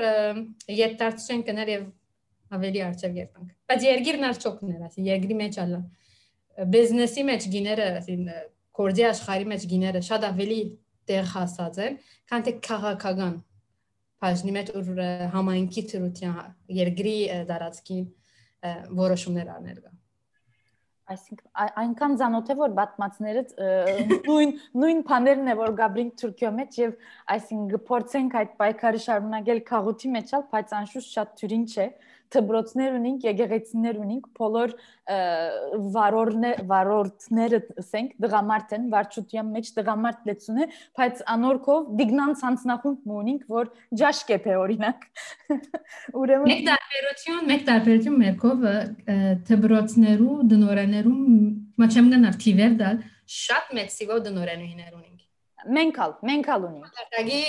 յետտարցեն 0.79 1.43
կներ 1.47 1.71
եւ 1.73 1.85
ավելի 2.55 2.83
արժեվ 2.87 3.17
երտանք։ 3.19 3.49
Բայց 3.69 3.85
երգիրն 3.87 4.27
արժոքներ, 4.29 4.79
ասի 4.89 5.05
երգրի 5.09 5.37
մեջ 5.39 5.59
ալա։ 5.63 5.79
Բիզնեսի 6.73 7.23
մեջ 7.29 7.47
գիները, 7.55 7.87
ասի 7.99 8.15
կորձի 8.79 9.05
աշխարհի 9.09 9.47
մեջ 9.53 9.65
գիները 9.69 10.01
շատ 10.09 10.25
ավելի 10.29 10.59
տեղ 11.09 11.29
հասած 11.35 11.79
են, 11.85 11.99
քան 12.29 12.45
թե 12.47 12.53
քաղաքական 12.67 13.35
բաժնի 14.23 14.55
մեջ 14.57 14.73
որ 14.75 15.05
համայնքի 15.35 15.85
ծրության 15.93 16.41
երկրի 16.79 17.15
դարածքի 17.49 17.99
որոշումներ 18.99 19.55
անել 19.55 19.79
կա 19.85 19.95
այսինքն 21.09 21.69
այնքան 21.81 22.15
ցանոթ 22.21 22.49
է 22.53 22.55
որ 22.59 22.73
բատմացները 22.79 23.41
նույն 24.27 24.51
նույն 24.81 24.99
բաներն 25.09 25.51
է 25.53 25.55
որ 25.59 25.71
Գաբրին 25.79 26.11
Թուրքիո 26.21 26.51
մեջ 26.57 26.77
եւ 26.81 26.91
այսինքն 27.35 27.83
փորձենք 27.89 28.35
այդ 28.41 28.51
պայքարը 28.61 29.01
շարունակել 29.05 29.61
քաղուտի 29.69 30.11
մեջ, 30.15 30.33
բայց 30.53 30.75
անշուշտ 30.79 31.15
շատ 31.15 31.33
թյուրին 31.41 31.65
չէ 31.73 31.87
դբրոցներ 32.35 32.95
ունենք, 32.99 33.25
եկեղեցիներ 33.29 33.99
ունենք, 33.99 34.27
բոլոր 34.39 34.73
վարորդներ 35.95 36.61
վարորդները 36.69 37.59
ասենք 37.83 38.15
դղամարտ 38.25 38.75
են, 38.77 38.87
վարչության 38.93 39.51
մեջ 39.55 39.71
դղամարտ 39.79 40.29
լեցուն 40.29 40.59
է, 40.59 40.67
բայց 40.99 41.23
անորքով 41.35 41.87
դիգնան 41.99 42.35
ցանցնախումբ 42.43 43.13
ունենք, 43.19 43.45
որ 43.55 43.71
ջաշկեպ 44.01 44.49
է 44.49 44.57
օրինակ։ 44.63 45.07
Ուրեմն 46.21 46.53
մեկ 46.53 46.65
տարբերություն, 46.69 47.41
մեկ 47.49 47.63
տարբերություն 47.69 48.19
մերկով 48.25 48.67
դբրոցներու 49.49 50.35
դնորաներում 50.53 51.23
մա 51.79 51.89
չեմ 51.89 52.13
գնալ 52.13 52.37
թիվեր 52.45 52.77
դալ 52.83 53.01
շատ 53.29 53.73
մեծ 53.77 53.95
սիվո 53.95 54.21
դնորանուհիներ 54.29 54.93
ունենք 54.93 55.19
մենք 55.67 55.97
ալ 55.99 56.13
մենք 56.29 56.47
ալ 56.53 56.65
ունենք։ 56.69 56.99
Արտագի 57.03 57.39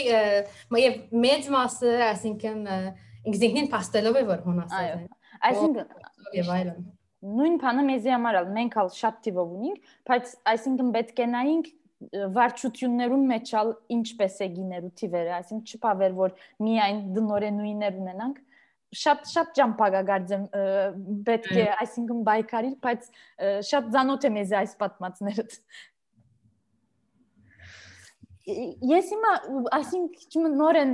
եւ 0.80 0.96
մեծ 1.24 1.48
մասը, 1.54 1.92
այսինքն 2.08 2.64
ինքնին 3.28 3.68
փաստելով 3.74 4.20
է 4.20 4.24
որ 4.30 4.40
հոնասած 4.46 4.88
է։ 4.90 5.08
Այսինքն 5.50 6.38
եւ 6.40 6.50
այլն։ 6.56 6.88
Նույն 7.20 7.56
բանը 7.60 7.82
մեզի 7.84 8.12
համար 8.14 8.36
ալ 8.40 8.46
մենք 8.56 8.76
ալ 8.80 8.90
շատ 8.96 9.16
տիվով 9.26 9.50
ունենք, 9.60 9.88
բայց 10.08 10.30
այսինքն 10.52 10.92
պետք 10.96 11.18
է 11.20 11.26
նայենք 11.34 11.66
վարչություններում 12.36 13.24
մեջ 13.30 13.50
ալ 13.60 13.72
ինչպես 13.96 14.36
է 14.40 14.46
գիներու 14.54 14.92
տիվերը, 15.00 15.34
այսինքն 15.36 15.74
չփավեր 15.74 16.14
որ 16.16 16.32
միայն 16.64 17.02
դնորենույներ 17.16 17.98
ունենանք, 18.00 18.38
շատ 18.90 19.28
շատ 19.30 19.50
ճամփագագարձեմ 19.58 20.46
պետք 21.28 21.50
է 21.60 21.66
այսինքն 21.84 22.22
բայկարի, 22.26 22.70
բայց 22.86 23.10
շատ 23.68 23.92
զանոթ 23.94 24.24
է 24.26 24.30
մեզ 24.34 24.54
այս 24.60 24.72
պատմածները 24.80 25.44
ես 28.48 29.10
հիմա 29.12 29.32
ասինք 29.76 30.36
նորեն 30.60 30.92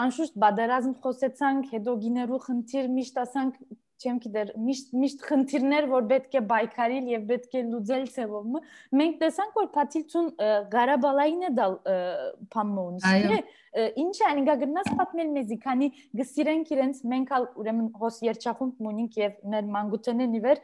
անշուշտ 0.00 0.38
բادرազմ 0.44 0.94
խոսեցանք 1.04 1.74
հետո 1.74 1.96
գիներու 2.04 2.40
խնդիր 2.46 2.88
միշտ 2.94 3.20
ասանք 3.24 3.58
չեմ 4.00 4.18
գիտեր 4.24 4.50
միշտ 4.66 4.92
միշտ 5.00 5.24
խնդիրներ 5.28 5.86
որ 5.90 6.04
պետք 6.10 6.36
է 6.38 6.42
բայկարիլ 6.50 7.08
եւ 7.12 7.24
պետք 7.30 7.56
է 7.60 7.62
լուծել 7.70 8.04
ցեվով 8.16 8.58
մենք 9.00 9.18
տեսանք 9.20 9.58
որ 9.60 9.68
Փաթիլցուն 9.76 10.30
Ղարաբալային 10.74 11.42
է 11.48 11.50
դալ 11.60 11.76
փամոնսի 12.54 13.40
ինչ 14.02 14.14
անգա 14.26 14.54
գնաս 14.64 14.88
պատմել 14.98 15.28
մեզի 15.36 15.58
քանի 15.64 15.88
գսիրենք 16.20 16.72
իրենց 16.74 17.02
մենք 17.12 17.34
ալ 17.36 17.44
ուրեմն 17.62 17.90
հոս 18.00 18.16
երջախումբ 18.26 18.80
մունինք 18.86 19.18
եւ 19.20 19.36
մեր 19.52 19.68
մանգուտենեն 19.76 20.38
իվեր 20.40 20.62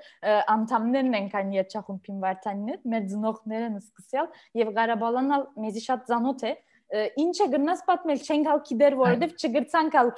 անդամներն 0.56 1.18
ենք 1.20 1.36
այն 1.40 1.52
երջախումբին 1.60 2.24
վարդանիներ 2.26 2.80
մեր 2.94 3.06
ծնողներն 3.12 3.78
սկսյալ 3.84 4.32
եւ 4.62 4.72
Ղարաբալանալ 4.80 5.46
մեզի 5.66 5.84
շատ 5.86 6.08
ծանոթ 6.10 6.46
է 6.50 6.52
ինչ 6.56 6.74
է 6.86 7.46
գնաս 7.52 7.82
պատմել 7.86 8.20
չենք 8.22 8.48
հալ 8.50 8.60
գիտեր 8.70 8.96
որովհետև 9.00 9.46
չգրցանք 9.46 9.96
հալ 9.98 10.10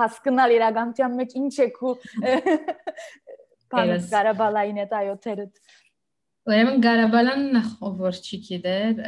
հասկանալ 0.00 0.54
իրականության 0.56 1.16
մեջ 1.20 1.34
ինչ 1.40 1.54
է 1.62 1.68
քու 1.76 1.94
բանը 3.70 3.98
Ղարաբալային 4.10 4.82
է 4.82 4.86
այոթերը 5.00 5.46
Ուրեմն 6.46 6.82
Ղարաբալան 6.86 7.46
ով 7.86 7.96
որ 8.02 8.18
չի 8.22 8.38
գիտեր 8.48 9.00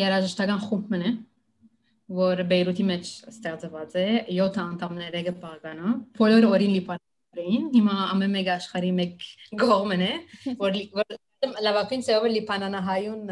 երաժշտական 0.00 0.60
խումբն 0.66 1.06
է 1.06 1.14
որ 2.20 2.42
Բեյրութի 2.50 2.84
մեջ 2.90 3.08
ստեղծված 3.30 3.96
է 3.98 4.06
7 4.34 4.60
անդամներ 4.62 5.16
եկը 5.20 5.34
բաղկանա 5.42 5.90
բոլոր 6.18 6.46
օրին 6.50 6.72
լիպանային 6.76 7.66
հիմա 7.74 7.96
ամեն 8.10 8.32
մեկ 8.36 8.50
աշխարհի 8.56 8.92
մեկ 9.00 9.26
գողմն 9.62 10.06
է 10.06 10.12
որ 10.62 10.78
լավագույն 11.66 12.02
ծավալ 12.06 12.34
լիպանանահայուն 12.38 13.22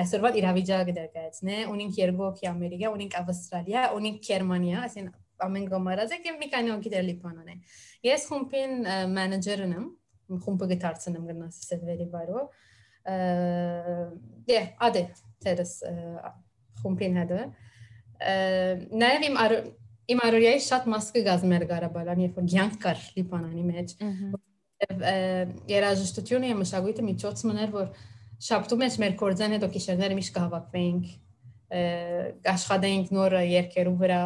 այսօրվա 0.00 0.30
իրավիճակը 0.40 0.94
դերկայացնե, 0.98 1.56
ունենք 1.72 1.98
երկու 2.00 2.24
հոգի 2.26 2.48
Ամերիկա, 2.52 2.92
ունենք 2.96 3.16
Ավստրալիա, 3.22 3.82
ունենք 3.98 4.22
Գերմանիա, 4.28 4.84
ասեն 4.88 5.10
ամեն 5.42 5.66
գոմարած 5.72 6.14
եք 6.16 6.28
մի 6.38 6.48
քանի 6.52 6.72
հոգի 6.72 6.92
դեր 6.92 7.04
Լիբանան 7.08 7.50
է։ 7.52 7.56
Ես 8.06 8.26
խումբին 8.30 8.74
մենեջերն 9.12 9.74
եմ, 9.76 9.86
խումբը 10.46 10.68
գտարցնեմ 10.72 11.26
գնաս 11.32 11.58
սերվերի 11.66 12.06
բարո։ 12.12 12.44
Դե, 14.48 14.60
ադե, 14.86 15.02
դերս 15.46 15.72
խումբին 16.82 17.20
հետո։ 17.22 17.42
Նաեւ 19.02 19.26
իմ 19.28 19.38
իմ 20.12 20.20
արորիայի 20.26 20.62
շատ 20.66 20.88
մաս 20.92 21.08
կգազմեր 21.14 21.64
Ղարաբաղան, 21.70 22.22
երբ 22.26 22.38
որ 22.38 22.46
ցանկ 22.52 22.78
կար 22.82 23.02
Լիբանանի 23.16 23.64
մեջ։ 23.68 23.92
Երաժշտությունը 25.72 26.50
եւ 26.50 26.58
մշակույթը 26.62 27.04
միջոց 27.06 27.44
մներ, 27.48 27.70
որ 27.76 27.92
շաբթու 28.42 28.78
մեջ 28.82 28.96
մեր 29.02 29.12
կորձան 29.22 29.54
հետո 29.56 29.68
գիշերները 29.76 30.16
միշտ 30.18 30.34
կհավաքվեինք 30.36 31.12
աշխատեինք 32.52 33.12
նոր 33.16 33.36
երկերու 33.48 33.94
վրա 34.02 34.22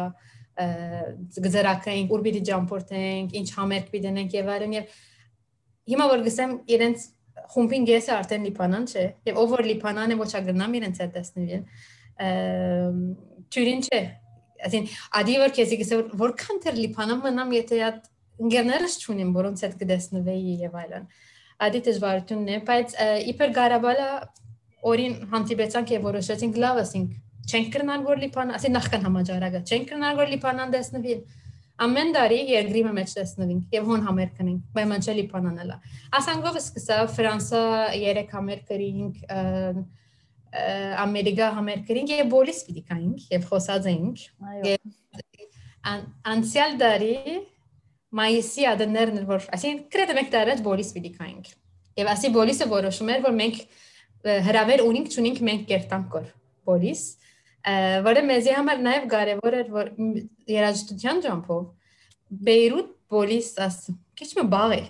գծրակենք 1.45 2.13
ուր 2.15 2.23
պիտի 2.25 2.41
ջամփորտենք 2.49 3.35
ինչ 3.39 3.47
համերգ 3.57 3.91
պիտի 3.93 4.07
դնենք 4.07 4.35
եւ 4.37 4.49
այլն 4.55 4.73
եւ 4.77 4.97
հիմա 5.91 6.07
որ 6.11 6.23
գսեմ 6.27 6.55
իրենց 6.77 7.05
խումբին 7.53 7.85
գեսը 7.87 8.13
արդեն 8.17 8.47
լիփանան 8.47 8.87
չէ 8.91 9.05
եւ 9.29 9.39
ով 9.43 9.53
որ 9.53 9.63
լիփանան 9.67 10.13
է 10.13 10.17
ոչ 10.19 10.31
ագրնամ 10.41 10.77
իրենց 10.81 11.01
հետ 11.03 11.13
տեսնվի 11.17 11.59
ճյուրին 13.53 13.83
չէ 13.87 14.01
ասին 14.67 14.87
ադի 15.21 15.35
որ 15.43 15.53
քեզի 15.57 15.79
գսե 15.83 15.99
որքան 16.17 16.61
դեռ 16.65 16.79
լիփանամ 16.81 17.23
մնամ 17.27 17.53
եթե 17.57 17.81
այդ 17.87 18.09
ընկերներս 18.47 18.97
չունեմ 19.05 19.33
որոնց 19.37 19.63
հետ 19.67 19.75
կդեսնվեի 19.83 20.55
եւ 20.65 20.77
այլն 20.81 21.05
ադի 21.65 21.79
դժվարությունն 21.87 22.51
է, 22.53 22.57
բայց 22.67 22.97
իբր 23.31 23.53
Ղարաբաղը 23.57 24.09
օրին 24.87 25.15
հանդիպեցանք 25.31 25.93
եւ 25.95 26.05
որոշեցինք 26.07 26.59
լավ 26.63 26.81
ասինք 26.83 27.15
չենք 27.47 27.69
կրնալ 27.73 28.01
որ 28.07 28.21
լիփան, 28.25 28.53
ասի 28.57 28.69
նախքան 28.75 29.05
համաճարակը, 29.07 29.59
չենք 29.71 29.85
կրնալ 29.91 30.17
որ 30.19 30.31
լիփանան 30.33 30.73
դեսնվի։ 30.75 31.13
Ամեն 31.77 32.09
տարի 32.15 32.37
երկրի 32.49 32.81
մեջ 32.97 33.11
տեսնվինք 33.17 33.75
եւ 33.77 33.87
հոն 33.87 34.05
համեր 34.07 34.29
կնենք, 34.37 34.61
բայց 34.75 34.87
մնաց 34.91 35.09
լիփանանելա։ 35.17 35.75
Ասանգով 36.17 36.57
սկսա 36.57 36.97
Ֆրանսա 37.13 37.61
3 37.93 38.31
համեր 38.33 38.63
կրինք, 38.71 39.19
Ամերիկա 41.05 41.49
համեր 41.57 41.83
կրինք 41.87 42.13
եւ 42.17 42.31
բոլիս 42.33 42.63
պիտի 42.67 42.83
կայինք 42.87 43.27
եւ 43.35 43.47
խոսած 43.51 43.89
էինք։ 43.93 44.23
Այո։ 44.47 44.75
Անցյալ 46.33 46.77
տարի 46.81 47.13
մայիսի 48.15 48.65
ադներն 48.71 49.23
որ 49.27 49.47
այսինքն 49.57 49.85
կրեթե 49.93 50.15
մեկ 50.17 50.29
տարած 50.33 50.61
բոլիս 50.67 50.91
պիտի 50.95 51.11
կայինք։ 51.17 51.49
Եվ 51.97 52.11
ասի 52.13 52.31
բոլիսը 52.37 52.67
որոշում 52.71 53.11
էր 53.13 53.23
որ 53.27 53.37
մենք 53.37 53.61
հրավեր 54.47 54.83
ունենք 54.87 55.09
ճունենք 55.15 55.41
մենք 55.47 55.65
կերտանք 55.71 56.11
կոր 56.13 56.27
բոլիս, 56.67 57.01
որը 58.07 58.23
մեզի 58.27 58.53
համար 58.57 58.83
նաև 58.87 59.07
կարևոր 59.13 59.57
էր 59.61 59.71
որ 59.75 59.89
երաժշտության 60.57 61.23
ջամփով 61.27 61.65
Բեյրութ 62.47 62.93
բոլիս 63.11 63.49
աս 63.67 63.81
քիչ 64.19 64.29
մը 64.37 64.45
բաղ 64.51 64.73
է 64.77 64.83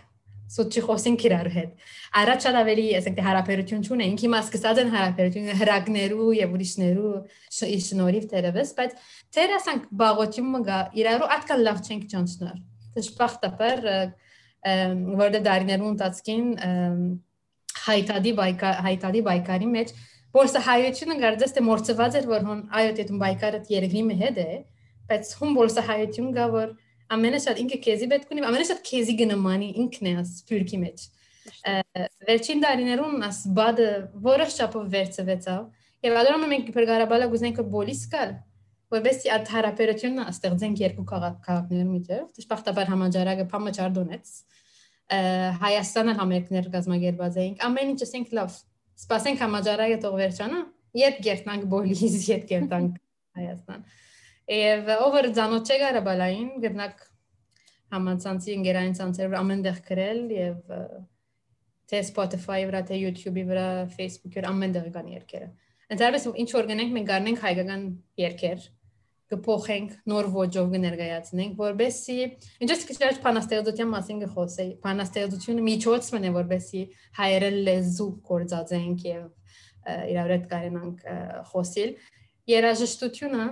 սուտ 0.47 0.77
չի 0.77 0.81
խոսենք 0.87 1.23
իրար 1.27 1.47
հետ։ 1.53 1.87
Առաջ 2.21 2.45
շատ 2.47 2.57
ավելի, 2.61 2.85
ասենք, 2.97 3.17
հարաբերություն 3.25 3.81
չունենք, 3.83 4.21
հիմա 4.23 4.39
սկսած 4.45 4.79
են 4.83 4.93
հարաբերություն 4.93 5.59
հրագներու 5.59 6.27
եւ 6.37 6.53
ուրիշներու 6.55 7.11
շնորհիվ 7.87 8.27
դերևս, 8.31 8.71
բայց 8.77 8.95
դեր 9.37 9.55
ասենք 9.57 9.89
բաղոճումը 10.01 10.61
գա 10.69 10.79
իրարու 11.03 11.29
ատկալ 11.35 11.67
լավ 11.67 11.83
չենք 11.83 12.07
ճանչնար։ 12.15 12.57
Դժբախտաբար 12.97 13.87
որը 15.21 15.41
դարիներու 15.47 15.89
ընթացքին 15.93 16.45
հայտարարի 17.87 18.33
բայկար 18.37 18.79
հայտարարի 18.87 19.21
բայկարի 19.27 19.69
մեջ 19.73 19.93
որսը 20.37 20.61
հայությունը 20.67 21.15
գարձես 21.21 21.53
թե 21.55 21.63
մորցված 21.67 22.17
էր 22.19 22.27
որ 22.31 22.47
հոն 22.47 22.63
այո 22.79 22.89
դե 22.97 23.05
դու 23.09 23.19
բայկարը 23.21 23.61
երևի 23.73 24.01
մի 24.07 24.17
հետ 24.21 24.41
է 24.43 24.49
բայց 25.11 25.31
հում 25.39 25.53
որսը 25.57 25.83
հայություն 25.87 26.33
գա 26.35 26.47
որ 26.57 26.73
ամենաշատ 27.17 27.61
ինքը 27.63 27.79
քեզի 27.85 28.09
պետք 28.11 28.33
ունի 28.35 28.43
ամենաշատ 28.49 28.81
քեզի 28.89 29.15
գնամանի 29.21 29.69
ինքն 29.83 30.09
է 30.11 30.13
աս 30.21 30.33
սփյուրքի 30.41 30.79
մեջ 30.83 31.05
վերջին 32.27 32.63
դարիներուն 32.65 33.27
աս 33.27 33.39
բադը 33.57 33.87
որոշ 34.27 34.57
չափով 34.57 34.89
վերցվեցավ 34.97 35.61
եւ 36.07 36.17
ալորում 36.21 36.45
մենք 36.51 36.71
իբրգարաբալա 36.73 37.29
գուզենք 37.31 37.61
բոլիս 37.77 38.01
կալ 38.11 38.33
որովհետեւ 38.93 39.33
այդ 39.35 39.51
հարաբերությունը 39.53 40.25
ստեղծենք 40.31 40.81
երկու 40.83 41.05
քաղաքներում 41.11 41.91
միջև 41.97 42.21
դժբախտաբար 42.37 42.91
համաճարակը 42.93 43.45
փամը 43.51 43.73
չարդոնեց 43.77 44.31
Հայաստանը 45.63 46.15
համերգներ 46.21 46.69
կազմակերպած 46.77 47.37
էինք 47.43 47.65
ամեն 47.67 47.91
ինչ 47.93 47.99
ասենք 48.07 48.33
լավ 48.37 48.55
սպասենք 49.03 49.43
համաճարակը 49.43 49.99
թող 50.03 50.17
վերջանա 50.21 50.61
երբ 51.01 51.19
գերտանք 51.27 51.67
բոլիս 51.73 52.17
երբ 52.31 52.47
գերտանք 52.51 52.97
Հայաստան 53.37 53.85
եւ 54.57 54.91
over 55.03 55.29
ցանոթ 55.37 55.67
չէ 55.67 55.77
գարաբալային 55.83 56.49
գրնակ 56.63 57.05
համացանցի 57.97 58.55
ընկերային 58.57 58.97
ցանցեր 58.99 59.35
ամենտեղ 59.41 59.79
գրել 59.87 60.21
եւ 60.37 60.73
թե 61.87 62.01
Spotify-ի 62.03 62.67
վրա, 62.67 62.81
թե 62.87 62.97
YouTube-ի 62.99 63.43
վրա, 63.47 63.67
Facebook-ի 63.95 64.41
վրա 64.41 64.49
ամենտեղ 64.51 64.87
կան 64.95 65.11
երկերը։ 65.13 65.47
Ընդհանրապես 65.95 66.25
ինչ 66.43 66.49
որ 66.51 66.67
գնենք 66.71 66.95
մենք 66.97 67.07
գարնենք 67.11 67.43
հայկական 67.45 67.85
երկեր, 68.19 68.65
կփոխենք 69.31 69.95
նոր 70.07 70.27
ոճով 70.33 70.69
կներկայացնենք, 70.73 71.55
որբեսի 71.59 72.17
ինչպես 72.63 72.85
քիչ 72.87 73.09
բանաստեղծության 73.25 73.89
մասին 73.91 74.21
կխոսեի։ 74.23 74.69
Բանաստեղծությունը 74.85 75.65
միջոցն 75.67 76.27
է, 76.27 76.31
որբեսի 76.37 76.83
հայերը 77.19 77.49
լեզու 77.67 78.09
կորցածենք 78.29 79.03
եւ 79.07 79.25
իրար 80.13 80.33
հետ 80.35 80.47
կարենանք 80.53 81.03
խոսիլ։ 81.51 81.91
Երաժշտությունը 82.47 83.47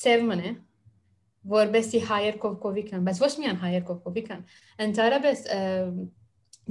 ծևմն 0.00 0.42
է, 0.50 0.52
որբեսի 1.50 2.00
հայեր 2.10 2.38
կովկովի 2.40 2.84
կան, 2.90 3.04
բայց 3.06 3.20
ոչ 3.22 3.32
միայն 3.40 3.60
հայեր 3.60 3.84
կովկովի 3.90 4.22
կան։ 4.26 4.42
Ընդհանրապես 4.86 5.44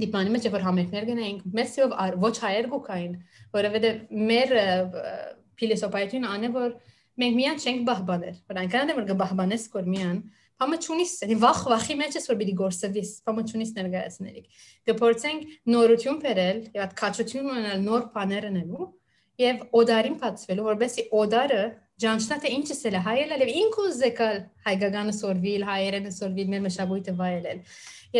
դիպանի 0.00 0.32
մեջ 0.34 0.46
որ 0.54 0.64
համերգներ 0.66 1.06
գնայինք, 1.10 1.40
մեծ 1.58 1.72
թվով 1.74 2.20
ոչ 2.22 2.34
հայեր 2.44 2.68
գուկային, 2.74 3.16
որովհետեւ 3.56 3.98
մեր 4.30 4.54
փիլիսոփայությունը 5.60 6.30
անը 6.36 6.50
որ 6.54 6.76
մենք 7.20 7.40
միան 7.40 7.60
չենք 7.60 7.82
բահբաներ, 7.90 8.36
որ 8.50 8.60
այնքան 8.64 8.92
եմ 8.92 9.00
որ 9.00 9.18
բահբանես 9.20 9.66
կոր 9.74 9.90
միան, 9.94 10.20
Համը 10.60 10.76
ճունիս, 10.84 11.12
վախ 11.40 11.60
վախի 11.72 11.94
մեջ 11.96 12.16
ես 12.18 12.26
որ 12.28 12.36
պիտի 12.36 12.54
գործվիս, 12.58 13.10
համը 13.24 13.42
ճունիս 13.48 13.70
ներկայացնելիք։ 13.78 14.64
Կփորձենք 14.90 15.54
նորություն 15.72 16.18
բերել 16.20 16.58
եւ 16.74 16.82
այդ 16.84 16.92
քաչություն 16.98 17.48
ունենալ 17.48 17.86
նոր 17.86 18.02
բաներ 18.16 18.46
անելու 18.50 18.88
եւ 19.40 19.62
օդարին 19.80 20.18
բացվելու, 20.20 20.66
որովհետեւ 20.66 21.14
օդարը 21.20 21.62
ջանչնա 22.04 22.38
թե 22.44 22.52
ինչս 22.58 22.84
էլ 22.90 22.98
է 22.98 23.00
հայել 23.08 23.32
եւ 23.40 23.52
ինքու 23.60 23.88
զեկալ 24.00 24.36
հայկականը 24.68 25.14
սորվիլ, 25.16 25.64
հայերենը 25.70 26.12
սորվիլ 26.20 26.52
մեր 26.52 26.62
մշակույթը 26.66 27.14
վայելել։ 27.20 27.64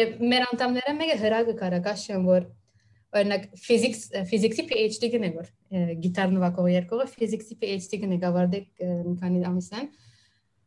Եվ 0.00 0.24
մեր 0.32 0.46
անդամները 0.48 0.96
մեկը 1.00 1.20
հրագը 1.20 1.54
կարակաշեն 1.60 2.26
որ 2.30 2.48
օրինակ 3.10 3.46
ֆիզիկս 3.64 4.02
ֆիզիկսի 4.30 4.64
PhD 4.70 5.10
գնե 5.14 5.30
որ 5.34 5.48
գիտար 6.04 6.32
նվակող 6.36 6.68
երկողը 6.70 7.06
ֆիզիկսի 7.16 7.56
PhD 7.62 8.00
գնե 8.04 8.18
գավարդեք 8.22 8.84
մի 9.10 9.14
քանի 9.22 9.42
ամիսան 9.50 9.88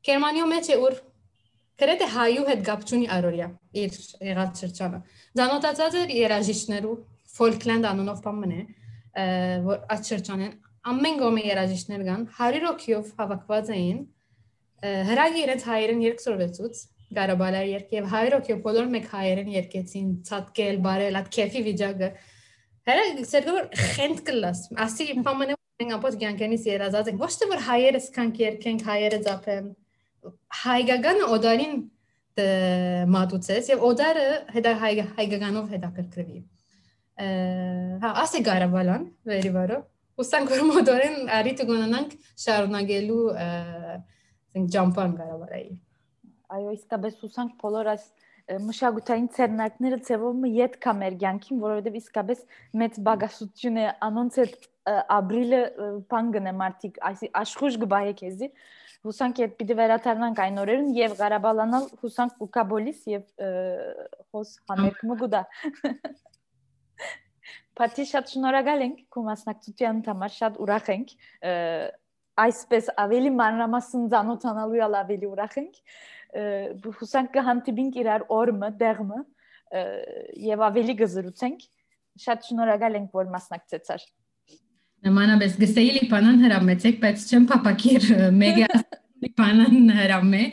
Գերմանիա 0.04 0.48
մեջ 0.52 0.70
է 0.74 0.78
որ 0.84 0.98
գրեթե 1.80 2.08
հայու 2.14 2.46
հետ 2.50 2.64
գապ 2.68 2.82
չունի 2.90 3.08
արորիա 3.16 3.48
իր 3.84 3.94
եղած 4.28 4.64
շրջանը։ 4.64 5.00
Ձանոթացած 5.40 5.96
էր 6.02 6.12
երաժիշտներու 6.18 6.96
Ֆոլքլենդ 7.34 7.88
անունով 7.90 8.20
բան 8.26 8.54
է 8.54 8.64
որ 9.64 9.80
այդ 9.96 10.10
շրջանեն 10.12 10.54
ամեն 10.92 11.20
գոմե 11.22 11.44
երաժիշտներ 11.48 12.04
կան 12.10 12.26
100 12.36 12.68
օքիով 12.74 13.12
հավաքված 13.20 13.72
էին 13.78 14.00
հրագի 15.10 15.42
իրենց 15.44 15.66
հայերեն 15.70 16.04
երկսորվեցուց 16.04 16.82
Գարաբալայի 17.14 17.72
երկ 17.74 17.94
եւ 17.94 18.08
100 18.12 18.38
օքիով 18.40 18.62
բոլոր 18.68 18.88
մեկ 18.94 19.08
հայերեն 19.14 19.52
երկեցին 19.54 20.08
ցածկել 20.28 20.80
բարել 20.84 21.20
այդ 21.20 21.30
քեֆի 21.38 21.62
վիճակը 21.68 22.10
հələ 22.90 23.26
սերգոր 23.30 23.70
խենտ 23.94 24.24
կլաս 24.30 24.64
ասի 24.86 25.10
պամանը 25.28 25.58
մենք 25.84 25.96
ապոց 25.98 26.18
ցանկենից 26.24 26.68
երազած 26.70 27.12
ենք 27.14 27.24
ոչ 27.24 27.32
թե 27.42 27.50
որ 27.54 27.64
հայերը 27.68 28.02
սքանք 28.08 28.42
երկենք 28.44 28.86
հայերը 28.90 29.20
ծափեն 29.28 29.72
հայկական 30.64 31.24
օդարին 31.38 31.80
մատուցես 33.14 33.72
եւ 33.74 33.88
օդարը 33.94 34.28
հետա 34.58 34.76
հայկականով 34.84 35.74
հետաքրքրվի 35.78 36.44
հա 38.04 38.14
ասի 38.24 38.40
Գարաբալան 38.48 39.10
վերիվարո 39.30 39.82
Ուսանք 40.14 40.52
որ 40.54 40.60
մոտորեն 40.70 41.16
արիտ 41.34 41.62
կունենանք 41.66 42.12
շարունակելու 42.44 43.22
ասենք 43.44 44.68
ջամփան 44.76 45.16
կարավարայի։ 45.18 45.72
Այո, 46.54 46.74
իսկապես 46.76 47.24
ուսանք 47.28 47.56
բոլոր 47.64 47.90
այս 47.94 48.04
մշակութային 48.52 49.28
ցերնակները 49.38 50.00
ծևոմը 50.08 50.50
յետ 50.58 50.78
կա 50.84 50.94
մեր 51.00 51.18
ցանկին, 51.24 51.60
որովհետև 51.64 51.98
իսկապես 52.00 52.42
մեծ 52.82 52.98
բագասություն 53.08 53.78
է 53.80 53.86
անոնց 54.08 54.40
այդ 54.44 54.66
ապրիլը 55.18 55.62
բանգն 56.12 56.50
է 56.52 56.54
մարտիկ, 56.60 57.00
այսի 57.10 57.30
աշխուժ 57.44 57.78
գբայե 57.84 58.16
քեզի 58.20 58.50
հուսանք 59.04 59.40
այդ 59.44 59.56
պիտի 59.60 59.76
վերաթարնանք 59.80 60.42
այն 60.44 60.60
օրերին 60.64 60.92
եւ 60.96 61.16
Ղարաբալանալ 61.20 61.88
հուսանք 62.04 62.36
կուկաբոլիս 62.44 63.00
եւ 63.14 63.24
հոս 64.36 64.54
համերգը 64.72 65.18
գուտա 65.24 65.42
Պատի 67.74 68.06
շատ 68.06 68.32
շնորհակալ 68.36 68.84
ենք 68.86 68.98
քո 69.10 69.22
մասնակցության 69.28 70.02
համար, 70.08 70.34
շատ 70.38 70.58
ուրախ 70.64 70.90
ենք 70.94 71.14
այսպես 72.44 72.90
ավելի 73.04 73.32
մանրամասն 73.40 74.04
ճանոթանալու 74.14 74.84
ալ 74.88 74.98
ավելի 75.00 75.30
ուրախ 75.34 75.58
ենք 75.62 75.80
հուսանք 76.34 77.32
կհանդիպենք 77.38 78.02
իրար 78.04 78.26
օրը 78.38 78.72
դեղմը 78.82 79.22
եւ 80.48 80.66
ավելի 80.70 80.98
գզրուցենք 81.04 81.66
շատ 82.24 82.50
շնորհակալ 82.50 83.00
ենք 83.00 83.18
որ 83.20 83.32
մասնակցեցար 83.34 84.06
նմանապես 85.04 85.56
գսեի 85.64 85.96
լիպանան 86.00 86.44
հրամեցեք 86.48 87.00
բայց 87.04 87.24
չեմ 87.30 87.48
փապակիր 87.54 88.10
մեգա 88.44 88.70
լիպանան 89.26 89.96
հրամե 90.02 90.44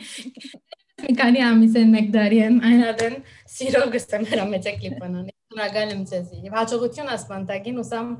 մի 1.01 1.13
քանի 1.21 1.45
ամիս 1.49 1.77
են 1.81 1.93
մեկ 1.97 2.09
դարի 2.17 2.41
են 2.47 2.57
այնադեն 2.71 3.21
սիրով 3.57 3.93
գստեմ 3.97 4.25
հրամեցեք 4.31 4.83
լիպանանի 4.87 5.39
Շնորհակալ 5.51 5.89
եմ 5.91 6.03
ձեզ։ 6.07 6.27
Եվ 6.45 6.53
հաջողություն 6.55 7.09
ասպանտագին 7.11 7.79
ուսամ 7.81 8.11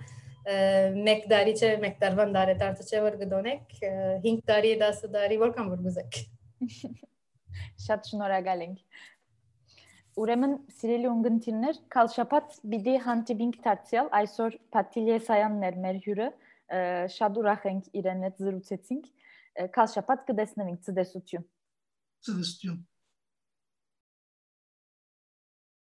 մեկ 1.06 1.22
դարի 1.32 1.54
չէ, 1.56 1.70
մեկ 1.84 1.94
տարվան 2.02 2.34
դարետարցը 2.36 2.88
չէ 2.90 3.04
որ 3.06 3.16
գդոնեք, 3.22 3.78
5 4.26 4.42
տարի, 4.52 4.74
10 4.82 5.00
տարի, 5.14 5.38
որքան 5.46 5.72
որ 5.72 5.86
գուզեք։ 5.86 6.20
Շատ 7.86 8.12
շնորհակալ 8.12 8.64
ենք։ 8.68 9.02
Ուրեմն 10.22 10.54
սիրելի 10.76 11.10
ունգընտիրներ, 11.12 11.82
քալշապատ 11.96 12.56
բիդի 12.72 12.96
հանդիպինք 13.06 13.60
դարձյալ 13.66 14.12
այսօր 14.20 14.58
Փաթիլիե 14.76 15.20
Սայանն 15.30 15.68
էր 15.70 15.80
մեր 15.86 16.00
հյուրը, 16.06 16.30
շատ 17.16 17.42
ուրախ 17.42 17.68
ենք 17.72 17.90
իրեն 18.02 18.28
հետ 18.28 18.46
զրուցեցինք։ 18.46 19.10
Քալշապատ 19.80 20.28
կդեսնենք 20.32 20.86
ցտեսություն։ 20.88 21.48
Ցտեսություն։ 22.28 22.80